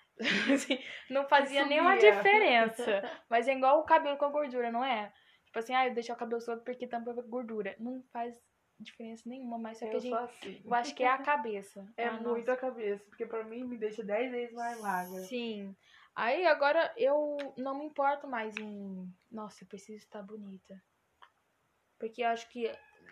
Assim, 0.55 0.79
não 1.11 1.27
fazia 1.27 1.65
nenhuma 1.67 1.97
diferença. 1.97 3.03
Mas 3.29 3.49
é 3.49 3.55
igual 3.55 3.81
o 3.81 3.85
cabelo 3.85 4.17
com 4.17 4.27
a 4.27 4.31
gordura, 4.31 4.71
não 4.71 4.85
é? 4.85 5.13
Tipo 5.47 5.59
assim, 5.59 5.75
ah, 5.75 5.89
eu 5.89 5.95
deixo 5.95 6.13
o 6.13 6.17
cabelo 6.17 6.41
solto 6.41 6.63
porque 6.63 6.87
tampa 6.87 7.13
gordura. 7.13 7.75
Não 7.79 8.03
faz 8.13 8.39
diferença 8.79 9.29
nenhuma, 9.29 9.59
mas 9.59 9.79
só 9.79 9.87
que 9.87 9.93
a 9.93 9.95
Eu 9.95 10.01
gente. 10.01 10.15
assim. 10.15 10.63
Eu 10.65 10.75
acho 10.75 10.95
que 10.95 11.03
é 11.03 11.09
a 11.09 11.19
cabeça. 11.19 11.87
É 11.97 12.07
a 12.07 12.13
muito 12.13 12.51
a 12.51 12.57
cabeça, 12.57 13.05
porque 13.07 13.27
pra 13.27 13.43
mim 13.45 13.65
me 13.65 13.77
deixa 13.79 14.05
10 14.05 14.31
vezes 14.31 14.55
mais 14.55 14.81
magra. 14.81 15.21
Sim. 15.23 15.75
Aí 16.15 16.47
agora 16.47 16.93
eu 16.97 17.55
não 17.57 17.79
me 17.79 17.87
importo 17.87 18.27
mais 18.29 18.57
em. 18.59 19.11
Nossa, 19.31 19.65
eu 19.65 19.69
preciso 19.69 19.99
estar 19.99 20.23
bonita. 20.23 20.83
Porque 21.99 22.23
eu 22.23 22.29
acho 22.29 22.49
que, 22.51 22.71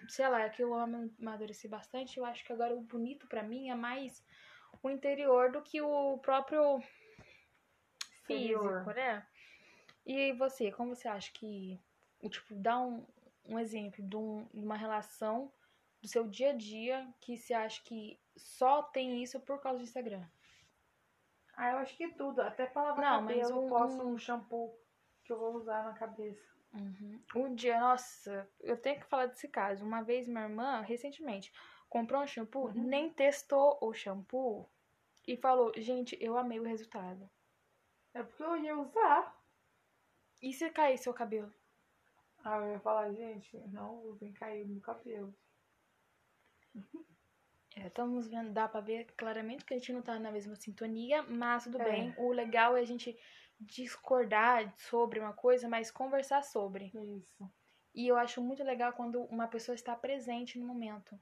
sei 0.09 0.29
lá, 0.29 0.43
é 0.43 0.51
que 0.51 0.63
eu 0.63 0.75
amo 0.75 1.11
amadurecer 1.21 1.71
bastante. 1.71 2.19
Eu 2.19 2.25
acho 2.25 2.45
que 2.45 2.53
agora 2.53 2.75
o 2.75 2.81
bonito 2.83 3.27
pra 3.27 3.43
mim 3.43 3.71
é 3.71 3.75
mais 3.75 4.23
o 4.83 4.91
interior 4.91 5.51
do 5.51 5.63
que 5.63 5.81
o 5.81 6.19
próprio 6.19 6.83
físico, 8.27 8.91
né? 8.93 9.27
E 10.05 10.33
você, 10.33 10.71
como 10.73 10.95
você 10.95 11.09
acha 11.09 11.31
que. 11.33 11.81
Tipo, 12.29 12.55
dá 12.55 12.79
um, 12.79 13.07
um 13.47 13.59
exemplo 13.59 14.05
de, 14.07 14.17
um- 14.17 14.45
de 14.53 14.61
uma 14.61 14.77
relação 14.77 15.51
do 16.03 16.09
seu 16.09 16.27
dia 16.29 16.51
a 16.51 16.55
dia 16.55 17.09
que 17.21 17.37
você 17.37 17.55
acha 17.55 17.81
que 17.83 18.19
só 18.37 18.83
tem 18.83 19.23
isso 19.23 19.41
por 19.41 19.61
causa 19.61 19.79
do 19.79 19.85
Instagram? 19.85 20.25
Ah, 21.63 21.73
eu 21.73 21.79
acho 21.81 21.95
que 21.95 22.09
tudo. 22.15 22.41
Até 22.41 22.65
pra 22.65 22.83
lavar 22.85 23.03
Não, 23.05 23.21
mas 23.21 23.37
cabelo, 23.43 23.61
um- 23.61 23.65
eu 23.65 23.69
posso 23.69 24.03
um- 24.03 24.13
um 24.15 24.19
shampoo 24.19 24.75
que 25.23 25.31
eu 25.31 25.39
vou 25.39 25.57
usar 25.57 25.85
na 25.85 25.93
cabeça. 25.93 26.43
Uhum. 26.73 27.23
Um 27.37 27.55
dia, 27.55 27.79
nossa, 27.79 28.49
eu 28.61 28.81
tenho 28.81 28.99
que 28.99 29.07
falar 29.07 29.27
desse 29.27 29.47
caso. 29.47 29.85
Uma 29.85 30.03
vez 30.03 30.27
minha 30.27 30.45
irmã, 30.45 30.81
recentemente, 30.81 31.53
comprou 31.87 32.23
um 32.23 32.27
shampoo, 32.27 32.69
Uhum. 32.69 32.73
nem 32.73 33.13
testou 33.13 33.77
o 33.83 33.93
shampoo 33.93 34.71
e 35.29 35.37
falou, 35.37 35.71
gente, 35.77 36.17
eu 36.19 36.39
amei 36.39 36.59
o 36.59 36.63
resultado. 36.65 37.29
É 38.15 38.23
porque 38.23 38.43
eu 38.43 38.57
ia 38.57 38.79
usar. 38.79 39.39
E 40.41 40.55
se 40.55 40.71
cair 40.71 40.97
seu 40.97 41.13
cabelo? 41.13 41.53
Ah, 42.43 42.57
eu 42.57 42.73
ia 42.73 42.81
falar, 42.81 43.13
gente, 43.13 43.59
não 43.69 44.03
usem 44.07 44.33
cair 44.33 44.67
no 44.67 44.81
cabelo. 44.81 45.35
É, 47.77 47.87
estamos 47.87 48.29
vendo, 48.29 48.53
dá 48.53 48.69
pra 48.69 48.81
ver 48.81 49.07
claramente 49.17 49.65
que 49.65 49.75
a 49.75 49.79
gente 49.79 49.93
não 49.93 50.03
tá 50.03 50.19
na 50.19 50.33
mesma 50.33 50.57
sintonia, 50.57 51.23
mas 51.23 51.65
tudo 51.65 51.81
É. 51.81 51.85
bem. 51.85 52.15
O 52.19 52.33
legal 52.33 52.77
é 52.77 52.81
a 52.81 52.85
gente 52.85 53.17
discordar 53.59 54.75
sobre 54.77 55.21
uma 55.21 55.33
coisa, 55.33 55.69
mas 55.69 55.91
conversar 55.91 56.43
sobre. 56.43 56.91
Isso. 57.17 57.51
E 57.95 58.09
eu 58.09 58.17
acho 58.17 58.41
muito 58.41 58.63
legal 58.63 58.93
quando 58.93 59.23
uma 59.25 59.49
pessoa 59.49 59.75
está 59.75 59.95
presente 59.95 60.59
no 60.59 60.67
momento 60.67 61.19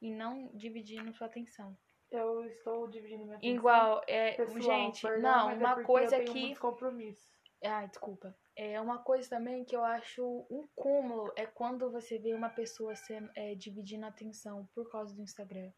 e 0.00 0.10
não 0.10 0.50
dividindo 0.54 1.12
sua 1.12 1.26
atenção. 1.26 1.76
Eu 2.10 2.44
estou 2.46 2.88
dividindo 2.88 3.24
minha 3.24 3.36
atenção. 3.36 3.56
Igual, 3.56 4.02
é, 4.06 4.32
Pessoal, 4.32 4.60
gente, 4.62 5.02
perdão, 5.02 5.30
não, 5.30 5.50
é 5.50 5.54
uma 5.54 5.74
porque 5.74 5.86
coisa 5.86 6.16
eu 6.18 6.24
que. 6.24 6.40
muitos 6.40 6.58
compromissos. 6.58 7.36
Ai, 7.64 7.88
desculpa. 7.88 8.36
É 8.54 8.80
uma 8.80 9.02
coisa 9.02 9.28
também 9.28 9.64
que 9.64 9.74
eu 9.74 9.84
acho 9.84 10.24
um 10.50 10.68
cúmulo 10.74 11.32
é 11.36 11.46
quando 11.46 11.90
você 11.90 12.18
vê 12.18 12.32
uma 12.32 12.48
pessoa 12.48 12.94
sendo, 12.94 13.30
é, 13.34 13.54
dividindo 13.54 14.04
a 14.06 14.08
atenção 14.08 14.68
por 14.74 14.90
causa 14.90 15.14
do 15.14 15.22
Instagram. 15.22 15.70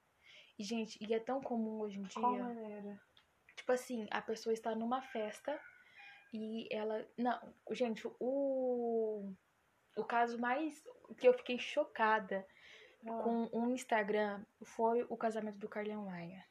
E, 0.58 0.64
gente, 0.64 0.98
e 1.00 1.14
é 1.14 1.20
tão 1.20 1.40
comum 1.40 1.80
hoje 1.80 2.00
em 2.00 2.02
dia. 2.02 2.20
Qual 2.20 2.36
maneira? 2.36 3.00
Tipo 3.54 3.72
assim, 3.72 4.06
a 4.10 4.20
pessoa 4.20 4.52
está 4.52 4.74
numa 4.74 5.00
festa 5.00 5.60
e 6.32 6.68
ela. 6.70 7.06
Não, 7.16 7.54
gente, 7.72 8.08
o. 8.18 9.32
O 9.96 10.04
caso 10.04 10.38
mais 10.38 10.82
que 11.18 11.26
eu 11.26 11.34
fiquei 11.34 11.58
chocada 11.58 12.46
Ah, 13.04 13.22
com 13.22 13.48
o 13.52 13.70
Instagram 13.70 14.44
foi 14.62 15.04
o 15.08 15.16
casamento 15.16 15.58
do 15.58 15.68
Carlinhos 15.68 16.04
Maia. 16.04 16.44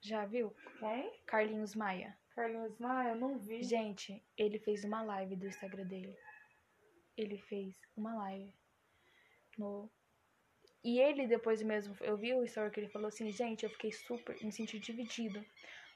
Já 0.00 0.24
viu? 0.24 0.54
Quem? 0.78 1.12
Carlinhos 1.26 1.74
Maia. 1.74 2.16
Carlinhos 2.34 2.78
Maia, 2.78 3.10
eu 3.10 3.16
não 3.16 3.38
vi. 3.38 3.62
Gente, 3.62 4.24
ele 4.36 4.58
fez 4.58 4.84
uma 4.84 5.02
live 5.02 5.36
do 5.36 5.46
Instagram 5.46 5.86
dele. 5.86 6.16
Ele 7.16 7.38
fez 7.38 7.78
uma 7.96 8.14
live 8.16 8.52
no 9.58 9.90
e 10.84 11.00
ele 11.00 11.26
depois 11.26 11.62
mesmo, 11.62 11.96
eu 12.02 12.16
vi 12.16 12.34
o 12.34 12.44
story 12.44 12.70
que 12.70 12.78
ele 12.78 12.90
falou 12.90 13.08
assim, 13.08 13.30
gente, 13.32 13.64
eu 13.64 13.70
fiquei 13.70 13.90
super, 13.90 14.36
me 14.44 14.52
senti 14.52 14.78
dividido, 14.78 15.42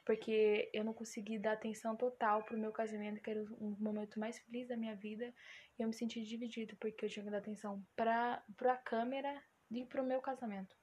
porque 0.06 0.70
eu 0.72 0.82
não 0.82 0.94
consegui 0.94 1.38
dar 1.38 1.52
atenção 1.52 1.94
total 1.94 2.42
pro 2.42 2.56
meu 2.56 2.72
casamento, 2.72 3.20
que 3.20 3.30
era 3.30 3.42
um 3.60 3.76
momento 3.78 4.18
mais 4.18 4.38
feliz 4.38 4.66
da 4.66 4.78
minha 4.78 4.96
vida, 4.96 5.30
e 5.78 5.82
eu 5.82 5.86
me 5.86 5.92
senti 5.92 6.22
dividido, 6.22 6.74
porque 6.76 7.04
eu 7.04 7.10
tinha 7.10 7.22
que 7.22 7.30
dar 7.30 7.38
atenção 7.38 7.84
pra, 7.94 8.42
pra 8.56 8.78
câmera 8.78 9.42
e 9.70 9.84
pro 9.84 10.02
meu 10.02 10.22
casamento. 10.22 10.74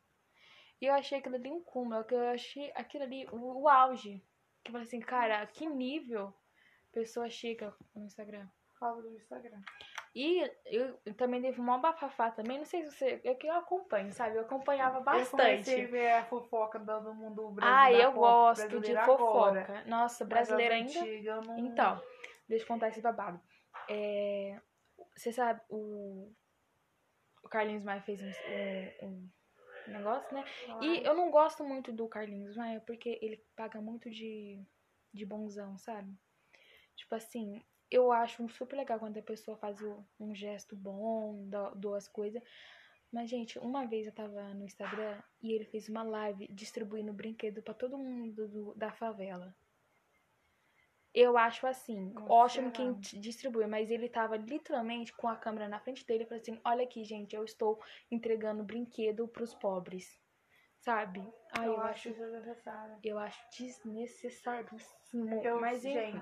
E 0.79 0.85
eu 0.85 0.93
achei 0.93 1.17
aquilo 1.17 1.35
ali 1.35 1.49
um 1.49 1.63
cúmulo, 1.63 2.03
que 2.03 2.13
eu 2.13 2.27
achei 2.27 2.71
aquilo 2.75 3.05
ali 3.05 3.25
o, 3.31 3.63
o 3.63 3.67
auge. 3.67 4.21
Que 4.63 4.69
eu 4.69 4.73
falei 4.73 4.87
assim, 4.87 4.99
cara, 4.99 5.45
que 5.47 5.65
nível 5.65 6.31
pessoa 6.91 7.29
chega 7.29 7.73
no 7.95 8.05
Instagram. 8.05 8.47
Fala 8.79 9.01
do 9.01 9.15
Instagram. 9.15 9.61
E 10.15 10.39
eu, 10.67 10.97
eu 11.05 11.13
também 11.13 11.41
teve 11.41 11.59
uma 11.59 11.77
bafafá 11.77 12.31
também, 12.31 12.57
não 12.59 12.65
sei 12.65 12.85
se 12.85 12.91
você. 12.91 13.19
É 13.25 13.35
que 13.35 13.45
eu 13.47 13.53
acompanho, 13.53 14.13
sabe? 14.13 14.37
Eu 14.37 14.43
acompanhava 14.43 14.99
Eu 14.99 15.03
bastante. 15.03 15.69
a 15.69 15.87
ver 15.87 16.11
a 16.13 16.25
fofoca 16.25 16.79
do 16.79 17.13
mundo 17.13 17.49
brasileiro. 17.51 17.97
Ah, 17.97 18.05
eu 18.05 18.13
gosto 18.13 18.79
de 18.79 18.95
fofoca. 19.03 19.59
agora. 19.59 19.83
Nossa, 19.85 20.23
brasileira 20.23 20.75
as 20.75 20.81
ainda. 20.81 20.99
antigas 21.01 21.25
eu 21.35 21.41
não... 21.41 21.57
Então, 21.59 22.01
deixa 22.47 22.63
eu 22.63 22.67
contar 22.69 22.87
esse 22.87 23.01
babado. 23.01 23.41
É, 23.89 24.57
você 25.17 25.33
sabe, 25.33 25.59
o, 25.69 26.31
o 27.43 27.49
Carlinhos 27.49 27.83
Maia 27.83 28.01
fez 28.01 28.21
um, 28.21 28.31
um- 29.05 29.29
um 29.87 29.91
negócio, 29.91 30.33
né? 30.33 30.45
E 30.81 31.05
eu 31.05 31.13
não 31.13 31.29
gosto 31.29 31.61
muito 31.65 31.91
do 31.91 32.07
Carlinhos 32.07 32.55
Maia 32.55 32.79
porque 32.87 33.19
ele 33.21 33.43
paga 33.53 33.81
muito 33.81 34.09
de, 34.09 34.63
de 35.13 35.25
bonzão, 35.25 35.77
sabe? 35.77 36.09
Tipo 36.95 37.15
assim, 37.15 37.61
eu 37.89 38.11
acho 38.11 38.47
super 38.49 38.75
legal 38.75 38.99
quando 38.99 39.17
a 39.17 39.21
pessoa 39.21 39.57
faz 39.57 39.79
um 40.19 40.33
gesto 40.33 40.75
bom, 40.75 41.47
doa 41.75 41.97
as 41.97 42.07
coisas. 42.07 42.41
Mas, 43.11 43.29
gente, 43.29 43.57
uma 43.59 43.85
vez 43.85 44.05
eu 44.05 44.11
tava 44.11 44.53
no 44.53 44.65
Instagram 44.65 45.21
e 45.41 45.53
ele 45.53 45.65
fez 45.65 45.87
uma 45.87 46.03
live 46.03 46.47
distribuindo 46.49 47.13
brinquedo 47.13 47.61
pra 47.61 47.73
todo 47.73 47.97
mundo 47.97 48.47
do- 48.47 48.73
da 48.75 48.91
favela. 48.91 49.55
Eu 51.13 51.37
acho 51.37 51.65
assim, 51.65 52.11
Nossa, 52.13 52.33
ótimo 52.33 52.71
quem 52.71 52.91
distribui, 52.99 53.65
mas 53.67 53.89
ele 53.89 54.09
tava 54.09 54.35
literalmente 54.35 55.13
com 55.13 55.29
a 55.29 55.35
câmera 55.37 55.69
na 55.69 55.79
frente 55.79 56.05
dele 56.05 56.23
e 56.23 56.27
falou 56.27 56.41
assim: 56.41 56.59
Olha 56.65 56.83
aqui, 56.83 57.05
gente, 57.05 57.33
eu 57.33 57.45
estou 57.45 57.81
entregando 58.11 58.65
brinquedo 58.65 59.25
pros 59.25 59.53
pobres. 59.53 60.19
Sabe? 60.81 61.21
Ai, 61.57 61.69
eu, 61.69 61.73
eu, 61.73 61.79
acho 61.79 62.09
desnecessário. 62.09 62.97
eu 63.01 63.17
acho 63.17 63.41
desnecessaríssimo. 63.57 65.41
Eu, 65.41 65.57
mas 65.57 65.85
enfim. 65.85 66.19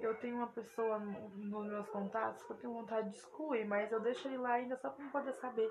Eu 0.00 0.18
tenho 0.18 0.36
uma 0.36 0.48
pessoa 0.48 0.98
no- 0.98 1.28
nos 1.30 1.66
meus 1.66 1.88
contatos 1.90 2.42
que 2.44 2.52
eu 2.52 2.56
tenho 2.58 2.72
vontade 2.74 3.10
de 3.10 3.16
excluir, 3.16 3.64
mas 3.66 3.90
eu 3.92 4.00
deixo 4.00 4.26
ele 4.28 4.38
lá 4.38 4.54
ainda 4.54 4.76
só 4.78 4.90
pra 4.90 5.04
não 5.04 5.10
poder 5.12 5.32
saber 5.34 5.68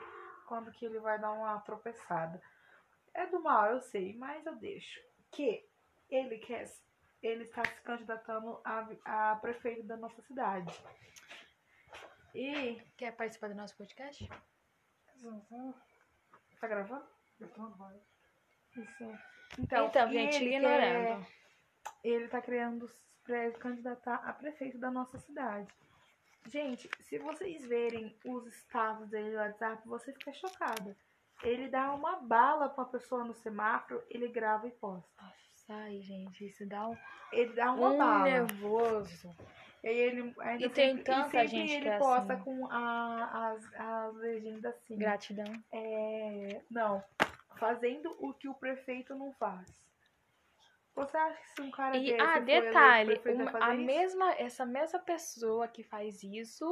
quando 0.48 0.72
que 0.72 0.86
ele 0.86 1.00
vai 1.00 1.20
dar 1.20 1.32
uma 1.32 1.60
tropeçada. 1.62 2.42
É 3.14 3.26
do 3.28 3.42
mal, 3.42 3.68
eu 3.68 3.80
sei, 3.82 4.16
mas 4.18 4.46
eu 4.46 4.56
deixo. 4.56 5.00
Que 5.32 5.68
ele 6.10 6.38
quer, 6.40 6.66
ele 7.22 7.44
está 7.44 7.64
se 7.66 7.82
candidatando 7.82 8.62
a, 8.64 9.32
a 9.32 9.36
prefeito 9.38 9.84
da 9.86 9.98
nossa 9.98 10.22
cidade. 10.24 10.74
E. 12.34 12.80
Quer 12.98 13.16
participar 13.16 13.50
do 13.50 13.56
nosso 13.56 13.76
podcast? 13.76 14.28
Tá 16.62 16.68
gravando? 16.68 17.06
Isso. 18.76 19.04
Então, 19.60 19.88
Então, 19.88 20.10
gente, 20.12 20.36
ele 20.38 20.56
ignorando. 20.56 21.26
quer- 21.26 21.32
ele 22.04 22.28
tá 22.28 22.42
querendo 22.42 22.88
pra 23.30 23.52
candidatar 23.60 24.16
a 24.16 24.34
prefeito 24.34 24.78
da 24.80 24.90
nossa 24.90 25.20
cidade. 25.20 25.68
Gente, 26.48 26.90
se 27.02 27.20
vocês 27.20 27.64
verem 27.66 28.16
os 28.26 28.48
status 28.48 29.08
dele 29.10 29.30
no 29.32 29.38
WhatsApp, 29.38 29.88
você 29.88 30.12
fica 30.14 30.34
chocada. 30.34 30.96
Ele 31.44 31.68
dá 31.68 31.94
uma 31.94 32.16
bala 32.18 32.70
pra 32.70 32.86
pessoa 32.86 33.24
no 33.24 33.34
semáforo, 33.36 34.02
ele 34.10 34.28
grava 34.28 34.68
e 34.68 34.72
posta. 34.72 35.08
Nossa, 35.22 35.74
ai, 35.84 36.02
gente, 36.02 36.46
isso 36.48 36.66
dá 36.66 36.88
um, 36.88 36.98
Ele 37.32 37.54
dá 37.54 37.72
uma 37.72 37.90
um 37.92 37.98
bala. 37.98 38.24
nervoso. 38.24 39.30
E 39.84 39.88
ele 39.88 40.34
ainda 40.40 40.66
E 40.66 40.70
tem 40.70 40.90
sempre, 40.98 41.04
tanta 41.04 41.30
sempre 41.30 41.48
gente 41.48 41.72
ele 41.74 41.82
que 41.84 41.88
é 41.90 41.98
posta 42.00 42.34
assim. 42.34 42.44
com 42.44 42.68
a, 42.72 43.50
as, 43.52 43.74
as 43.76 44.16
legendas 44.16 44.66
assim. 44.76 44.98
Gratidão. 44.98 45.64
É, 45.72 46.62
não, 46.70 47.02
fazendo 47.58 48.14
o 48.20 48.34
que 48.34 48.50
o 48.50 48.54
prefeito 48.56 49.14
não 49.16 49.32
faz. 49.34 49.72
Você 51.00 51.18
acha 51.18 51.42
que 51.42 51.50
se 51.50 51.62
um 51.62 51.72
cara 51.72 51.98
E, 51.98 52.12
desse 52.12 52.22
ah, 52.22 52.40
detalhe, 52.40 53.22
uma- 53.26 53.66
a 53.66 53.74
isso? 53.74 53.86
mesma, 53.86 54.32
essa 54.34 54.66
mesma 54.66 55.00
pessoa 55.00 55.68
que 55.68 55.82
faz 55.84 56.22
isso 56.24 56.66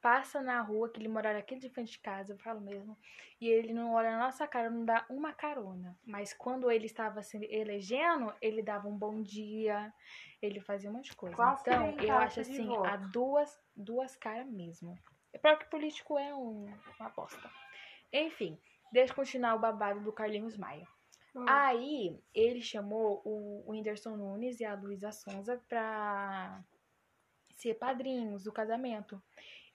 passa 0.00 0.40
na 0.42 0.60
rua, 0.60 0.90
que 0.90 0.98
ele 1.00 1.08
mora 1.08 1.38
aqui 1.38 1.54
de 1.54 1.70
frente 1.70 1.92
de 1.92 2.00
casa, 2.00 2.32
eu 2.32 2.38
falo 2.38 2.60
mesmo, 2.60 2.98
e 3.40 3.48
ele 3.48 3.72
não 3.72 3.94
olha 3.94 4.10
na 4.10 4.24
nossa 4.24 4.48
cara, 4.48 4.68
não 4.68 4.84
dá 4.84 5.06
uma 5.08 5.32
carona. 5.32 5.96
Mas 6.04 6.32
quando 6.34 6.68
ele 6.68 6.86
estava 6.86 7.22
se 7.22 7.36
elegendo, 7.48 8.34
ele 8.42 8.60
dava 8.62 8.88
um 8.88 8.98
bom 8.98 9.22
dia, 9.22 9.94
ele 10.42 10.60
fazia 10.60 10.90
um 10.90 10.94
monte 10.94 11.10
de 11.10 11.16
coisa. 11.16 11.36
Então, 11.60 11.96
eu 12.00 12.18
acho 12.18 12.40
assim, 12.40 12.66
voto. 12.66 12.84
a 12.84 12.96
duas, 12.96 13.60
duas 13.76 14.16
caras 14.16 14.50
mesmo. 14.50 14.98
É 15.32 15.38
pior 15.38 15.56
que 15.56 15.70
político 15.70 16.18
é 16.18 16.34
um, 16.34 16.66
uma 16.98 17.08
bosta. 17.10 17.48
Enfim, 18.12 18.58
deixa 18.92 19.12
eu 19.12 19.16
continuar 19.16 19.54
o 19.54 19.60
babado 19.60 20.00
do 20.00 20.12
Carlinhos 20.12 20.56
Maia. 20.56 20.86
Hum. 21.34 21.44
Aí 21.48 22.20
ele 22.34 22.60
chamou 22.60 23.22
o 23.24 23.64
Whindersson 23.70 24.16
Nunes 24.16 24.60
e 24.60 24.64
a 24.64 24.74
Luísa 24.74 25.12
Sonza 25.12 25.60
pra 25.68 26.62
ser 27.54 27.74
padrinhos 27.74 28.44
do 28.44 28.52
casamento. 28.52 29.22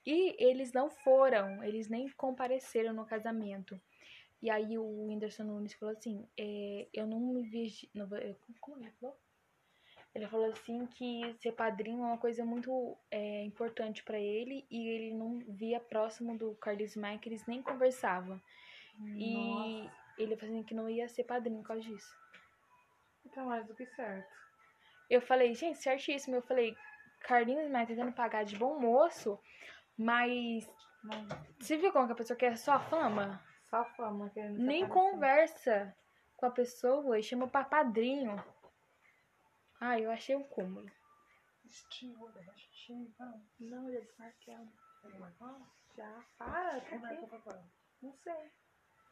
E 0.06 0.36
eles 0.38 0.72
não 0.72 0.90
foram, 0.90 1.62
eles 1.64 1.88
nem 1.88 2.08
compareceram 2.10 2.92
no 2.92 3.04
casamento. 3.04 3.80
E 4.40 4.48
aí 4.50 4.78
o 4.78 5.06
Whindersson 5.06 5.44
Nunes 5.44 5.74
falou 5.74 5.94
assim, 5.94 6.26
é, 6.38 6.86
eu 6.92 7.06
não 7.06 7.18
me 7.18 7.42
vejo. 7.42 7.88
Não, 7.92 8.08
como 8.60 8.78
ele 8.78 8.92
falou? 8.92 9.18
Ele 10.14 10.26
falou 10.26 10.50
assim 10.50 10.86
que 10.86 11.34
ser 11.40 11.52
padrinho 11.52 12.02
é 12.02 12.06
uma 12.06 12.18
coisa 12.18 12.44
muito 12.44 12.96
é, 13.10 13.44
importante 13.44 14.02
pra 14.02 14.18
ele 14.18 14.64
e 14.70 14.88
ele 14.88 15.14
não 15.14 15.38
via 15.48 15.78
próximo 15.78 16.36
do 16.38 16.54
Carlos 16.54 16.96
Maia 16.96 17.18
que 17.18 17.28
eles 17.28 17.46
nem 17.46 17.62
conversavam. 17.62 18.40
E 19.00 19.88
ele 20.18 20.36
falou 20.36 20.54
assim 20.54 20.64
que 20.64 20.74
não 20.74 20.88
ia 20.88 21.08
ser 21.08 21.24
padrinho 21.24 21.60
por 21.62 21.68
causa 21.68 21.82
disso. 21.82 22.12
Então, 23.24 23.46
mais 23.46 23.66
do 23.66 23.74
que 23.74 23.86
certo. 23.86 24.28
Eu 25.10 25.20
falei, 25.22 25.54
gente, 25.54 25.78
certíssimo. 25.78 26.36
Eu 26.36 26.42
falei, 26.42 26.76
Carlinhos 27.20 27.70
Maia 27.70 27.86
tentando 27.86 28.12
pagar 28.12 28.44
de 28.44 28.56
bom 28.56 28.78
moço, 28.78 29.38
mas 29.96 30.68
Não, 31.02 31.26
você 31.60 31.76
viu 31.76 31.92
como 31.92 32.06
que 32.06 32.12
a 32.12 32.16
pessoa 32.16 32.36
quer 32.36 32.56
só 32.56 32.78
fama? 32.80 33.42
só 33.70 33.84
fama 33.96 34.30
querendo 34.30 34.58
Nem 34.58 34.84
aparecer. 34.84 35.10
conversa 35.10 35.96
com 36.36 36.46
a 36.46 36.50
pessoa 36.50 37.18
e 37.18 37.22
chama 37.22 37.46
pra 37.48 37.64
padrinho. 37.64 38.36
Ah, 39.80 39.98
eu 39.98 40.10
achei 40.10 40.34
um 40.34 40.42
cúmulo. 40.44 40.90
Não, 43.60 43.92
já 43.92 44.00
desmarqueado. 44.00 44.68
Ah, 45.40 45.60
Já, 45.96 46.24
para, 46.38 46.80
Como 46.80 47.06
é 47.06 47.08
que 47.08 47.14
cadê? 47.14 47.24
eu 47.24 47.26
vou 47.28 47.40
falar? 47.40 47.64
Não 48.02 48.12
sei. 48.14 48.50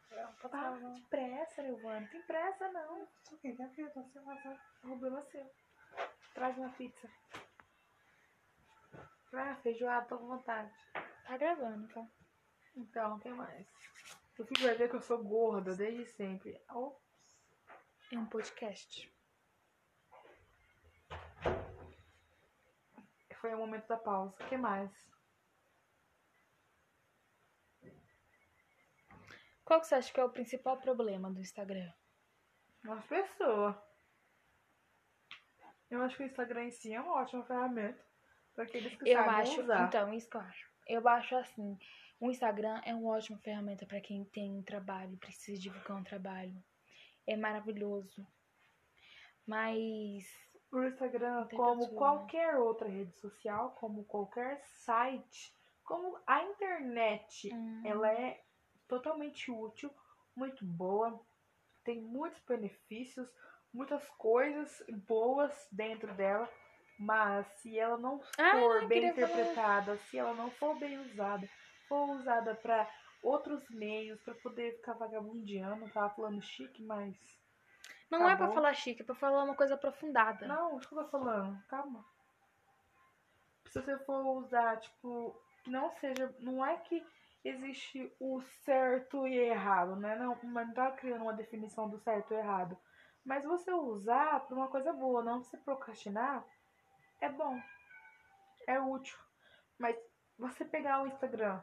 Tá 0.09 0.49
Para 0.49 0.49
falando. 0.49 0.93
de 0.93 1.01
pressa. 1.01 1.61
Não 1.63 2.07
tem 2.07 2.21
pressa, 2.23 2.71
não. 2.71 3.07
Isso 3.23 3.35
aqui, 3.35 3.53
minha 3.53 3.69
filha, 3.69 3.91
você 3.93 4.19
vai 4.21 4.41
fazer. 4.41 4.59
O 4.83 4.87
problema 4.87 5.19
é 5.19 5.23
seu. 5.23 5.51
Traz 6.33 6.57
uma 6.57 6.69
pizza. 6.69 7.09
Ah, 9.33 9.55
feijoada, 9.61 10.07
tô 10.07 10.17
com 10.17 10.27
vontade. 10.27 10.71
Tá 11.25 11.37
gravando, 11.37 11.85
então. 11.85 12.09
Então, 12.75 13.15
o 13.15 13.19
que 13.19 13.29
mais? 13.29 13.67
Tu 14.35 14.45
filho 14.45 14.67
vai 14.67 14.75
ver 14.75 14.89
que 14.89 14.95
eu 14.95 15.01
sou 15.01 15.23
gorda 15.23 15.75
desde 15.75 16.05
sempre. 16.05 16.59
Oh, 16.73 16.95
É 18.11 18.17
um 18.17 18.25
podcast. 18.25 19.13
foi 23.35 23.53
o 23.53 23.57
momento 23.59 23.87
da 23.87 23.97
pausa. 23.97 24.35
O 24.43 24.47
que 24.47 24.57
mais? 24.57 24.89
Qual 29.67 29.81
que 29.81 29.87
você 29.87 29.95
acha 29.95 30.13
que 30.13 30.19
é 30.19 30.23
o 30.23 30.29
principal 30.29 30.77
problema 30.77 31.29
do 31.29 31.41
Instagram? 31.41 31.91
As 32.89 33.05
pessoas. 33.05 33.75
Eu 35.89 36.01
acho 36.03 36.15
que 36.15 36.23
o 36.23 36.25
Instagram 36.25 36.63
em 36.63 36.71
si 36.71 36.93
é 36.93 37.01
uma 37.01 37.15
ótima 37.21 37.43
ferramenta 37.43 38.01
para 38.55 38.63
aqueles 38.63 38.95
que 38.95 39.09
Eu 39.09 39.17
sabem 39.17 39.35
acho, 39.41 39.61
usar. 39.61 39.87
então, 39.87 40.13
isso 40.13 40.29
que 40.29 40.37
eu 40.37 40.41
acho. 40.41 40.71
Eu 40.87 41.07
acho 41.09 41.35
assim, 41.35 41.77
o 42.17 42.31
Instagram 42.31 42.79
é 42.85 42.95
uma 42.95 43.17
ótima 43.17 43.37
ferramenta 43.39 43.85
pra 43.85 43.99
quem 43.99 44.23
tem 44.23 44.53
um 44.53 44.63
trabalho, 44.63 45.17
precisa 45.17 45.59
divulgar 45.61 45.97
um 45.97 46.03
trabalho. 46.03 46.63
É 47.27 47.35
maravilhoso. 47.35 48.25
Mas 49.45 50.25
O 50.71 50.81
Instagram, 50.81 51.45
como 51.49 51.79
pessoa, 51.81 51.91
né? 51.91 51.97
qualquer 51.97 52.55
outra 52.55 52.87
rede 52.87 53.13
social, 53.19 53.71
como 53.71 54.05
qualquer 54.05 54.61
site, 54.63 55.53
como 55.83 56.17
a 56.25 56.41
internet, 56.41 57.53
hum, 57.53 57.81
ela 57.85 58.09
é 58.13 58.41
totalmente 58.87 59.51
útil, 59.51 59.91
muito 60.35 60.63
boa, 60.65 61.19
tem 61.83 62.01
muitos 62.01 62.41
benefícios, 62.41 63.27
muitas 63.73 64.07
coisas 64.11 64.83
boas 65.07 65.67
dentro 65.71 66.13
dela, 66.15 66.49
mas 66.97 67.45
se 67.59 67.77
ela 67.77 67.97
não 67.97 68.21
Ah, 68.37 68.51
for 68.51 68.83
eu 68.83 68.87
bem 68.87 69.01
queria 69.01 69.13
falar- 69.13 69.27
interpretada, 69.29 69.97
se 69.97 70.17
ela 70.17 70.33
não 70.33 70.49
for 70.51 70.77
bem 70.79 70.97
usada, 70.99 71.47
for 71.87 72.09
usada 72.11 72.55
para 72.55 72.89
outros 73.21 73.67
meios, 73.69 74.19
para 74.21 74.35
poder 74.35 74.75
ficar 74.77 74.93
vagabundeando, 74.93 75.89
tava 75.89 76.09
falando 76.13 76.41
chique, 76.41 76.83
mas 76.83 77.15
não 78.09 78.21
é 78.21 78.35
pra 78.35 78.45
acabou. 78.45 78.53
falar 78.55 78.73
chique, 78.73 79.01
é 79.01 79.05
pra 79.05 79.15
falar 79.15 79.43
uma 79.43 79.55
coisa 79.55 79.75
aprofundada. 79.75 80.47
Não, 80.47 80.75
o 80.75 80.79
que 80.79 80.85
eu 80.93 81.03
tô 81.03 81.07
falando? 81.09 81.61
Calma. 81.67 82.05
Se 83.69 83.81
você 83.81 83.97
for 83.99 84.23
usar, 84.37 84.77
tipo, 84.79 85.39
que 85.63 85.69
não 85.69 85.91
seja. 85.91 86.33
Não 86.39 86.65
é 86.65 86.77
que 86.77 87.05
existe 87.47 88.13
o 88.19 88.41
certo 88.41 89.27
e 89.27 89.35
errado, 89.37 89.95
né? 89.95 90.15
Não, 90.15 90.37
mas 90.43 90.67
não 90.67 90.73
tá 90.73 90.91
criando 90.91 91.23
uma 91.23 91.33
definição 91.33 91.89
do 91.89 91.97
certo 91.99 92.33
e 92.33 92.37
errado. 92.37 92.77
Mas 93.23 93.43
você 93.43 93.71
usar 93.73 94.45
pra 94.47 94.55
uma 94.55 94.67
coisa 94.67 94.93
boa, 94.93 95.23
não 95.23 95.43
se 95.43 95.57
procrastinar, 95.57 96.45
é 97.21 97.29
bom. 97.29 97.59
É 98.67 98.79
útil. 98.79 99.17
Mas 99.77 99.97
você 100.37 100.63
pegar 100.63 101.03
o 101.03 101.07
Instagram, 101.07 101.61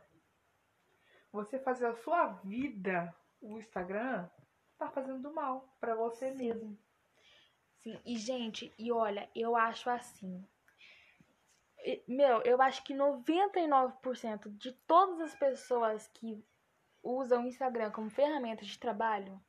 você 1.32 1.58
fazer 1.58 1.86
a 1.86 1.94
sua 1.94 2.28
vida 2.44 3.14
o 3.40 3.58
Instagram, 3.58 4.28
tá 4.78 4.88
fazendo 4.90 5.32
mal 5.32 5.68
pra 5.78 5.94
você 5.94 6.32
Sim. 6.32 6.38
mesmo. 6.38 6.78
Sim, 7.82 8.00
e 8.04 8.16
gente, 8.16 8.72
e 8.78 8.90
olha, 8.90 9.28
eu 9.34 9.54
acho 9.54 9.90
assim. 9.90 10.46
Meu, 12.08 12.40
eu 12.42 12.60
acho 12.62 12.82
que 12.82 12.94
99% 12.94 14.48
de 14.56 14.72
todas 14.86 15.20
as 15.20 15.34
pessoas 15.34 16.06
que 16.14 16.42
usam 17.02 17.44
o 17.44 17.46
Instagram 17.46 17.90
como 17.90 18.08
ferramenta 18.08 18.64
de 18.64 18.78
trabalho 18.78 19.40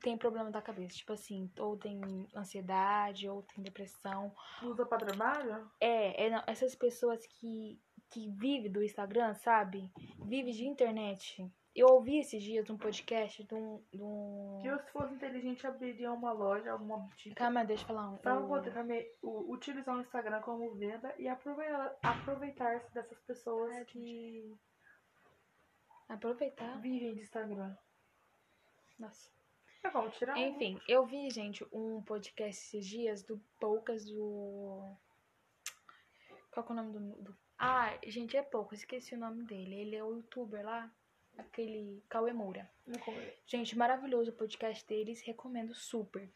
tem 0.00 0.18
problema 0.18 0.50
da 0.50 0.60
cabeça. 0.60 0.96
Tipo 0.96 1.14
assim, 1.14 1.50
ou 1.58 1.76
tem 1.76 2.00
ansiedade, 2.36 3.28
ou 3.28 3.42
tem 3.42 3.62
depressão. 3.62 4.34
Usa 4.62 4.84
pra 4.84 4.98
trabalho? 4.98 5.70
É, 5.80 6.26
é 6.26 6.30
não, 6.30 6.42
essas 6.46 6.74
pessoas 6.74 7.24
que, 7.26 7.80
que 8.10 8.28
vivem 8.30 8.70
do 8.70 8.82
Instagram, 8.82 9.34
sabe? 9.34 9.90
Vive 10.26 10.52
de 10.52 10.66
internet. 10.66 11.50
Eu 11.74 11.86
ouvi 11.88 12.18
esses 12.18 12.42
dias 12.42 12.68
um 12.68 12.76
podcast 12.76 13.42
de 13.44 13.54
um. 13.54 13.82
De 13.92 14.02
um... 14.02 14.58
Que 14.60 14.68
eu, 14.68 14.78
se 14.78 14.90
fosse 14.92 15.14
inteligente, 15.14 15.66
abriria 15.66 16.12
uma 16.12 16.30
loja, 16.32 16.70
alguma 16.70 16.98
boutique. 16.98 17.34
Calma, 17.34 17.64
deixa 17.64 17.82
eu 17.84 17.86
falar 17.88 18.10
um. 18.10 18.18
Pra 18.18 18.38
o- 18.38 18.46
poder 18.46 18.74
também 18.74 19.10
u- 19.22 19.50
utilizar 19.52 19.96
o 19.96 20.00
Instagram 20.02 20.42
como 20.42 20.74
venda 20.74 21.14
e 21.18 21.26
aproveitar- 21.28 21.96
aproveitar-se 22.02 22.92
dessas 22.92 23.18
pessoas 23.20 23.74
É, 23.74 23.84
que 23.86 24.54
Aproveitar. 26.08 26.78
vivem 26.80 27.14
de 27.14 27.22
Instagram. 27.22 27.74
Nossa. 28.98 29.30
É 29.82 29.88
como 29.90 30.10
tirar 30.10 30.36
um. 30.36 30.40
Enfim, 30.40 30.78
eu 30.86 31.06
vi, 31.06 31.30
gente, 31.30 31.66
um 31.72 32.02
podcast 32.02 32.62
esses 32.76 32.86
dias 32.86 33.22
do 33.22 33.38
Poucas 33.58 34.04
do. 34.04 34.94
Qual 36.50 36.66
que 36.66 36.70
é 36.70 36.74
o 36.74 36.76
nome 36.76 36.92
do. 36.92 37.22
do... 37.22 37.36
Ah, 37.58 37.96
gente, 38.06 38.36
é 38.36 38.42
Poucas, 38.42 38.80
esqueci 38.80 39.14
o 39.14 39.18
nome 39.18 39.44
dele. 39.46 39.74
Ele 39.74 39.96
é 39.96 40.04
o 40.04 40.12
youtuber 40.16 40.64
lá, 40.64 40.92
aquele 41.36 42.02
Cauê 42.08 42.32
Moura. 42.32 42.70
Gente, 43.46 43.76
maravilhoso 43.76 44.30
o 44.30 44.34
podcast 44.34 44.86
deles, 44.86 45.22
recomendo 45.22 45.74
super. 45.74 46.30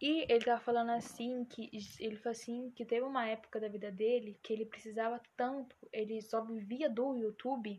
E 0.00 0.26
ele 0.32 0.44
tava 0.44 0.60
falando 0.60 0.90
assim 0.90 1.44
que 1.44 1.70
ele 2.00 2.16
falou 2.16 2.32
assim 2.32 2.70
que 2.70 2.84
teve 2.84 3.04
uma 3.04 3.26
época 3.26 3.60
da 3.60 3.68
vida 3.68 3.90
dele 3.90 4.38
que 4.42 4.52
ele 4.52 4.66
precisava 4.66 5.20
tanto, 5.36 5.76
ele 5.92 6.20
só 6.22 6.44
vivia 6.44 6.88
do 6.88 7.16
YouTube, 7.16 7.78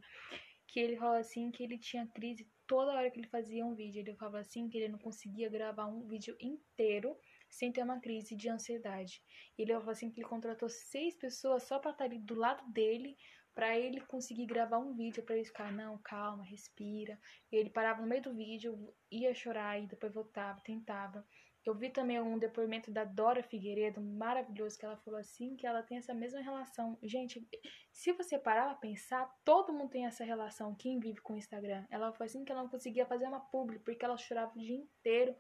que 0.68 0.80
ele 0.80 0.98
falou 0.98 1.18
assim 1.18 1.52
que 1.52 1.64
ele 1.64 1.78
tinha 1.78 2.08
crise 2.08 2.50
toda 2.66 2.94
hora 2.94 3.10
que 3.12 3.20
ele 3.20 3.28
fazia 3.28 3.66
um 3.66 3.76
vídeo. 3.76 4.00
Ele 4.00 4.16
falava 4.16 4.40
assim 4.40 4.70
que 4.70 4.78
ele 4.78 4.90
não 4.92 5.00
conseguia 5.00 5.50
gravar 5.50 5.86
um 5.86 6.08
vídeo 6.08 6.36
inteiro 6.40 7.18
sem 7.50 7.72
ter 7.72 7.84
uma 7.84 8.00
crise 8.00 8.36
de 8.36 8.50
ansiedade. 8.50 9.22
Ele 9.58 9.74
falou 9.74 9.92
assim 9.92 10.10
que 10.10 10.20
ele 10.20 10.28
contratou 10.28 10.68
seis 10.68 11.16
pessoas 11.16 11.64
só 11.64 11.78
pra 11.78 11.92
estar 11.92 12.06
ali 12.06 12.18
do 12.18 12.34
lado 12.34 12.68
dele, 12.72 13.16
pra 13.54 13.78
ele 13.78 14.02
conseguir 14.02 14.46
gravar 14.46 14.80
um 14.80 14.94
vídeo, 14.94 15.24
pra 15.24 15.36
ele 15.36 15.46
ficar, 15.46 15.72
não, 15.72 15.98
calma, 16.00 16.44
respira. 16.44 17.20
E 17.52 17.56
ele 17.56 17.70
parava 17.70 18.02
no 18.02 18.08
meio 18.08 18.22
do 18.22 18.34
vídeo, 18.34 18.94
ia 19.12 19.34
chorar 19.34 19.80
e 19.80 19.88
depois 19.88 20.14
voltava, 20.14 20.60
tentava. 20.62 21.26
Eu 21.66 21.74
vi 21.74 21.90
também 21.90 22.20
um 22.20 22.38
depoimento 22.38 22.92
da 22.92 23.06
Dora 23.06 23.42
Figueiredo, 23.42 24.02
maravilhoso, 24.02 24.78
que 24.78 24.86
ela 24.86 24.98
falou 24.98 25.20
assim, 25.20 25.56
que 25.56 25.66
ela 25.66 25.82
tem 25.82 25.98
essa 25.98 26.14
mesma 26.14 26.42
relação. 26.42 26.98
Gente, 27.02 27.48
se 27.90 28.12
você 28.12 28.38
parar 28.38 28.66
pra 28.66 28.76
pensar, 28.76 29.34
todo 29.46 29.72
mundo 29.72 29.92
tem 29.92 30.06
essa 30.06 30.26
relação, 30.26 30.76
quem 30.76 31.00
vive 31.00 31.22
com 31.22 31.34
o 31.34 31.38
Instagram. 31.38 31.86
Ela 31.90 32.12
falou 32.12 32.26
assim 32.26 32.44
que 32.44 32.52
ela 32.52 32.64
não 32.64 32.70
conseguia 32.70 33.06
fazer 33.06 33.28
uma 33.28 33.40
publi, 33.40 33.80
porque 33.80 34.04
ela 34.04 34.18
chorava 34.18 34.52
o 34.54 34.60
dia 34.60 34.76
inteiro 34.76 35.34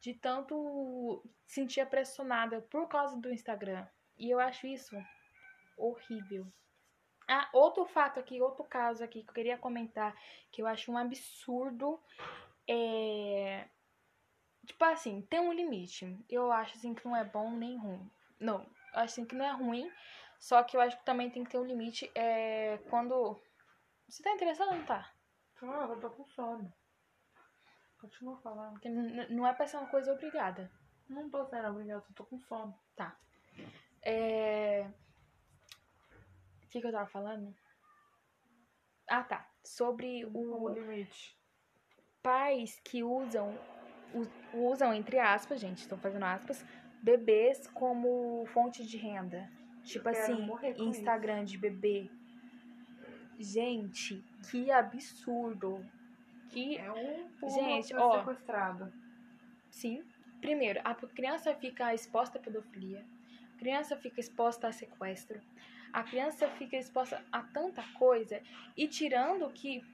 de 0.00 0.14
tanto 0.14 1.22
sentir 1.46 1.86
pressionada 1.86 2.62
por 2.62 2.88
causa 2.88 3.20
do 3.20 3.30
Instagram. 3.30 3.86
E 4.16 4.30
eu 4.30 4.40
acho 4.40 4.66
isso 4.66 4.96
horrível. 5.76 6.50
Ah, 7.28 7.48
outro 7.52 7.84
fato 7.84 8.18
aqui, 8.18 8.40
outro 8.40 8.64
caso 8.64 9.02
aqui 9.02 9.22
que 9.22 9.30
eu 9.30 9.34
queria 9.34 9.58
comentar, 9.58 10.14
que 10.50 10.62
eu 10.62 10.66
acho 10.66 10.90
um 10.90 10.98
absurdo, 10.98 12.00
é... 12.68 13.68
Tipo 14.66 14.84
assim, 14.84 15.22
tem 15.22 15.40
um 15.40 15.52
limite. 15.52 16.16
Eu 16.28 16.52
acho 16.52 16.76
assim 16.76 16.94
que 16.94 17.04
não 17.04 17.16
é 17.16 17.24
bom 17.24 17.50
nem 17.50 17.76
ruim. 17.76 18.10
Não, 18.38 18.60
eu 18.94 19.00
acho 19.00 19.14
assim 19.14 19.24
que 19.24 19.34
não 19.34 19.44
é 19.44 19.50
ruim, 19.52 19.90
só 20.38 20.62
que 20.62 20.76
eu 20.76 20.80
acho 20.80 20.96
que 20.98 21.04
também 21.04 21.30
tem 21.30 21.44
que 21.44 21.50
ter 21.50 21.58
um 21.58 21.64
limite 21.64 22.10
é 22.14 22.78
quando... 22.90 23.40
Você 24.08 24.22
tá 24.22 24.30
interessado 24.32 24.68
ou 24.68 24.76
não 24.76 24.84
tá? 24.84 25.10
Ah, 25.62 25.86
eu 25.88 26.00
tô 26.00 26.10
com 26.10 26.24
sono. 26.26 26.72
Continua 28.00 28.36
falando. 28.38 28.80
Não 29.30 29.46
é 29.46 29.54
pra 29.54 29.66
ser 29.66 29.76
uma 29.76 29.86
coisa 29.86 30.12
obrigada. 30.12 30.70
Não 31.08 31.30
tô 31.30 31.44
sendo 31.46 31.68
obrigada, 31.68 32.04
eu 32.08 32.14
tô 32.14 32.24
com 32.24 32.38
sono. 32.40 32.76
É... 34.02 34.90
O 36.72 36.74
que, 36.74 36.80
que 36.80 36.86
eu 36.86 36.92
tava 36.92 37.06
falando? 37.06 37.54
Ah, 39.06 39.22
tá. 39.22 39.46
Sobre 39.62 40.24
O 40.24 40.62
o 40.64 40.68
limite. 40.70 41.36
pais 42.22 42.80
que 42.82 43.04
usam, 43.04 43.54
usam 44.54 44.94
entre 44.94 45.18
aspas, 45.18 45.60
gente, 45.60 45.80
estão 45.80 45.98
fazendo 45.98 46.24
aspas, 46.24 46.64
bebês 47.02 47.66
como 47.74 48.46
fonte 48.54 48.86
de 48.86 48.96
renda. 48.96 49.50
Tipo 49.84 50.08
assim, 50.08 50.48
Instagram 50.78 51.44
de 51.44 51.58
bebê. 51.58 52.10
Gente, 53.38 54.24
que 54.50 54.70
absurdo. 54.70 55.84
Que 56.48 56.78
É 56.78 56.90
um 56.90 57.50
Gente, 57.50 57.94
ó. 57.94 58.20
sequestrado. 58.20 58.90
Sim. 59.70 60.02
Primeiro, 60.40 60.80
a 60.84 60.94
criança 60.94 61.54
fica 61.54 61.92
exposta 61.92 62.38
à 62.38 62.40
pedofilia. 62.40 63.04
A 63.54 63.58
criança 63.58 63.94
fica 63.94 64.20
exposta 64.20 64.68
a 64.68 64.72
sequestro. 64.72 65.38
A 65.92 66.02
criança 66.02 66.48
fica 66.48 66.76
exposta 66.76 67.22
a 67.30 67.42
tanta 67.42 67.82
coisa. 67.98 68.40
E 68.76 68.88
tirando 68.88 69.50
que, 69.50 69.84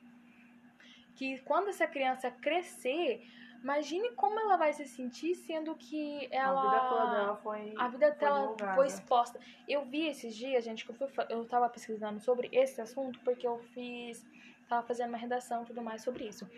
que 1.16 1.38
quando 1.40 1.68
essa 1.68 1.86
criança 1.86 2.30
crescer, 2.30 3.26
imagine 3.62 4.10
como 4.12 4.38
ela 4.38 4.56
vai 4.56 4.72
se 4.72 4.86
sentir 4.86 5.34
sendo 5.34 5.74
que 5.74 6.28
ela. 6.30 6.60
A 6.60 6.64
vida 6.64 6.88
toda 6.88 7.10
dela 7.10 7.36
foi. 7.36 7.74
A 7.76 7.88
vida 7.88 8.08
foi 8.08 8.18
dela 8.18 8.40
divulgada. 8.40 8.74
foi 8.74 8.86
exposta. 8.86 9.40
Eu 9.66 9.84
vi 9.84 10.06
esses 10.06 10.34
dias, 10.34 10.64
gente, 10.64 10.84
que 10.84 10.90
eu, 10.90 10.94
fui, 10.94 11.24
eu 11.28 11.44
tava 11.44 11.68
pesquisando 11.68 12.20
sobre 12.20 12.48
esse 12.52 12.80
assunto 12.80 13.18
porque 13.20 13.46
eu 13.46 13.58
fiz. 13.74 14.24
Tava 14.68 14.86
fazendo 14.86 15.08
uma 15.08 15.18
redação 15.18 15.62
e 15.62 15.66
tudo 15.66 15.82
mais 15.82 16.02
sobre 16.02 16.28
isso. 16.28 16.48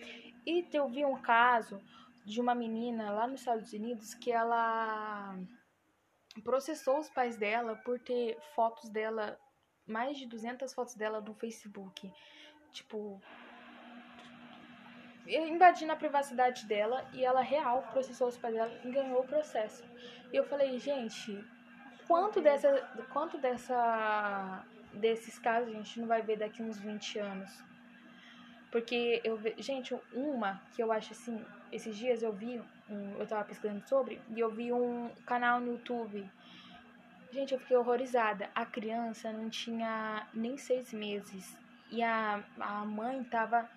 E 0.45 0.67
eu 0.73 0.89
vi 0.89 1.05
um 1.05 1.17
caso 1.17 1.81
de 2.25 2.41
uma 2.41 2.55
menina 2.55 3.11
lá 3.11 3.27
nos 3.27 3.41
Estados 3.41 3.73
Unidos 3.73 4.15
que 4.15 4.31
ela 4.31 5.37
processou 6.45 6.99
os 6.99 7.09
pais 7.11 7.37
dela 7.37 7.77
por 7.77 7.99
ter 7.99 8.39
fotos 8.55 8.89
dela, 8.91 9.39
mais 9.87 10.17
de 10.17 10.27
200 10.27 10.73
fotos 10.73 10.95
dela 10.95 11.21
no 11.21 11.35
Facebook. 11.35 12.13
Tipo. 12.73 13.21
Invadindo 15.27 15.93
a 15.93 15.97
privacidade 15.97 16.67
dela 16.67 17.09
e 17.13 17.25
ela 17.25 17.41
real 17.41 17.83
processou 17.93 18.29
os 18.29 18.37
pais 18.37 18.55
dela 18.55 18.81
e 18.85 18.91
ganhou 18.91 19.21
o 19.21 19.27
processo. 19.27 19.85
E 20.33 20.37
eu 20.37 20.45
falei, 20.45 20.79
gente, 20.79 21.45
quanto 22.07 22.41
dessa, 22.41 22.71
quanto 23.13 23.39
dessa 23.39 24.65
desses 24.95 25.39
casos 25.39 25.69
a 25.69 25.73
gente 25.73 26.01
não 26.01 26.09
vai 26.09 26.23
ver 26.23 26.39
daqui 26.39 26.63
uns 26.63 26.79
20 26.79 27.19
anos? 27.19 27.63
Porque 28.73 29.21
eu 29.25 29.39
gente, 29.59 29.95
uma 30.13 30.63
que 30.73 30.83
eu 30.83 30.91
acho 30.91 31.13
assim, 31.13 31.45
esses 31.73 31.97
dias 31.97 32.23
eu 32.23 32.33
vi, 32.33 32.63
eu 33.19 33.27
tava 33.27 33.45
pesquisando 33.45 33.87
sobre, 33.89 34.21
e 34.35 34.41
eu 34.41 34.51
vi 34.51 34.73
um 34.73 35.11
canal 35.27 35.61
no 35.61 35.73
YouTube. 35.73 36.29
Gente, 37.33 37.55
eu 37.55 37.61
fiquei 37.61 37.77
horrorizada. 37.77 38.51
A 38.55 38.67
criança 38.67 39.33
não 39.33 39.49
tinha 39.49 40.27
nem 40.35 40.57
seis 40.57 40.93
meses. 40.93 41.57
E 41.91 42.03
a, 42.03 42.43
a 42.59 42.85
mãe 42.85 43.23
tava 43.25 43.69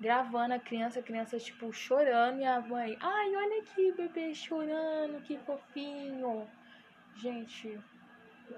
gravando 0.00 0.54
a 0.54 0.58
criança, 0.58 1.00
a 1.00 1.02
criança, 1.02 1.38
tipo, 1.38 1.72
chorando, 1.72 2.40
e 2.40 2.44
a 2.44 2.60
mãe, 2.60 2.96
ai, 3.00 3.36
olha 3.36 3.62
aqui, 3.62 3.92
bebê 3.92 4.34
chorando, 4.34 5.22
que 5.22 5.36
fofinho. 5.38 6.48
Gente, 7.16 7.78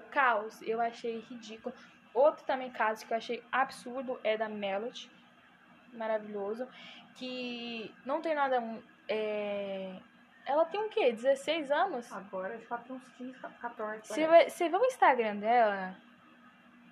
caos, 0.09 0.61
eu 0.61 0.79
achei 0.79 1.19
ridículo. 1.19 1.75
Outro 2.13 2.45
também 2.45 2.71
caso 2.71 3.05
que 3.05 3.13
eu 3.13 3.17
achei 3.17 3.43
absurdo 3.51 4.19
é 4.23 4.37
da 4.37 4.47
Melody, 4.47 5.09
maravilhoso, 5.93 6.67
que 7.15 7.93
não 8.05 8.21
tem 8.21 8.35
nada. 8.35 8.61
É... 9.07 9.95
Ela 10.45 10.65
tem 10.65 10.81
o 10.81 10.89
quê? 10.89 11.11
16 11.11 11.71
anos? 11.71 12.11
Agora 12.11 12.53
ela 12.69 12.77
tem 12.79 12.95
uns 12.95 13.07
15, 13.17 13.39
14. 13.39 14.01
Você 14.07 14.27
vai- 14.27 14.49
vê 14.49 14.75
o 14.75 14.85
Instagram 14.85 15.37
dela, 15.37 15.95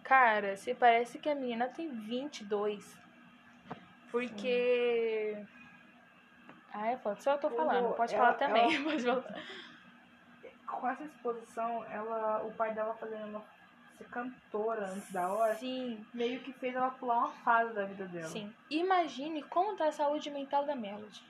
cara, 0.03 0.55
você 0.55 0.73
parece 0.73 1.19
que 1.19 1.29
a 1.29 1.35
menina 1.35 1.67
tem 1.67 1.89
22. 1.89 2.97
Porque. 4.09 5.37
Ah, 6.73 6.87
é 6.91 6.97
foda. 6.97 7.15
Só 7.17 7.33
eu 7.33 7.37
tô 7.39 7.49
falando, 7.49 7.89
O- 7.89 7.93
pode 7.93 8.15
ela- 8.15 8.25
falar 8.33 8.37
também. 8.37 8.73
ela- 8.75 8.83
Pode 8.83 9.03
falar. 9.03 9.41
Com 10.65 10.87
essa 10.89 11.03
exposição, 11.03 11.83
ela, 11.91 12.43
o 12.43 12.51
pai 12.53 12.73
dela 12.73 12.93
fazendo 12.93 13.27
ela 13.27 13.43
ser 13.97 14.05
cantora 14.05 14.85
antes 14.87 15.11
da 15.11 15.27
hora, 15.27 15.53
Sim, 15.55 16.05
meio 16.13 16.39
que 16.39 16.53
fez 16.53 16.73
ela 16.73 16.89
pular 16.91 17.17
uma 17.17 17.31
fase 17.43 17.73
da 17.73 17.83
vida 17.83 18.05
dela. 18.05 18.27
sim. 18.29 18.51
Imagine 18.69 19.43
como 19.43 19.75
tá 19.75 19.87
a 19.89 19.91
saúde 19.91 20.29
mental 20.31 20.65
da 20.65 20.73
Melody. 20.73 21.21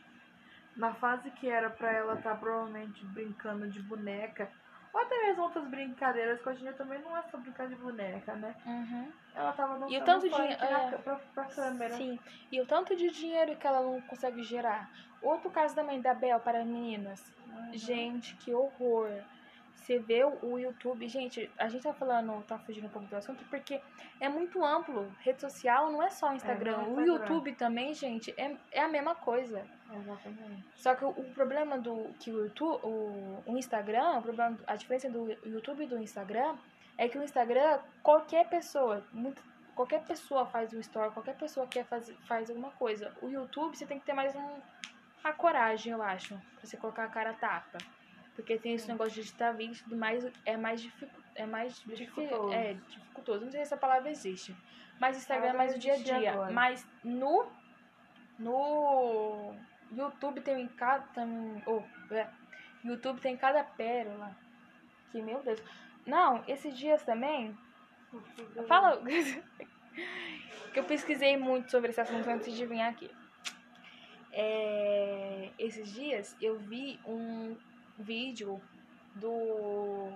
Na 0.75 0.93
fase 0.93 1.29
que 1.31 1.49
era 1.49 1.69
pra 1.69 1.91
ela 1.91 2.13
estar 2.15 2.35
provavelmente 2.39 3.05
brincando 3.07 3.67
de 3.69 3.81
boneca, 3.81 4.49
ou 4.93 5.01
até 5.01 5.17
mesmo 5.27 5.43
outras 5.43 5.65
brincadeiras, 5.67 6.41
que 6.41 6.49
hoje 6.49 6.59
em 6.59 6.63
dia 6.63 6.73
também 6.73 6.99
não 7.01 7.15
é 7.15 7.21
só 7.23 7.37
brincar 7.37 7.67
de 7.67 7.75
boneca, 7.75 8.33
né? 8.35 8.55
Uhum. 8.65 9.11
Ela 9.35 9.51
tava 9.53 9.73
dançando 9.73 9.93
E 9.93 9.97
o 9.97 10.03
tanto 10.05 10.29
de- 10.29 10.37
na- 10.37 10.45
é. 10.45 10.97
pra, 10.97 11.15
pra 11.15 11.45
câmera. 11.45 11.95
Sim. 11.95 12.19
E 12.51 12.59
o 12.61 12.65
tanto 12.65 12.95
de 12.95 13.09
dinheiro 13.11 13.55
que 13.55 13.67
ela 13.67 13.81
não 13.81 14.01
consegue 14.01 14.43
gerar. 14.43 14.89
Outro 15.21 15.49
caso 15.51 15.75
da 15.75 15.83
mãe 15.83 16.01
da 16.01 16.13
Bel 16.13 16.39
para 16.39 16.63
meninas. 16.65 17.21
Uhum. 17.47 17.73
Gente, 17.73 18.35
que 18.37 18.53
horror. 18.53 19.09
Você 19.91 19.99
vê 19.99 20.23
o 20.23 20.57
YouTube, 20.57 21.05
gente, 21.09 21.51
a 21.57 21.67
gente 21.67 21.83
tá 21.83 21.93
falando, 21.93 22.41
tá 22.45 22.57
fugindo 22.57 22.87
um 22.87 22.89
pouco 22.89 23.09
do 23.09 23.15
assunto, 23.17 23.43
porque 23.49 23.81
é 24.21 24.29
muito 24.29 24.63
amplo. 24.63 25.11
Rede 25.19 25.41
social 25.41 25.91
não 25.91 26.01
é 26.01 26.09
só 26.09 26.31
o 26.31 26.33
Instagram. 26.33 26.77
não 26.77 26.79
é 26.79 26.83
o 26.83 26.89
Instagram. 26.91 27.13
YouTube 27.13 27.51
também, 27.55 27.93
gente, 27.93 28.33
é, 28.37 28.55
é 28.71 28.79
a 28.79 28.87
mesma 28.87 29.15
coisa. 29.15 29.65
Exatamente. 29.93 30.63
Só 30.77 30.95
que 30.95 31.03
o, 31.03 31.09
o 31.09 31.33
problema 31.33 31.77
do 31.77 32.09
que 32.21 32.31
o 32.31 32.45
YouTube, 32.45 32.79
o, 32.83 33.43
o 33.45 33.57
Instagram, 33.57 34.19
o 34.19 34.21
problema, 34.21 34.57
a 34.65 34.77
diferença 34.77 35.09
do 35.09 35.29
YouTube 35.45 35.83
e 35.83 35.87
do 35.87 35.97
Instagram 35.97 36.55
é 36.97 37.09
que 37.09 37.17
o 37.17 37.23
Instagram, 37.23 37.79
qualquer 38.01 38.47
pessoa, 38.47 39.03
muito, 39.11 39.43
qualquer 39.75 40.05
pessoa 40.05 40.45
faz 40.45 40.71
um 40.71 40.79
story, 40.79 41.11
qualquer 41.11 41.35
pessoa 41.35 41.67
quer 41.67 41.83
faz, 41.83 42.09
faz 42.29 42.49
alguma 42.49 42.71
coisa. 42.71 43.13
O 43.21 43.27
YouTube 43.27 43.75
você 43.75 43.85
tem 43.85 43.99
que 43.99 44.05
ter 44.05 44.13
mais 44.13 44.33
um, 44.37 44.61
a 45.21 45.33
coragem, 45.33 45.91
eu 45.91 46.01
acho, 46.01 46.29
pra 46.29 46.65
você 46.65 46.77
colocar 46.77 47.03
a 47.03 47.09
cara 47.09 47.33
tapa. 47.33 47.77
Porque 48.35 48.57
tem 48.57 48.73
esse 48.73 48.87
negócio 48.87 49.13
de 49.13 49.21
editar 49.21 49.51
vídeo 49.51 49.75
e 49.79 49.83
tudo 49.83 49.97
mais, 49.97 50.25
é 50.45 50.55
mais, 50.57 50.81
dificu, 50.81 51.11
é 51.35 51.45
mais 51.45 51.75
difi- 51.75 51.95
Dificultoso. 51.95 52.53
é, 52.53 52.73
dificultoso. 52.73 53.45
Não 53.45 53.51
sei 53.51 53.59
se 53.59 53.63
essa 53.67 53.77
palavra 53.77 54.09
existe. 54.09 54.55
Mas 54.99 55.17
Instagram 55.17 55.49
é 55.49 55.53
mais 55.53 55.75
o 55.75 55.79
dia 55.79 55.93
a 55.93 55.97
dia. 55.97 56.31
agora. 56.33 56.51
Mas 56.51 56.87
no, 57.03 57.45
no 58.39 59.53
YouTube 59.91 60.41
tem 60.41 60.61
em 60.61 60.67
cada. 60.67 61.03
Tem, 61.07 61.63
oh, 61.65 61.81
é, 62.13 62.29
YouTube 62.83 63.19
tem 63.19 63.35
cada 63.35 63.63
pérola. 63.63 64.35
Que 65.11 65.21
meu 65.21 65.41
Deus. 65.43 65.61
Não, 66.05 66.43
esses 66.47 66.77
dias 66.77 67.03
também. 67.03 67.55
Fala. 68.67 69.01
que 70.73 70.79
eu 70.79 70.83
pesquisei 70.85 71.35
muito 71.35 71.69
sobre 71.69 71.89
esse 71.89 71.99
assunto 71.99 72.27
antes 72.29 72.53
de 72.55 72.65
vir 72.65 72.81
aqui. 72.81 73.11
É, 74.31 75.49
esses 75.59 75.91
dias 75.93 76.35
eu 76.41 76.57
vi 76.57 76.99
um 77.05 77.57
vídeo 78.01 78.61
do. 79.15 80.09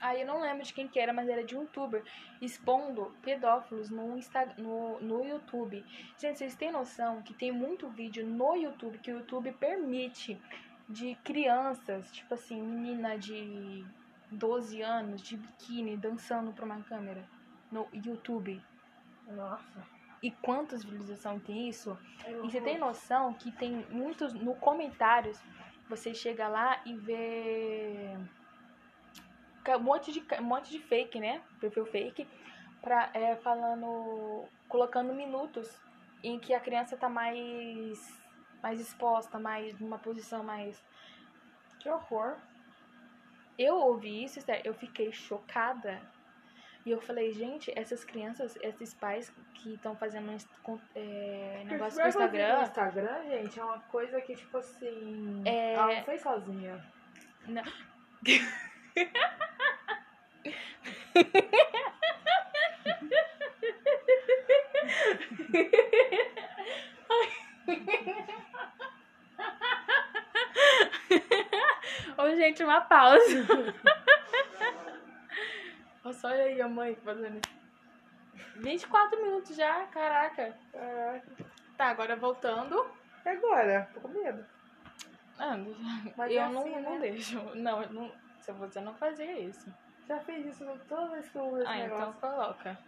Ah, 0.00 0.14
eu 0.14 0.26
não 0.26 0.40
lembro 0.40 0.62
de 0.62 0.74
quem 0.74 0.86
que 0.86 0.98
era, 0.98 1.12
mas 1.12 1.28
era 1.28 1.42
de 1.42 1.56
um 1.56 1.62
youtuber 1.62 2.04
expondo 2.40 3.14
pedófilos 3.22 3.88
no, 3.88 4.16
Insta... 4.16 4.46
no, 4.58 5.00
no 5.00 5.24
YouTube. 5.24 5.84
Gente, 6.18 6.38
vocês 6.38 6.54
têm 6.54 6.70
noção 6.70 7.22
que 7.22 7.32
tem 7.32 7.50
muito 7.50 7.88
vídeo 7.88 8.26
no 8.26 8.54
YouTube 8.54 8.98
que 8.98 9.10
o 9.10 9.18
YouTube 9.18 9.52
permite 9.52 10.38
de 10.88 11.14
crianças, 11.24 12.12
tipo 12.12 12.34
assim, 12.34 12.60
menina 12.60 13.18
de 13.18 13.84
12 14.30 14.82
anos, 14.82 15.22
de 15.22 15.36
biquíni, 15.36 15.96
dançando 15.96 16.52
pra 16.52 16.64
uma 16.64 16.82
câmera 16.82 17.24
no 17.70 17.88
YouTube. 17.92 18.62
Nossa. 19.26 19.96
E 20.22 20.30
quantas 20.30 20.82
visualizações 20.84 21.42
tem 21.42 21.68
isso? 21.68 21.96
É 22.24 22.32
E 22.32 22.50
você 22.50 22.60
tem 22.60 22.78
noção 22.78 23.34
que 23.34 23.50
tem 23.52 23.84
muitos 23.90 24.32
no 24.32 24.54
comentários, 24.54 25.40
você 25.88 26.14
chega 26.14 26.48
lá 26.48 26.80
e 26.84 26.94
vê 26.94 28.16
um 29.74 29.80
monte 29.80 30.12
de 30.12 30.24
um 30.40 30.44
monte 30.44 30.70
de 30.70 30.80
fake, 30.80 31.18
né? 31.18 31.42
Perfil 31.60 31.86
fake, 31.86 32.28
pra, 32.80 33.10
é, 33.14 33.36
falando, 33.36 34.44
colocando 34.68 35.12
minutos 35.14 35.68
em 36.22 36.38
que 36.38 36.54
a 36.54 36.60
criança 36.60 36.96
tá 36.96 37.08
mais 37.08 38.26
mais 38.62 38.80
exposta, 38.80 39.38
mais 39.38 39.78
numa 39.78 39.98
posição 39.98 40.42
mais 40.42 40.82
Que 41.78 41.88
horror. 41.88 42.36
eu 43.58 43.76
ouvi 43.76 44.24
isso, 44.24 44.40
eu 44.64 44.74
fiquei 44.74 45.12
chocada. 45.12 46.00
E 46.86 46.92
eu 46.92 47.00
falei, 47.00 47.32
gente, 47.32 47.72
essas 47.74 48.04
crianças, 48.04 48.56
esses 48.62 48.94
pais 48.94 49.32
que 49.54 49.74
estão 49.74 49.96
fazendo 49.96 50.30
é, 50.30 50.30
negócio 50.30 50.40
com 50.62 50.74
o 50.74 50.80
Porque 51.60 51.76
vai 51.78 51.90
fazer 51.90 52.08
Instagram, 52.08 52.56
no 52.58 52.62
Instagram, 52.62 53.22
gente, 53.28 53.58
é 53.58 53.64
uma 53.64 53.80
coisa 53.80 54.20
que, 54.20 54.36
tipo 54.36 54.56
assim. 54.56 55.42
É- 55.44 55.72
Ela 55.74 55.96
não 55.96 56.04
fez 56.04 56.20
sozinha. 56.20 56.80
Ô, 72.16 72.30
gente, 72.36 72.62
uma 72.62 72.80
pausa. 72.80 73.22
Olha 76.06 76.14
só 76.14 76.28
aí 76.28 76.60
a 76.62 76.68
mãe 76.68 76.94
fazendo 77.04 77.40
isso. 77.44 77.56
24 78.60 79.20
minutos 79.24 79.56
já, 79.56 79.86
caraca. 79.86 80.56
Caraca. 80.70 81.26
Tá, 81.76 81.86
agora 81.86 82.14
voltando. 82.14 82.88
E 83.24 83.28
agora? 83.28 83.90
Tô 83.92 84.00
com 84.02 84.08
medo. 84.08 84.46
Ah, 85.36 85.56
Mas 86.16 86.30
eu 86.32 86.40
é 86.42 86.48
não, 86.48 86.60
assim, 86.60 86.80
não 86.80 86.92
né? 86.92 86.98
deixo. 87.00 87.40
Não, 87.56 87.82
eu 87.82 87.90
não, 87.92 88.12
se 88.40 88.52
você 88.52 88.80
não 88.80 88.94
fazia 88.94 89.36
isso. 89.40 89.68
Já 90.06 90.20
fez 90.20 90.46
isso 90.46 90.64
toda 90.88 91.08
vez 91.08 91.28
que 91.28 91.36
eu 91.38 91.44
uso 91.48 91.62
esse 91.62 91.66
Ah, 91.72 91.78
então 91.80 91.98
negócio. 91.98 92.20
coloca. 92.20 92.78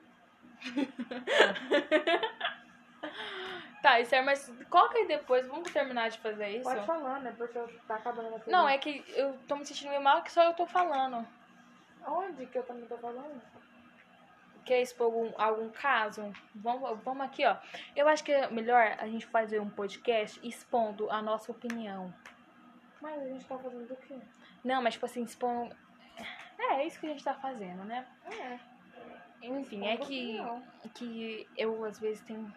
tá, 3.82 3.98
isso 4.00 4.14
é, 4.14 4.22
mas 4.22 4.48
coloca 4.70 4.96
aí 4.96 5.08
depois, 5.08 5.44
vamos 5.48 5.72
terminar 5.72 6.08
de 6.10 6.18
fazer 6.18 6.50
isso? 6.50 6.62
Pode 6.62 6.86
falar, 6.86 7.18
né? 7.20 7.34
Porque 7.36 7.58
eu- 7.58 7.80
tá 7.88 7.96
acabando 7.96 8.36
a 8.36 8.40
Não, 8.50 8.68
é 8.68 8.78
que 8.78 9.04
eu 9.08 9.36
tô 9.48 9.56
me 9.56 9.66
sentindo 9.66 9.88
meio 9.90 10.02
mal 10.02 10.22
que 10.22 10.30
só 10.30 10.44
eu 10.44 10.54
tô 10.54 10.66
falando. 10.66 11.26
Onde 12.06 12.46
que 12.46 12.58
eu 12.58 12.62
também 12.62 12.86
tô 12.86 12.96
falando? 12.98 13.40
Quer 14.64 14.82
expor 14.82 15.06
algum, 15.06 15.32
algum 15.36 15.70
caso? 15.70 16.32
Vamos, 16.54 17.00
vamos 17.02 17.26
aqui, 17.26 17.44
ó. 17.46 17.56
Eu 17.96 18.06
acho 18.06 18.22
que 18.22 18.32
é 18.32 18.50
melhor 18.50 18.96
a 18.98 19.06
gente 19.06 19.26
fazer 19.26 19.60
um 19.60 19.70
podcast 19.70 20.38
expondo 20.46 21.10
a 21.10 21.22
nossa 21.22 21.50
opinião. 21.50 22.12
Mas 23.00 23.22
a 23.22 23.24
gente 23.24 23.44
tá 23.46 23.58
fazendo 23.58 23.88
do 23.88 23.96
quê? 23.96 24.18
Não, 24.62 24.82
mas 24.82 24.94
tipo 24.94 25.06
assim, 25.06 25.22
expondo. 25.22 25.74
É, 26.58 26.74
é 26.74 26.86
isso 26.86 27.00
que 27.00 27.06
a 27.06 27.10
gente 27.10 27.24
tá 27.24 27.34
fazendo, 27.34 27.84
né? 27.84 28.06
É. 28.26 28.58
Enfim, 29.40 29.86
é 29.86 29.96
que, 29.96 30.38
que 30.94 31.48
eu 31.56 31.84
às 31.84 31.98
vezes 31.98 32.22
tenho 32.22 32.52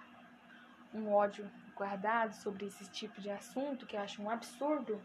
um 0.94 1.14
ódio 1.14 1.50
guardado 1.76 2.34
sobre 2.34 2.66
esse 2.66 2.90
tipo 2.92 3.22
de 3.22 3.30
assunto 3.30 3.86
que 3.86 3.96
eu 3.96 4.02
acho 4.02 4.22
um 4.22 4.30
absurdo, 4.30 5.02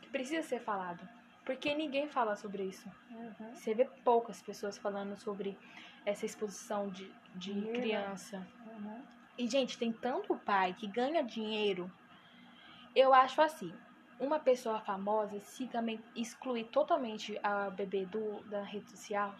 que 0.00 0.10
precisa 0.10 0.42
ser 0.42 0.60
falado. 0.60 1.08
Porque 1.44 1.74
ninguém 1.74 2.08
fala 2.08 2.36
sobre 2.36 2.62
isso. 2.64 2.88
Uhum. 3.10 3.54
Você 3.54 3.74
vê 3.74 3.84
poucas 4.04 4.40
pessoas 4.42 4.78
falando 4.78 5.16
sobre 5.16 5.58
essa 6.06 6.24
exposição 6.24 6.88
de, 6.88 7.12
de 7.34 7.52
criança. 7.72 8.46
Uhum. 8.66 9.02
E, 9.36 9.48
gente, 9.48 9.78
tem 9.78 9.92
tanto 9.92 10.36
pai 10.36 10.74
que 10.74 10.86
ganha 10.86 11.22
dinheiro. 11.22 11.90
Eu 12.94 13.12
acho 13.14 13.40
assim, 13.40 13.72
uma 14.20 14.38
pessoa 14.38 14.80
famosa, 14.80 15.40
se 15.40 15.66
também 15.66 15.98
excluir 16.14 16.64
totalmente 16.64 17.38
a 17.42 17.70
bebê 17.70 18.06
do, 18.06 18.40
da 18.44 18.62
rede 18.62 18.90
social, 18.90 19.34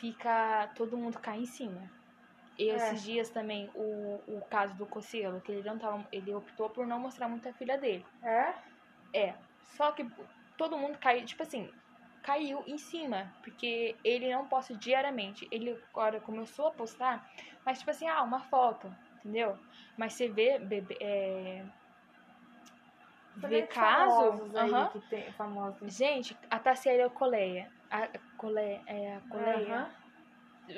fica 0.00 0.70
todo 0.74 0.96
mundo 0.96 1.18
cai 1.18 1.38
em 1.40 1.46
cima. 1.46 1.90
E 2.58 2.68
É. 2.68 2.76
esses 2.76 3.02
dias 3.02 3.30
também, 3.30 3.70
o, 3.74 4.20
o 4.26 4.42
caso 4.50 4.74
do 4.74 4.84
Cocielo, 4.86 5.40
que 5.40 5.52
ele 5.52 5.68
não 5.68 5.78
tava, 5.78 6.06
ele 6.10 6.34
optou 6.34 6.68
por 6.68 6.86
não 6.86 6.98
mostrar 6.98 7.28
muito 7.28 7.48
a 7.48 7.52
filha 7.52 7.78
dele. 7.78 8.04
É? 8.22 8.54
É, 9.12 9.34
só 9.76 9.92
que 9.92 10.04
todo 10.60 10.76
mundo 10.76 10.98
caiu, 10.98 11.24
tipo 11.24 11.42
assim, 11.42 11.72
caiu 12.22 12.62
em 12.66 12.76
cima, 12.76 13.32
porque 13.42 13.96
ele 14.04 14.30
não 14.30 14.46
posta 14.46 14.74
diariamente. 14.74 15.48
Ele 15.50 15.82
agora 15.90 16.20
começou 16.20 16.66
a 16.66 16.70
postar, 16.70 17.26
mas 17.64 17.78
tipo 17.78 17.90
assim, 17.90 18.06
ah, 18.06 18.22
uma 18.22 18.40
foto, 18.40 18.94
entendeu? 19.16 19.58
Mas 19.96 20.12
você 20.12 20.28
vê, 20.28 20.58
bebê, 20.58 20.98
é, 21.00 21.64
vê 23.36 23.62
caso, 23.62 24.50
tem 24.50 25.88
gente, 25.88 26.36
a 26.50 26.58
Tassiela 26.58 27.08
Coleia, 27.08 27.72
a 27.90 28.06
Coleia, 28.36 28.82
é 28.86 29.16
a 29.16 29.20
Coleia, 29.30 29.90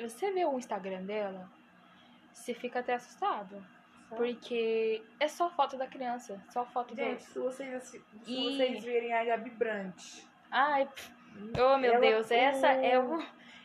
você 0.01 0.31
vê 0.31 0.45
o 0.45 0.57
Instagram 0.57 1.03
dela, 1.03 1.51
você 2.31 2.53
fica 2.53 2.79
até 2.79 2.93
assustado, 2.93 3.61
porque 4.15 5.03
é 5.19 5.27
só 5.27 5.49
foto 5.49 5.77
da 5.77 5.87
criança, 5.87 6.41
só 6.49 6.65
foto 6.65 6.95
Gente, 6.95 7.19
do... 7.19 7.23
se 7.31 7.39
vocês, 7.39 7.83
se 7.83 8.03
E- 8.27 8.55
vocês 8.57 8.83
verem 8.83 9.13
a 9.13 9.23
Gabi 9.25 9.49
Brandt. 9.51 10.27
Ai, 10.51 10.87
Oh, 11.59 11.77
meu 11.79 11.93
Ela- 11.93 11.99
Deus, 11.99 12.29
essa 12.29 12.67
é 12.67 12.99
o-. 12.99 13.23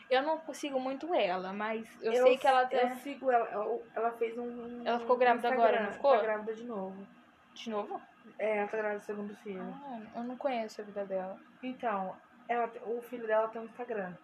Eu 0.09 0.23
não 0.23 0.39
consigo 0.39 0.79
muito 0.79 1.13
ela, 1.13 1.53
mas 1.53 1.87
eu, 2.01 2.11
Eu 2.11 2.23
sei 2.23 2.35
que 2.37 2.47
ela 2.47 2.63
Eu 2.63 2.67
tem... 2.67 2.95
sigo 2.95 3.29
ela. 3.29 3.79
Ela- 3.95 4.11
fez 4.13 4.35
um. 4.39 4.81
Ela 4.83 4.97
ficou 4.99 5.15
grávida 5.17 5.47
Instagram, 5.49 5.63
agora, 5.67 5.83
não 5.85 5.91
ficou? 5.93 6.11
Tá 6.15 6.21
grávida 6.23 6.53
de 6.55 6.63
novo. 6.65 7.07
De 7.53 7.69
novo? 7.69 8.01
É, 8.39 8.57
ela 8.57 8.67
tá 8.67 8.77
grávida 8.77 8.99
do 9.01 9.05
segundo 9.05 9.35
filho. 9.37 9.61
Ah, 9.85 9.99
eu 10.15 10.23
não 10.23 10.35
conheço 10.35 10.81
a 10.81 10.83
vida 10.83 11.05
dela. 11.05 11.37
Então, 11.61 12.15
ela, 12.47 12.71
o 12.87 12.99
filho 13.03 13.27
dela 13.27 13.47
tem 13.49 13.61
um 13.61 13.65
Instagram. 13.65 14.15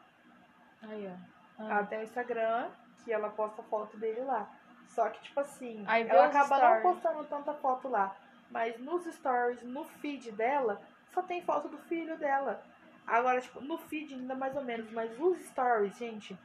Aí, 0.82 1.08
ó. 1.08 1.64
Ah. 1.64 1.70
Ela 1.72 1.84
tem 1.86 2.00
um 2.00 2.04
Instagram 2.04 2.70
que 3.04 3.14
ela 3.14 3.30
posta 3.30 3.62
foto 3.62 3.96
dele 3.98 4.22
lá. 4.22 4.50
Só 4.88 5.10
que, 5.10 5.22
tipo 5.24 5.40
assim, 5.40 5.84
Aí 5.88 6.08
ela 6.08 6.28
acaba 6.28 6.58
stories. 6.58 6.84
não 6.84 6.94
postando 6.94 7.24
tanta 7.26 7.54
foto 7.56 7.88
lá. 7.88 8.16
Mas 8.50 8.80
nos 8.80 9.04
stories, 9.06 9.62
no 9.64 9.84
feed 9.84 10.32
dela, 10.32 10.82
só 11.14 11.22
tem 11.22 11.42
foto 11.44 11.68
do 11.68 11.78
filho 11.78 12.18
dela. 12.18 12.64
Agora, 13.06 13.42
tipo, 13.42 13.62
no 13.62 13.78
feed 13.78 14.14
ainda 14.14 14.36
mais 14.36 14.56
ou 14.56 14.64
menos, 14.64 14.90
mas 14.92 15.20
os 15.20 15.40
stories, 15.48 15.98
gente, 15.98 16.38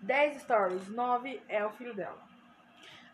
10 0.00 0.42
stories, 0.42 0.88
9 0.88 1.42
é 1.48 1.64
o 1.64 1.70
filho 1.70 1.94
dela. 1.94 2.18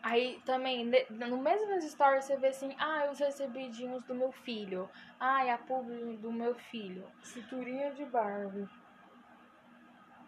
Aí 0.03 0.41
também, 0.45 0.85
no 1.09 1.39
mesmo 1.39 1.71
nas 1.71 1.85
stories, 1.85 2.27
você 2.27 2.37
vê 2.37 2.49
assim, 2.49 2.77
ah, 2.79 3.09
os 3.11 3.19
recebidinhos 3.19 4.05
do 4.05 4.15
meu 4.15 4.31
filho. 4.33 4.91
Ah, 5.19 5.51
a 5.51 5.57
publi 5.57 6.19
do 6.19 6.31
meu 6.31 6.55
filho. 6.55 7.11
Cinturinha 7.23 7.91
de 7.93 8.05
Barbie. 8.05 8.69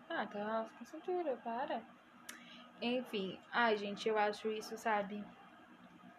Ah, 0.09 0.27
tá 0.27 0.67
com 0.79 0.85
cintura, 0.87 1.37
para. 1.45 1.83
Enfim, 2.81 3.39
ai, 3.51 3.77
gente, 3.77 4.09
eu 4.09 4.19
acho 4.19 4.49
isso, 4.51 4.77
sabe, 4.77 5.25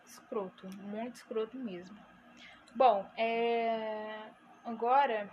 escroto. 0.05 0.67
Muito 0.77 1.15
escroto 1.15 1.57
mesmo. 1.57 1.97
Bom, 2.75 3.09
é... 3.17 4.29
agora, 4.65 5.29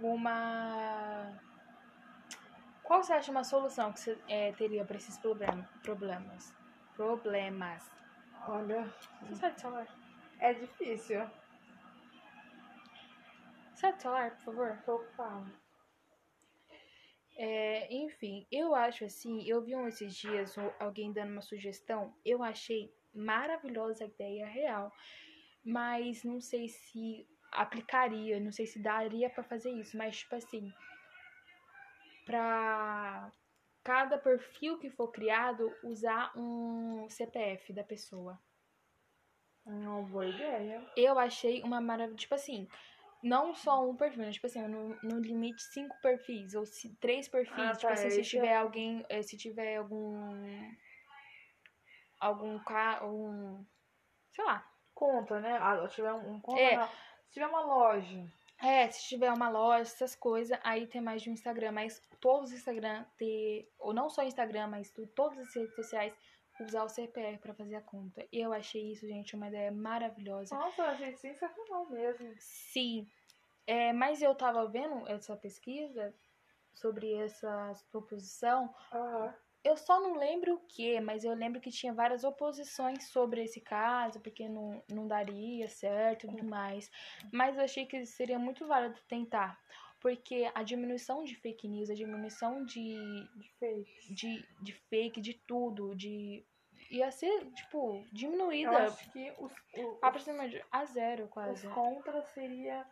uma... 0.00 1.32
Qual 2.82 3.02
você 3.02 3.12
acha 3.12 3.30
uma 3.30 3.44
solução 3.44 3.92
que 3.92 4.00
você 4.00 4.18
é, 4.28 4.52
teria 4.52 4.84
para 4.84 4.96
esses 4.96 5.18
problem 5.18 5.62
problemas? 5.82 6.54
Problemas. 6.94 7.90
Olha, 8.46 8.92
Você 9.28 9.50
celular? 9.52 9.86
é 10.38 10.54
difícil. 10.54 11.28
Sai 13.74 13.92
do 13.92 14.00
celular, 14.00 14.30
por 14.30 14.40
favor. 14.40 14.78
Tô 14.86 14.94
ocupado. 14.96 15.67
É, 17.40 17.86
enfim, 17.94 18.44
eu 18.50 18.74
acho 18.74 19.04
assim, 19.04 19.48
eu 19.48 19.62
vi 19.62 19.76
um 19.76 19.86
esses 19.86 20.12
dias 20.12 20.56
alguém 20.80 21.12
dando 21.12 21.30
uma 21.30 21.40
sugestão, 21.40 22.12
eu 22.24 22.42
achei 22.42 22.92
maravilhosa 23.14 24.02
a 24.02 24.08
ideia 24.08 24.44
real, 24.44 24.92
mas 25.64 26.24
não 26.24 26.40
sei 26.40 26.68
se 26.68 27.28
aplicaria, 27.52 28.40
não 28.40 28.50
sei 28.50 28.66
se 28.66 28.82
daria 28.82 29.30
pra 29.30 29.44
fazer 29.44 29.70
isso, 29.70 29.96
mas 29.96 30.18
tipo 30.18 30.34
assim, 30.34 30.68
pra 32.26 33.32
cada 33.84 34.18
perfil 34.18 34.76
que 34.78 34.90
for 34.90 35.12
criado 35.12 35.72
usar 35.84 36.32
um 36.36 37.08
CPF 37.08 37.72
da 37.72 37.84
pessoa. 37.84 38.36
Uma 39.64 40.02
boa 40.02 40.26
ideia. 40.26 40.84
Eu 40.96 41.18
achei 41.18 41.62
uma 41.62 41.80
maravilha, 41.80 42.16
tipo 42.16 42.34
assim, 42.34 42.66
não 43.22 43.54
só 43.54 43.88
um 43.88 43.96
perfil, 43.96 44.22
né? 44.22 44.30
tipo 44.30 44.46
assim, 44.46 44.62
no, 44.66 44.96
no 45.02 45.18
limite 45.20 45.62
cinco 45.72 45.96
perfis 46.00 46.54
ou 46.54 46.64
se, 46.66 46.94
três 46.96 47.28
perfis, 47.28 47.58
Ah, 47.58 47.72
tipo 47.72 47.86
tá, 47.88 47.92
assim, 47.92 48.10
se 48.10 48.22
tiver 48.22 48.48
é- 48.48 48.56
alguém, 48.56 49.04
eh, 49.08 49.22
se 49.22 49.36
tiver 49.36 49.76
algum 49.76 50.72
algum 52.20 52.58
ca 52.60 53.04
um 53.04 53.64
sei 54.32 54.44
lá. 54.44 54.64
Conta, 54.94 55.38
né? 55.40 55.56
Ah, 55.60 55.86
se 55.88 55.94
tiver 55.94 56.12
um, 56.12 56.34
um 56.34 56.40
conta, 56.40 56.60
É. 56.60 56.76
não. 56.76 56.88
Se 56.88 57.34
tiver 57.34 57.46
uma 57.46 57.60
loja. 57.60 58.26
É, 58.60 58.90
se 58.90 59.08
tiver 59.08 59.32
uma 59.32 59.48
loja, 59.48 59.82
essas 59.82 60.16
coisas, 60.16 60.58
aí 60.64 60.86
tem 60.88 61.00
mais 61.00 61.22
de 61.22 61.30
um 61.30 61.32
Instagram, 61.32 61.70
mas 61.70 62.02
todos 62.20 62.50
os 62.50 62.56
Instagram 62.56 63.04
ter, 63.16 63.70
ou 63.78 63.94
não 63.94 64.10
só 64.10 64.24
Instagram, 64.24 64.66
mas 64.66 64.92
todas 65.14 65.38
as 65.38 65.54
redes 65.54 65.74
sociais 65.76 66.12
usar 66.60 66.84
o 66.84 66.88
CPF 66.88 67.38
pra 67.38 67.54
fazer 67.54 67.76
a 67.76 67.82
conta. 67.82 68.26
Eu 68.32 68.52
achei 68.52 68.92
isso, 68.92 69.06
gente, 69.06 69.36
uma 69.36 69.48
ideia 69.48 69.70
maravilhosa. 69.70 70.54
Nossa, 70.54 70.84
achei 70.84 71.14
sensacional 71.16 71.88
mesmo. 71.88 72.34
Sim. 72.38 73.06
É, 73.66 73.92
mas 73.92 74.22
eu 74.22 74.34
tava 74.34 74.66
vendo 74.66 75.06
essa 75.08 75.36
pesquisa 75.36 76.14
sobre 76.72 77.14
essa 77.14 77.72
proposição. 77.90 78.74
Aham. 78.92 79.34
Eu 79.64 79.76
só 79.76 80.00
não 80.00 80.16
lembro 80.16 80.54
o 80.54 80.60
que, 80.60 81.00
mas 81.00 81.24
eu 81.24 81.34
lembro 81.34 81.60
que 81.60 81.70
tinha 81.70 81.92
várias 81.92 82.22
oposições 82.24 83.08
sobre 83.08 83.42
esse 83.42 83.60
caso, 83.60 84.20
porque 84.20 84.48
não, 84.48 84.82
não 84.88 85.06
daria 85.06 85.68
certo 85.68 86.26
e 86.26 86.30
tudo 86.30 86.44
mais. 86.44 86.90
Mas 87.32 87.56
eu 87.56 87.64
achei 87.64 87.84
que 87.84 88.06
seria 88.06 88.38
muito 88.38 88.66
válido 88.66 88.98
tentar. 89.08 89.60
Porque 90.00 90.50
a 90.54 90.62
diminuição 90.62 91.24
de 91.24 91.34
fake 91.34 91.66
news, 91.68 91.90
a 91.90 91.94
diminuição 91.94 92.64
de, 92.64 92.94
De 93.36 93.50
fake. 93.58 94.14
de, 94.14 94.46
de 94.62 94.72
fake, 94.72 95.20
de 95.20 95.34
tudo, 95.34 95.94
de. 95.96 96.44
ia 96.90 97.10
ser, 97.10 97.50
tipo, 97.52 97.96
Eu 97.96 98.04
diminuída 98.12 98.84
acho 98.84 99.10
que 99.12 99.32
os, 99.38 99.52
o- 99.74 99.98
aproximadamente 100.00 100.64
a 100.70 100.84
zero, 100.84 101.24
os 101.24 101.30
quase. 101.30 101.66
contras 101.68 102.28
seria 102.28 102.86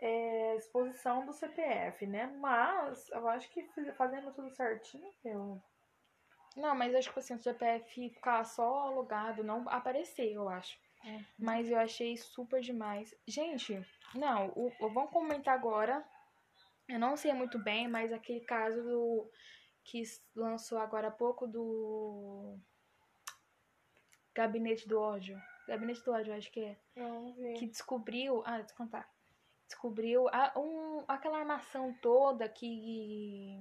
é, 0.00 0.56
exposição 0.56 1.24
do 1.24 1.32
CPF, 1.32 2.06
né? 2.06 2.26
Mas 2.40 3.08
eu 3.10 3.28
acho 3.28 3.48
que 3.50 3.62
fazendo 3.96 4.32
tudo 4.34 4.50
certinho, 4.50 5.08
eu. 5.24 5.62
Não, 6.56 6.74
mas 6.74 6.94
acho 6.94 7.12
que 7.12 7.18
assim, 7.20 7.34
o 7.34 7.42
CPF 7.42 8.10
ficar 8.10 8.44
só 8.44 8.90
logado, 8.90 9.42
não 9.44 9.66
aparecer, 9.68 10.32
eu 10.32 10.48
acho. 10.48 10.76
Mas 11.38 11.68
eu 11.68 11.78
achei 11.78 12.16
super 12.16 12.60
demais. 12.60 13.14
Gente, 13.26 13.84
não, 14.14 14.48
o, 14.56 14.72
o- 14.80 14.88
vamos 14.92 15.10
comentar 15.10 15.54
agora. 15.54 16.04
Eu 16.88 16.98
não 16.98 17.16
sei 17.16 17.32
muito 17.32 17.58
bem, 17.58 17.88
mas 17.88 18.12
aquele 18.12 18.40
caso 18.40 18.82
do 18.82 19.30
que 19.84 20.02
lançou 20.34 20.78
agora 20.78 21.08
há 21.08 21.10
pouco 21.10 21.46
do 21.46 22.56
Gabinete 24.34 24.88
do 24.88 24.98
Ódio. 25.00 25.40
Gabinete 25.66 26.02
do 26.04 26.12
Ódio, 26.12 26.34
acho 26.34 26.50
que 26.50 26.60
é. 26.60 26.78
Não. 26.96 27.34
Que 27.54 27.66
descobriu. 27.66 28.42
Ah, 28.44 28.58
deixa 28.58 28.72
eu 28.72 28.76
contar. 28.76 29.08
Descobriu 29.66 30.28
a, 30.28 30.52
um, 30.58 31.04
aquela 31.08 31.38
armação 31.38 31.94
toda 32.02 32.48
que 32.48 33.58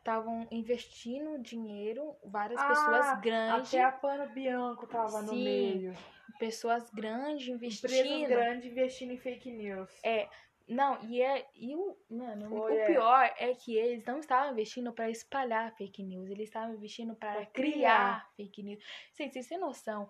estavam 0.00 0.46
investindo 0.50 1.38
dinheiro, 1.38 2.16
várias 2.24 2.60
Ah, 2.60 2.68
pessoas 2.68 3.20
grandes, 3.20 3.68
Até 3.74 3.84
a 3.84 3.92
Pano 3.92 4.28
Bianco 4.32 4.86
tava 4.86 5.22
no 5.22 5.28
Sim, 5.28 5.44
meio. 5.44 5.94
pessoas 6.38 6.90
grandes 6.90 7.46
investindo. 7.48 7.90
Empresas 7.92 8.28
grandes 8.28 8.70
investindo 8.72 9.12
em 9.12 9.18
fake 9.18 9.50
news. 9.52 9.90
É, 10.02 10.28
não, 10.66 10.98
e 11.04 11.20
é. 11.22 11.46
E 11.54 11.74
o, 11.76 11.96
mano, 12.10 12.48
Foi, 12.48 12.72
o 12.72 12.78
é. 12.78 12.86
pior 12.86 13.34
é 13.38 13.54
que 13.54 13.76
eles 13.76 14.04
não 14.04 14.20
estavam 14.20 14.52
investindo 14.52 14.92
pra 14.92 15.10
espalhar 15.10 15.74
fake 15.76 16.02
news, 16.02 16.28
eles 16.30 16.48
estavam 16.48 16.74
investindo 16.74 17.14
pra 17.14 17.32
Pra 17.32 17.46
criar. 17.46 17.52
criar. 17.70 18.30
fake 18.36 18.62
news. 18.62 18.82
Gente, 19.16 19.32
vocês 19.34 19.46
têm 19.48 19.58
noção 19.58 20.08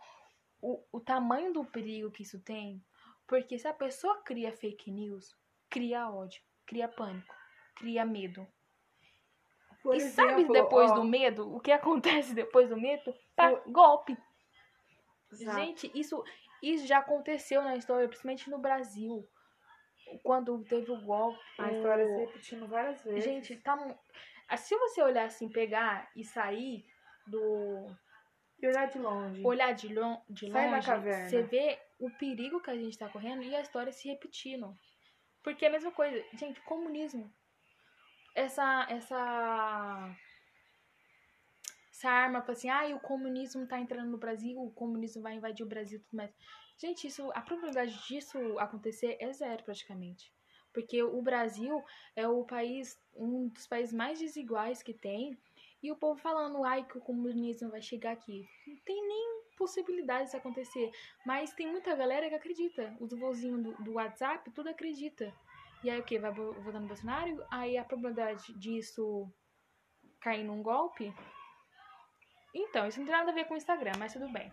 o, 0.62 0.82
o 0.92 1.00
tamanho 1.00 1.52
do 1.52 1.64
perigo 1.64 2.10
que 2.10 2.22
isso 2.22 2.38
tem? 2.40 2.84
Porque 3.26 3.58
se 3.58 3.66
a 3.66 3.72
pessoa 3.74 4.22
cria 4.22 4.52
fake 4.52 4.90
news, 4.90 5.36
cria 5.68 6.08
ódio, 6.10 6.42
cria 6.66 6.86
pânico, 6.88 7.34
cria 7.76 8.04
medo. 8.04 8.46
Por 9.82 9.94
e 9.96 10.00
sabe 10.00 10.32
exemplo, 10.42 10.52
depois 10.52 10.90
ó, 10.90 10.94
do 10.94 11.04
medo? 11.04 11.54
O 11.54 11.60
que 11.60 11.72
acontece 11.72 12.34
depois 12.34 12.68
do 12.68 12.76
medo? 12.76 13.14
Tá, 13.34 13.50
golpe. 13.66 14.16
exato. 15.32 15.58
Gente, 15.58 15.90
isso, 15.94 16.22
isso 16.62 16.86
já 16.86 16.98
aconteceu 16.98 17.62
na 17.62 17.76
história, 17.76 18.06
principalmente 18.08 18.50
no 18.50 18.58
Brasil. 18.58 19.26
Quando 20.22 20.62
teve 20.64 20.90
o 20.90 21.00
golpe. 21.00 21.38
a 21.58 21.68
o- 21.68 21.70
história 21.76 22.06
se 22.06 22.16
repetindo 22.20 22.66
várias 22.66 23.02
vezes. 23.02 23.24
Gente, 23.24 23.56
tá. 23.56 23.76
ah, 24.48 24.56
Se 24.56 24.76
você 24.76 25.00
olhar 25.02 25.24
assim, 25.26 25.48
pegar 25.48 26.10
e 26.16 26.24
sair 26.24 26.84
do. 27.26 27.86
e 28.60 28.66
olhar 28.66 28.86
de 28.86 28.98
longe. 28.98 29.46
Olhar 29.46 29.72
de, 29.72 29.94
lon 29.94 30.18
de 30.28 30.50
Sai 30.50 30.68
da 30.68 30.74
longe, 30.76 30.86
caverna. 30.86 31.28
você 31.28 31.42
vê 31.42 31.78
o 31.98 32.10
perigo 32.10 32.60
que 32.60 32.70
a 32.70 32.74
gente 32.74 32.98
tá 32.98 33.08
correndo 33.08 33.42
e 33.42 33.54
a 33.54 33.60
história 33.60 33.92
se 33.92 34.08
repetindo. 34.08 34.74
Porque 35.42 35.64
é 35.64 35.68
a 35.68 35.72
mesma 35.72 35.92
coisa. 35.92 36.22
Gente, 36.34 36.60
comunismo. 36.62 37.32
Essa. 38.34 38.86
Essa. 38.88 40.16
Essa 41.92 42.08
arma 42.08 42.40
pra 42.40 42.52
assim, 42.52 42.70
ah, 42.70 42.86
o 42.96 43.00
comunismo 43.00 43.66
tá 43.66 43.78
entrando 43.78 44.10
no 44.10 44.16
Brasil, 44.16 44.58
o 44.58 44.70
comunismo 44.70 45.20
vai 45.20 45.34
invadir 45.34 45.66
o 45.66 45.68
Brasil 45.68 46.00
tudo 46.00 46.16
mais. 46.16 46.34
Gente, 46.78 47.06
isso, 47.06 47.30
a 47.34 47.42
probabilidade 47.42 47.94
disso 48.08 48.38
acontecer 48.58 49.18
é 49.20 49.30
zero 49.34 49.62
praticamente. 49.64 50.32
Porque 50.72 51.02
o 51.02 51.20
Brasil 51.20 51.84
é 52.16 52.26
o 52.26 52.42
país, 52.44 52.98
um 53.14 53.48
dos 53.48 53.66
países 53.66 53.92
mais 53.92 54.18
desiguais 54.18 54.82
que 54.82 54.94
tem. 54.94 55.36
E 55.82 55.92
o 55.92 55.96
povo 55.96 56.18
falando, 56.18 56.64
ai, 56.64 56.86
que 56.86 56.96
o 56.96 57.02
comunismo 57.02 57.70
vai 57.70 57.82
chegar 57.82 58.12
aqui. 58.12 58.48
Não 58.66 58.76
tem 58.78 59.06
nem 59.06 59.42
possibilidade 59.56 60.24
disso 60.24 60.36
acontecer. 60.36 60.90
Mas 61.26 61.52
tem 61.52 61.66
muita 61.66 61.94
galera 61.94 62.30
que 62.30 62.34
acredita. 62.34 62.96
Os 62.98 63.12
vozinhos 63.12 63.62
do, 63.62 63.72
do 63.82 63.92
WhatsApp, 63.94 64.50
tudo 64.52 64.70
acredita. 64.70 65.34
E 65.82 65.90
aí 65.90 65.98
o 66.00 66.04
que? 66.04 66.18
Vai 66.18 66.30
vo- 66.32 66.52
votar 66.60 66.80
no 66.80 66.86
Bolsonaro? 66.86 67.44
Aí 67.50 67.76
a 67.78 67.84
probabilidade 67.84 68.52
disso 68.58 69.32
cair 70.20 70.44
num 70.44 70.62
golpe? 70.62 71.14
Então, 72.54 72.86
isso 72.86 72.98
não 72.98 73.06
tem 73.06 73.14
nada 73.14 73.30
a 73.30 73.34
ver 73.34 73.44
com 73.46 73.54
o 73.54 73.56
Instagram, 73.56 73.92
mas 73.98 74.12
tudo 74.12 74.28
bem. 74.30 74.52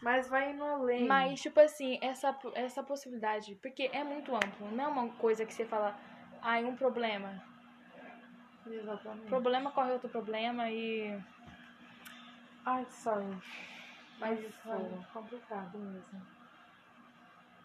Mas 0.00 0.28
vai 0.28 0.52
indo 0.52 0.62
além. 0.64 1.06
Mas, 1.06 1.40
tipo 1.40 1.60
assim, 1.60 1.98
essa, 2.02 2.36
essa 2.54 2.82
possibilidade, 2.82 3.54
porque 3.56 3.90
é 3.92 4.04
muito 4.04 4.34
amplo, 4.34 4.70
não 4.70 4.84
é 4.84 4.86
uma 4.88 5.08
coisa 5.16 5.44
que 5.44 5.52
você 5.52 5.64
fala, 5.66 5.98
ai, 6.40 6.64
um 6.64 6.76
problema. 6.76 7.42
Exatamente. 8.66 9.28
Problema 9.28 9.70
corre 9.72 9.92
outro 9.92 10.08
problema 10.08 10.70
e. 10.70 11.20
Ai, 12.64 12.86
sorry. 12.86 13.36
Mas 14.18 14.38
Ai, 14.38 14.46
isso 14.46 14.72
é 14.72 15.12
complicado 15.12 15.78
mesmo. 15.78 16.26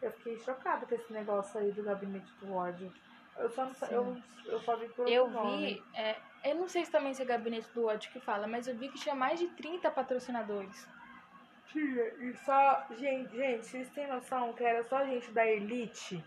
Eu 0.01 0.11
fiquei 0.11 0.37
chocada 0.39 0.85
com 0.85 0.95
esse 0.95 1.11
negócio 1.11 1.59
aí 1.59 1.71
do 1.71 1.83
gabinete 1.83 2.31
do 2.41 2.53
ódio. 2.53 2.91
Eu 3.37 3.49
só, 3.49 3.65
Sim. 3.67 3.85
eu, 3.91 4.17
eu 4.45 4.59
só 4.59 4.75
vi 4.75 4.87
por 4.89 5.07
Eu 5.07 5.29
nome. 5.29 5.57
vi, 5.75 5.83
é, 5.93 6.17
eu 6.45 6.55
não 6.55 6.67
sei 6.67 6.83
se 6.85 6.91
também 6.91 7.13
se 7.13 7.21
é 7.21 7.25
gabinete 7.25 7.69
do 7.73 7.85
ódio 7.85 8.11
que 8.11 8.19
fala, 8.19 8.47
mas 8.47 8.67
eu 8.67 8.75
vi 8.75 8.89
que 8.89 8.99
tinha 8.99 9.15
mais 9.15 9.39
de 9.39 9.47
30 9.47 9.89
patrocinadores. 9.91 10.87
Tinha, 11.67 12.03
e 12.19 12.33
só. 12.45 12.85
Gente, 12.97 13.35
gente, 13.35 13.65
vocês 13.65 13.89
têm 13.91 14.07
noção 14.07 14.53
que 14.53 14.63
era 14.63 14.83
só 14.83 15.05
gente 15.05 15.31
da 15.31 15.45
elite? 15.45 16.23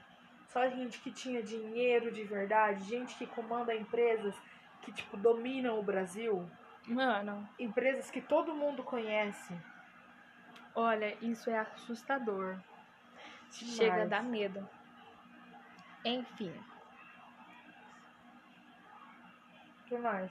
Só 0.49 0.69
gente 0.69 1.01
que 1.01 1.11
tinha 1.11 1.43
dinheiro 1.43 2.13
de 2.13 2.23
verdade? 2.25 2.85
Gente 2.85 3.15
que 3.17 3.27
comanda 3.27 3.75
empresas 3.75 4.35
que, 4.83 4.93
tipo, 4.93 5.17
dominam 5.17 5.79
o 5.79 5.83
Brasil? 5.83 6.49
Mano, 6.87 7.49
Empresas 7.59 8.11
que 8.11 8.21
todo 8.21 8.55
mundo 8.55 8.83
conhece. 8.83 9.55
olha, 10.75 11.17
isso 11.23 11.49
é 11.51 11.59
assustador. 11.59 12.57
Demais. 13.53 13.77
Chega 13.77 14.03
a 14.03 14.07
dar 14.07 14.23
medo. 14.23 14.69
Enfim, 16.05 16.53
O 19.81 19.85
que 19.89 19.99
mais? 19.99 20.31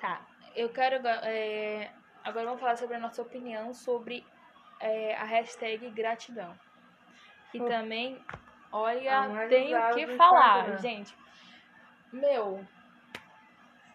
tá. 0.00 0.20
Eu 0.54 0.68
quero. 0.68 1.04
é, 1.06 1.90
agora 2.22 2.46
vamos 2.46 2.60
falar 2.60 2.76
sobre 2.76 2.96
a 2.96 3.00
nossa 3.00 3.20
opinião 3.22 3.74
sobre 3.74 4.24
é, 4.80 5.16
a 5.16 5.24
hashtag 5.24 5.90
gratidão. 5.90 6.54
E 7.52 7.60
Oh. 7.60 7.66
também, 7.68 8.24
olha, 8.72 9.46
tenho 9.48 9.94
que 9.94 10.16
falar, 10.16 10.58
Instagram. 10.60 10.78
gente. 10.78 11.14
Meu. 12.12 12.64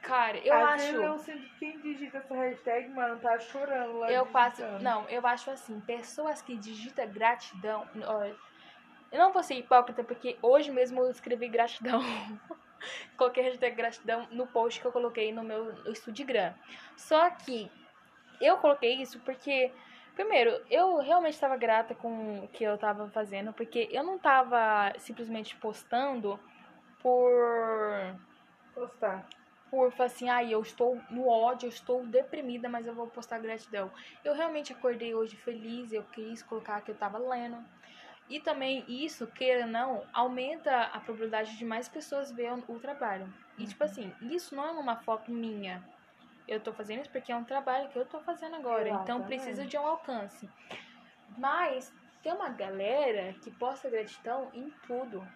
Cara, 0.02 0.38
eu 0.38 0.66
acho. 0.66 0.96
eu 0.96 1.18
que 1.20 1.50
quem 1.60 1.80
digita 1.82 2.18
essa 2.20 2.34
hashtag, 2.34 2.90
mano, 2.90 3.20
tá 3.20 3.38
chorando 3.40 4.00
lá 4.00 4.12
Eu 4.12 4.26
faço. 4.26 4.58
digitando. 4.58 4.84
Não, 4.84 5.08
eu 5.10 5.26
acho 5.28 5.52
assim, 5.52 5.80
pessoas 5.82 6.42
que 6.42 6.58
digitam 6.58 7.08
gratidão. 7.10 7.88
Olha, 8.06 8.36
eu 9.12 9.20
não 9.20 9.32
vou 9.32 9.44
ser 9.44 9.56
hipócrita, 9.56 10.04
porque 10.04 10.38
hoje 10.42 10.72
mesmo 10.72 11.02
eu 11.02 11.12
escrevi 11.12 11.48
gratidão. 11.48 12.02
coloquei 13.18 13.44
hashtag 13.44 13.76
gratidão 13.76 14.28
no 14.32 14.48
post 14.48 14.80
que 14.80 14.88
eu 14.88 14.92
coloquei 14.92 15.32
no 15.32 15.44
meu 15.44 15.74
Instagram. 15.88 16.54
Só 16.96 17.30
que 17.30 17.70
eu 18.40 18.58
coloquei 18.58 19.02
isso 19.02 19.20
porque, 19.20 19.72
primeiro, 20.16 20.64
eu 20.70 20.98
realmente 20.98 21.34
estava 21.34 21.58
grata 21.58 21.94
com 21.94 22.44
o 22.44 22.48
que 22.48 22.64
eu 22.64 22.76
estava 22.76 23.10
fazendo, 23.10 23.52
porque 23.54 23.90
eu 23.92 24.04
não 24.04 24.16
estava 24.16 24.94
simplesmente 24.98 25.56
postando 25.58 26.40
por 27.02 28.16
Postar. 28.74 29.28
por 29.70 29.92
falar 29.92 30.08
assim, 30.08 30.30
ai, 30.30 30.54
eu 30.54 30.62
estou 30.62 31.02
no 31.10 31.28
ódio, 31.28 31.68
eu 31.68 31.70
estou 31.70 32.06
deprimida, 32.06 32.70
mas 32.70 32.88
eu 32.88 32.94
vou 32.94 33.08
postar 33.08 33.40
gratidão. 33.40 33.92
Eu 34.24 34.34
realmente 34.34 34.72
acordei 34.72 35.14
hoje 35.14 35.36
feliz, 35.36 35.92
eu 35.92 36.04
quis 36.04 36.42
colocar 36.42 36.82
que 36.82 36.92
eu 36.92 36.96
tava 36.96 37.18
lendo. 37.18 37.58
E 38.30 38.40
também 38.40 38.86
isso, 38.88 39.26
queira 39.26 39.66
ou 39.66 39.72
não, 39.72 40.04
aumenta 40.14 40.84
a 40.84 41.00
probabilidade 41.00 41.58
de 41.58 41.66
mais 41.66 41.90
pessoas 41.90 42.32
ver 42.32 42.54
o, 42.54 42.80
trabalho. 42.80 43.28
E 43.58 43.66
tipo 43.66 43.84
assim, 43.84 44.14
isso 44.22 44.56
não 44.56 44.66
é 44.66 44.72
uma 44.72 44.98
foto 44.98 45.32
minha. 45.32 45.84
Eu 46.48 46.60
tô 46.60 46.72
fazendo 46.72 47.02
isso 47.02 47.10
porque 47.12 47.32
é 47.32 47.36
um 47.36 47.44
trabalho 47.44 47.90
que 47.90 47.98
eu 47.98 48.06
tô 48.06 48.20
fazendo 48.22 48.56
agora, 48.56 48.88
então 48.90 49.22
precisa 49.24 49.66
de 49.66 49.78
um 49.78 49.86
alcance. 49.86 50.48
Mas 51.38 51.92
tem 52.22 52.32
uma 52.32 52.50
galera 52.50 53.34
que 53.42 53.52
posta 53.52 53.90
gratidão 53.90 54.50
em 54.54 54.70
tudo. 54.86 55.28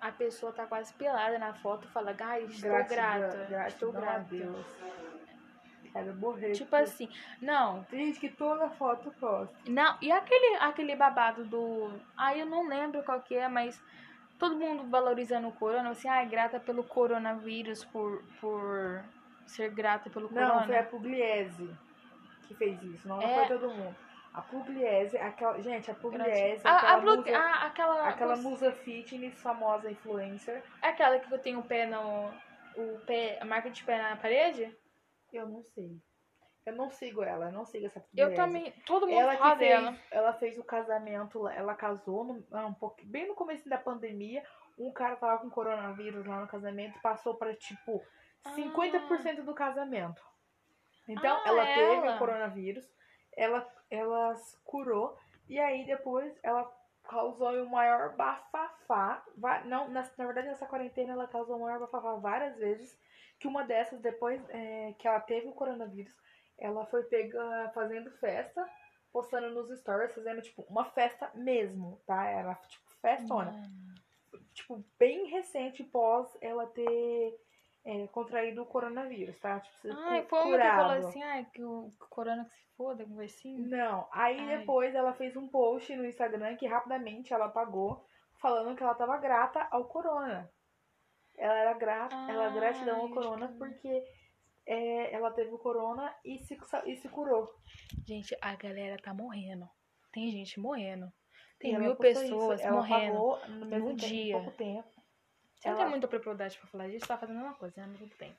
A 0.00 0.10
pessoa 0.10 0.52
tá 0.52 0.66
quase 0.66 0.92
pelada 0.94 1.38
na 1.38 1.52
foto 1.54 1.86
e 1.86 1.90
fala, 1.90 2.16
ai, 2.20 2.44
estou 2.44 2.70
Gratidão- 2.70 2.96
grata, 2.96 3.36
gratidão 3.48 3.66
estou 3.66 3.92
grata. 3.92 4.20
Quero 5.92 6.14
morrer. 6.14 6.52
Tipo 6.52 6.76
assim, 6.76 7.08
não, 7.42 7.82
Tem 7.84 8.06
gente 8.06 8.20
que 8.20 8.28
toda 8.28 8.68
foto 8.70 9.12
posta. 9.18 9.54
não, 9.66 9.96
e 10.00 10.10
aquele, 10.12 10.56
aquele 10.56 10.94
babado 10.94 11.44
do. 11.44 11.90
Ai, 12.16 12.42
eu 12.42 12.46
não 12.46 12.66
lembro 12.68 13.02
qual 13.02 13.20
que 13.20 13.34
é, 13.34 13.48
mas 13.48 13.82
todo 14.38 14.56
mundo 14.56 14.88
valorizando 14.88 15.48
o 15.48 15.52
corona, 15.52 15.90
assim, 15.90 16.08
ai, 16.08 16.26
grata 16.26 16.60
pelo 16.60 16.84
coronavírus, 16.84 17.84
por, 17.84 18.22
por 18.40 19.02
ser 19.46 19.70
grata 19.70 20.08
pelo 20.08 20.30
Não, 20.32 20.42
corona. 20.48 20.66
foi 20.66 20.78
a 20.78 20.84
Pugliese 20.84 21.70
que 22.46 22.54
fez 22.54 22.80
isso. 22.82 23.08
Não, 23.08 23.20
É. 23.20 23.34
foi 23.46 23.58
todo 23.58 23.70
mundo. 23.70 23.94
A 24.32 24.40
Pugliese, 24.42 25.18
aquela, 25.18 25.60
gente, 25.60 25.90
a 25.90 25.94
Pugliese, 25.94 26.62
Gratidão. 26.62 26.72
aquela, 26.76 26.92
a, 26.92 26.94
a, 26.96 27.00
Blue- 27.00 27.16
musa, 27.16 27.36
a- 27.36 27.66
aquela, 27.66 28.08
aquela 28.08 28.36
musa 28.36 28.70
fitness, 28.72 29.34
famosa 29.42 29.90
influencer. 29.90 30.62
aquela 30.80 31.18
que 31.18 31.32
eu 31.32 31.38
tenho 31.40 31.58
o 31.58 31.64
pé 31.64 31.84
no. 31.86 32.30
O 32.76 33.00
pé, 33.04 33.38
a 33.40 33.44
marca 33.44 33.68
de 33.68 33.82
pé 33.82 33.98
na 34.00 34.14
parede? 34.14 34.72
Eu 35.32 35.48
não 35.48 35.62
sei. 35.62 35.98
Eu 36.66 36.74
não 36.74 36.90
sigo 36.90 37.22
ela, 37.22 37.46
eu 37.46 37.52
não 37.52 37.64
sigo 37.64 37.86
essa 37.86 38.04
Eu 38.14 38.34
também. 38.34 38.70
Todo 38.86 39.06
mundo 39.06 39.18
Ela 39.18 39.36
fala 39.36 39.56
fez, 39.56 39.70
dela. 39.70 39.96
ela 40.10 40.32
fez 40.34 40.58
o 40.58 40.62
casamento, 40.64 41.48
ela 41.48 41.74
casou 41.74 42.22
no, 42.22 42.44
ah, 42.52 42.66
um 42.66 42.74
pouco, 42.74 42.96
bem 43.04 43.26
no 43.26 43.34
começo 43.34 43.68
da 43.68 43.78
pandemia. 43.78 44.44
Um 44.78 44.92
cara 44.92 45.16
tava 45.16 45.38
com 45.40 45.50
coronavírus 45.50 46.24
lá 46.26 46.40
no 46.40 46.46
casamento, 46.48 47.00
passou 47.00 47.34
pra 47.34 47.54
tipo 47.54 48.02
50% 48.56 49.42
do 49.42 49.54
casamento. 49.54 50.22
Então, 51.08 51.36
Ah, 51.44 51.48
ela 51.48 51.66
teve 51.66 52.06
ela. 52.06 52.14
o 52.14 52.18
coronavírus, 52.18 52.84
ela, 53.36 53.66
ela 53.90 54.34
curou, 54.64 55.18
e 55.48 55.58
aí 55.58 55.84
depois 55.86 56.38
ela 56.42 56.70
causou 57.08 57.50
o 57.64 57.70
maior 57.70 58.14
bafafá. 58.16 59.22
Não, 59.64 59.88
na, 59.88 60.02
na 60.16 60.26
verdade, 60.26 60.48
nessa 60.48 60.66
quarentena 60.66 61.12
ela 61.14 61.26
causou 61.26 61.56
o 61.56 61.60
maior 61.62 61.80
bafafá 61.80 62.14
várias 62.14 62.56
vezes. 62.56 62.96
Que 63.40 63.48
uma 63.48 63.64
dessas, 63.64 64.00
depois 64.00 64.40
é, 64.50 64.94
que 64.98 65.08
ela 65.08 65.18
teve 65.18 65.48
o 65.48 65.52
coronavírus, 65.52 66.14
ela 66.56 66.86
foi 66.86 67.02
pega 67.04 67.70
fazendo 67.74 68.10
festa, 68.18 68.64
postando 69.12 69.50
nos 69.50 69.76
stories, 69.80 70.14
fazendo, 70.14 70.42
tipo, 70.42 70.62
uma 70.68 70.84
festa 70.84 71.30
mesmo, 71.34 72.00
tá? 72.06 72.24
Era, 72.26 72.54
tipo, 72.68 72.88
festona. 73.00 73.50
Mano. 73.50 73.94
Tipo, 74.54 74.84
bem 74.98 75.26
recente 75.26 75.82
pós 75.82 76.28
ela 76.40 76.66
ter 76.66 77.40
é, 77.84 78.06
contraído 78.08 78.62
o 78.62 78.66
coronavírus, 78.66 79.38
tá? 79.38 79.58
Tipo, 79.60 79.88
Ai, 79.96 80.22
foi 80.26 80.38
uma 80.40 80.58
que 80.58 80.68
falou 80.68 81.08
assim, 81.08 81.22
ai, 81.22 81.46
que 81.52 81.64
o 81.64 81.92
corona 82.10 82.44
que 82.44 82.50
se 82.50 82.66
foda, 82.76 83.06
assim. 83.24 83.56
Não, 83.56 84.06
aí 84.12 84.38
Ai. 84.38 84.58
depois 84.58 84.94
ela 84.94 85.12
fez 85.14 85.36
um 85.36 85.48
post 85.48 85.94
no 85.96 86.04
Instagram 86.04 86.56
que 86.56 86.66
rapidamente 86.66 87.32
ela 87.32 87.46
apagou, 87.46 88.04
falando 88.34 88.76
que 88.76 88.82
ela 88.82 88.94
tava 88.94 89.16
grata 89.16 89.66
ao 89.70 89.84
corona. 89.86 90.50
Ela 91.40 91.56
era 91.56 91.72
grata, 91.72 92.14
ela 92.28 92.48
Ai, 92.48 92.54
gratidão 92.54 93.00
ao 93.00 93.08
corona 93.08 93.48
que- 93.48 93.54
porque 93.54 94.04
é, 94.66 95.14
ela 95.14 95.30
teve 95.30 95.50
o 95.54 95.58
corona 95.58 96.14
e 96.24 96.38
se, 96.40 96.58
e 96.84 96.96
se 96.96 97.08
curou. 97.08 97.52
Gente, 98.06 98.36
a 98.42 98.54
galera 98.54 98.96
tá 99.02 99.14
morrendo. 99.14 99.66
Tem 100.12 100.30
gente 100.30 100.60
morrendo. 100.60 101.10
Tem 101.58 101.74
ela 101.74 101.84
mil 101.84 101.96
pessoas 101.96 102.60
ela 102.60 102.76
morrendo. 102.76 103.38
no 103.48 103.66
mesmo 103.66 103.88
no 103.90 103.96
tempo, 103.96 104.12
dia. 104.12 104.34
pouco 104.36 104.50
tempo. 104.52 104.88
Você 105.54 105.68
não 105.68 105.74
ela- 105.76 105.82
tem 105.84 105.90
muita 105.90 106.08
propriedade 106.08 106.58
pra 106.58 106.66
falar 106.68 106.88
disso, 106.88 107.06
tá 107.08 107.16
fazendo 107.16 107.40
uma 107.40 107.54
coisa, 107.54 107.86
né? 107.86 107.94
Tudo 107.98 108.14
bem. 108.18 108.36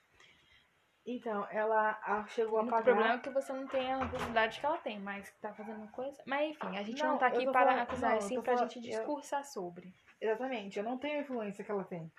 Então, 1.05 1.47
ela 1.49 1.99
ah, 2.03 2.25
chegou 2.27 2.55
O 2.55 2.57
a 2.57 2.61
único 2.61 2.75
apagar. 2.75 2.95
problema 2.95 3.19
é 3.19 3.21
que 3.23 3.29
você 3.31 3.51
não 3.53 3.67
tem 3.67 3.91
a 3.91 3.97
propriedade 4.07 4.59
que 4.59 4.65
ela 4.65 4.77
tem, 4.77 4.99
mas 4.99 5.27
que 5.29 5.39
tá 5.39 5.51
fazendo 5.53 5.77
uma 5.77 5.91
coisa. 5.91 6.21
Mas 6.27 6.51
enfim, 6.51 6.77
a 6.77 6.83
gente 6.83 7.01
não, 7.01 7.11
Não, 7.13 7.17
tá 7.17 7.29
eu 7.29 7.35
aqui 7.35 7.45
para 7.51 7.65
falando- 7.65 7.79
acusar, 7.81 8.09
não, 8.11 8.17
eu 8.17 8.21
sim 8.21 8.35
tô 8.35 8.43
pra 8.43 8.53
falando- 8.53 8.71
gente 8.71 8.87
eu- 8.91 8.97
discursar 8.97 9.43
sobre. 9.43 9.91
Exatamente, 10.19 10.77
eu 10.77 10.83
não 10.85 10.99
tenho 10.99 11.17
a 11.17 11.21
influência 11.21 11.63
que 11.65 11.71
ela 11.71 11.83
tem. 11.83 12.11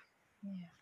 É. 0.45 0.73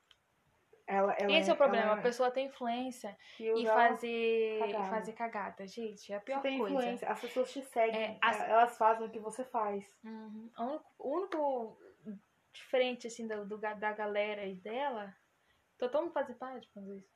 Ela, 0.88 1.14
ela 1.14 1.32
Esse 1.32 1.50
é 1.50 1.54
o 1.54 1.58
problema, 1.58 1.94
a 1.94 2.02
pessoa 2.02 2.30
tem 2.32 2.48
influência 2.48 3.18
e 3.40 3.50
usa- 3.52 3.74
fazer 3.74 4.60
cagada. 4.60 4.90
fazer 4.90 5.14
cagada. 5.14 5.68
Gente, 5.68 6.12
é 6.12 6.16
a 6.18 6.20
Você 6.20 6.26
pior 6.26 6.42
tem 6.42 6.58
coisa. 6.58 6.76
influência, 6.76 7.08
as 7.10 7.22
pessoas 7.22 7.52
te 7.54 7.62
seguem, 7.64 8.02
É, 8.02 8.18
as- 8.22 8.42
elas 8.42 8.78
fazem 8.78 9.08
o 9.08 9.10
que 9.10 9.20
você 9.20 9.46
faz. 9.46 9.86
Uhum. 10.04 10.52
O 11.00 11.18
único, 11.18 11.78
diferente, 12.52 13.08
assim, 13.08 13.26
do, 13.28 13.46
do 13.46 13.58
da 13.58 13.94
galera 13.94 14.46
e 14.46 14.56
dela, 14.56 15.16
tô 15.78 15.88
tão 15.88 16.12
fazer 16.12 16.34
parte 16.34 16.70
quando 16.74 16.94
isso. 16.94 17.10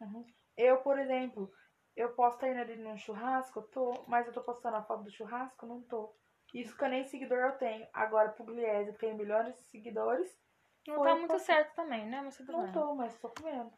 Eu, 0.55 0.77
por 0.77 0.97
exemplo, 0.97 1.51
eu 1.97 2.13
posso 2.13 2.37
estar 2.37 2.47
indo 2.49 2.61
ali 2.61 2.77
num 2.77 2.97
churrasco, 2.97 3.61
tô, 3.63 4.05
mas 4.07 4.25
eu 4.25 4.31
tô 4.33 4.41
postando 4.41 4.77
a 4.77 4.83
foto 4.83 5.03
do 5.03 5.11
churrasco, 5.11 5.65
não 5.65 5.81
tô. 5.81 6.15
Isso 6.53 6.77
que 6.77 6.83
eu 6.85 6.89
nem 6.89 7.03
seguidor 7.03 7.39
eu 7.39 7.57
tenho. 7.57 7.85
Agora, 7.91 8.29
Pugliese, 8.29 8.93
tem 8.93 9.13
milhões 9.13 9.53
de 9.55 9.59
seguidores, 9.63 10.39
Não 10.87 11.01
tá 11.01 11.15
muito 11.15 11.39
certo 11.39 11.73
também, 11.75 12.05
né? 12.05 12.21
Mas 12.21 12.37
tudo 12.37 12.51
não 12.51 12.71
tô, 12.71 12.95
mas 12.95 13.17
tô 13.19 13.29
comendo. 13.29 13.71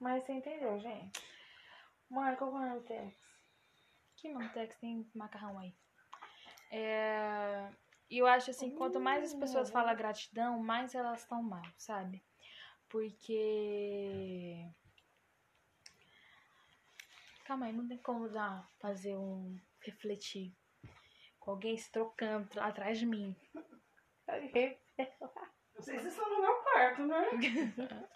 Mas 0.00 0.24
você 0.24 0.32
entendeu, 0.32 0.78
gente? 0.80 1.20
Mãe, 2.10 2.34
qual 2.36 2.60
é 2.62 2.74
o 2.74 2.82
Tex? 2.82 3.16
Que 4.16 4.32
Mantex 4.32 4.76
tem 4.76 5.08
macarrão 5.14 5.58
aí. 5.58 5.74
É, 6.70 7.70
E 8.10 8.18
eu 8.18 8.26
acho 8.26 8.50
assim, 8.50 8.74
quanto 8.74 9.00
mais 9.00 9.24
as 9.24 9.34
pessoas 9.34 9.68
Hum. 9.68 9.72
falam 9.72 9.96
gratidão, 9.96 10.58
mais 10.58 10.94
elas 10.94 11.20
estão 11.20 11.42
mal, 11.42 11.62
sabe? 11.78 12.22
Porque. 12.88 14.66
Calma 17.44 17.66
aí, 17.66 17.72
não 17.72 17.88
tem 17.88 17.98
como 17.98 18.28
dar, 18.28 18.68
fazer 18.80 19.16
um. 19.16 19.58
refletir. 19.80 20.54
Com 21.38 21.52
alguém 21.52 21.76
se 21.76 21.90
trocando 21.90 22.60
atrás 22.60 22.98
de 22.98 23.06
mim. 23.06 23.36
Vocês 25.82 26.04
estão 26.04 26.28
no 26.30 26.40
meu 26.40 26.54
quarto, 26.62 27.02
né? 27.06 27.24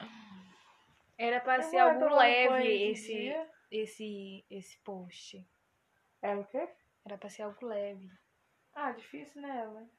Era 1.19 1.41
pra 1.41 1.57
Eu 1.57 1.63
ser 1.63 1.79
algo 1.79 2.09
leve 2.15 2.91
esse, 2.91 3.13
dia. 3.13 3.51
esse, 3.71 4.45
esse 4.51 4.79
post. 4.85 5.45
É 6.23 6.37
o 6.37 6.45
quê? 6.45 6.69
Era 7.05 7.17
pra 7.19 7.29
ser 7.31 7.43
algo 7.43 7.67
leve. 7.67 8.09
Ah, 8.75 8.93
difícil, 8.93 9.41
né, 9.43 9.63
Ellen? 9.65 9.91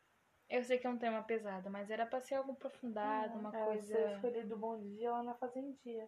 Eu 0.49 0.63
sei 0.63 0.77
que 0.77 0.87
é 0.87 0.89
um 0.89 0.97
tema 0.97 1.21
pesado, 1.23 1.69
mas 1.69 1.89
era 1.89 2.05
pra 2.05 2.21
ser 2.21 2.35
algo 2.35 2.53
aprofundado, 2.53 3.37
uma 3.37 3.53
Era 3.53 3.65
coisa. 3.65 3.87
ser 3.93 4.13
escolhido 4.15 4.55
bom 4.57 4.79
dia 4.79 5.11
lá 5.11 5.23
na 5.23 5.33
fazendinha. 5.35 6.07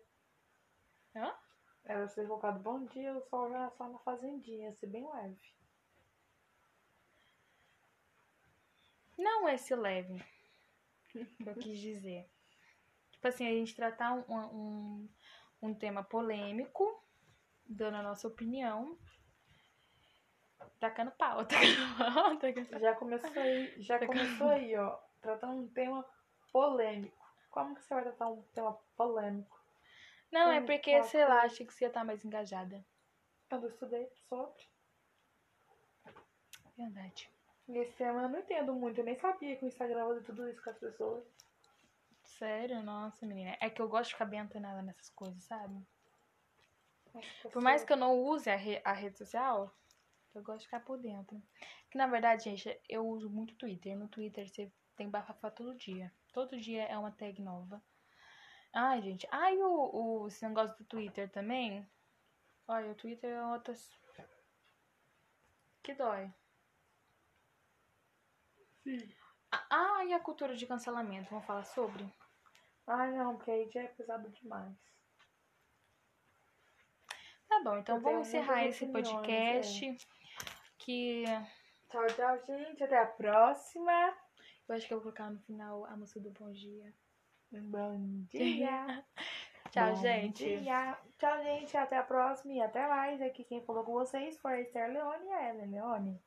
Hã? 1.16 1.36
Era 1.84 2.08
ser 2.08 2.26
colocado 2.28 2.60
bom 2.60 2.86
dia, 2.86 3.14
o 3.18 3.22
sol 3.24 3.50
já 3.52 3.70
só 3.72 3.90
na 3.90 3.98
fazendinha, 4.00 4.72
ser 4.76 4.88
bem 4.88 5.06
leve. 5.12 5.42
Não 9.18 9.50
esse 9.50 9.76
leve. 9.76 10.24
Que 11.26 11.50
eu 11.50 11.56
quis 11.56 11.80
dizer. 11.80 12.30
Tipo 13.12 13.28
assim, 13.28 13.48
a 13.48 13.52
gente 13.52 13.76
tratar 13.76 14.14
um, 14.14 14.24
um, 14.30 15.10
um 15.62 15.74
tema 15.74 16.04
polêmico, 16.04 17.04
dando 17.66 17.98
a 17.98 18.04
nossa 18.04 18.28
opinião. 18.28 18.98
Tacando 20.80 21.12
pau, 21.12 21.44
tacando 21.46 21.98
pau, 21.98 22.38
tacando... 22.38 22.80
Já 22.80 22.96
começou 22.96 23.42
aí, 23.42 23.82
já 23.82 24.06
começou 24.06 24.50
aí, 24.50 24.76
ó. 24.78 24.98
Tratando 25.22 25.62
um 25.62 25.68
tema 25.68 26.06
polêmico. 26.52 27.18
Como 27.50 27.76
que 27.76 27.84
você 27.84 27.94
vai 27.94 28.04
tratar 28.04 28.30
um 28.30 28.42
tema 28.54 28.74
polêmico? 28.96 29.60
Não, 30.32 30.52
é 30.52 30.62
porque, 30.62 31.04
sei 31.04 31.26
lá, 31.26 31.42
achei 31.42 31.66
que 31.66 31.74
você 31.74 31.86
ia 31.86 31.88
estar 31.90 32.06
mais 32.06 32.24
engajada. 32.24 32.86
Eu 33.50 33.60
não 33.60 33.68
estudei 33.68 34.08
sobre. 34.28 34.64
Verdade. 36.78 37.30
Esse 37.70 37.92
tema 37.94 38.24
eu 38.24 38.30
não 38.30 38.40
entendo 38.40 38.74
muito. 38.74 39.00
Eu 39.00 39.06
nem 39.06 39.16
sabia 39.16 39.56
que 39.56 39.64
o 39.64 39.68
Instagram 39.68 40.08
fazia 40.08 40.24
tudo 40.24 40.50
isso 40.50 40.64
com 40.64 40.70
as 40.70 40.78
pessoas. 40.78 41.24
Sério? 42.24 42.82
Nossa, 42.82 43.26
menina. 43.26 43.56
É 43.62 43.70
que 43.70 43.82
eu 43.82 43.88
gosto 43.88 44.10
de 44.10 44.14
ficar 44.16 44.26
bem 44.26 44.40
antenada 44.40 44.82
nessas 44.82 45.10
coisas, 45.12 45.44
sabe? 45.44 45.86
Por 47.52 47.62
mais 47.62 47.84
que 47.84 47.92
eu 47.94 47.98
não 47.98 48.20
use 48.20 48.50
a, 48.50 48.56
re- 48.56 48.82
a 48.86 48.92
rede 48.94 49.18
social, 49.18 49.76
eu 50.34 50.42
gosto 50.42 50.60
de 50.62 50.66
ficar 50.66 50.80
por 50.82 50.98
dentro. 50.98 51.42
Que 51.92 51.98
na 51.98 52.08
verdade, 52.08 52.44
gente, 52.44 52.80
eu 52.88 53.06
uso 53.08 53.30
muito 53.30 53.56
Twitter. 53.56 53.98
No 53.98 54.08
Twitter 54.08 54.48
você 54.48 54.72
tem 54.96 55.10
bafafá 55.10 55.50
todo 55.52 55.76
dia. 55.76 56.12
Todo 56.34 56.60
dia 56.60 56.84
é 56.86 56.98
uma 56.98 57.12
tag 57.12 57.42
nova. 57.42 57.82
Ai, 58.74 59.02
gente. 59.02 59.28
Ai, 59.32 59.58
o, 59.58 60.22
o, 60.24 60.28
esse 60.28 60.48
negócio 60.48 60.78
do 60.78 60.86
Twitter 60.86 61.30
também. 61.30 61.88
Olha, 62.68 62.92
o 62.92 62.96
Twitter 62.96 63.32
é 63.32 63.46
outras. 63.46 63.92
Que 65.82 65.94
dói. 65.94 66.32
Sim. 68.84 69.10
Ah, 69.70 70.06
e 70.06 70.14
a 70.14 70.20
cultura 70.20 70.56
de 70.56 70.66
cancelamento? 70.66 71.30
Vamos 71.30 71.46
falar 71.46 71.64
sobre? 71.64 72.08
Ai, 72.88 73.12
não, 73.14 73.36
porque 73.36 73.52
aí 73.52 73.70
já 73.70 73.82
é 73.82 73.88
pesado 73.88 74.30
demais. 74.30 74.76
Tá 77.48 77.62
bom, 77.64 77.78
então 77.78 77.96
Eu 77.96 78.02
vamos 78.02 78.28
encerrar 78.28 78.66
esse 78.66 78.84
opiniões, 78.86 79.10
podcast. 79.10 79.98
Que 80.78 81.24
Tchau, 81.90 82.06
tchau, 82.08 82.38
gente. 82.46 82.84
Até 82.84 83.00
a 83.00 83.08
próxima. 83.08 84.16
eu 84.68 84.76
acho 84.76 84.88
que 84.88 84.94
eu 84.94 84.98
vou 84.98 85.12
colocar 85.12 85.32
no 85.32 85.40
final 85.40 85.86
a 85.86 85.98
música 85.98 86.20
do 86.20 86.30
Bom 86.32 86.52
Dia. 86.52 86.94
Bom 87.52 88.26
dia. 88.30 89.04
Tchau, 89.72 89.90
Bom 89.90 90.02
gente. 90.02 90.44
dia. 90.46 90.98
Tchau, 91.18 91.44
gente. 91.44 91.76
Até 91.76 91.98
a 91.98 92.04
próxima 92.04 92.54
e 92.54 92.62
até 92.62 92.88
mais. 92.88 93.22
Aqui 93.22 93.44
quem 93.44 93.66
falou 93.66 93.84
com 93.84 93.94
vocês 93.94 94.40
foi 94.40 94.54
a 94.54 94.62
Esther 94.62 94.92
Leone 94.92 95.26
e 95.26 95.34
a 95.34 95.50
Ellen 95.50 95.72
Leone. 95.72 96.22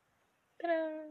Tcharam. 0.61 1.09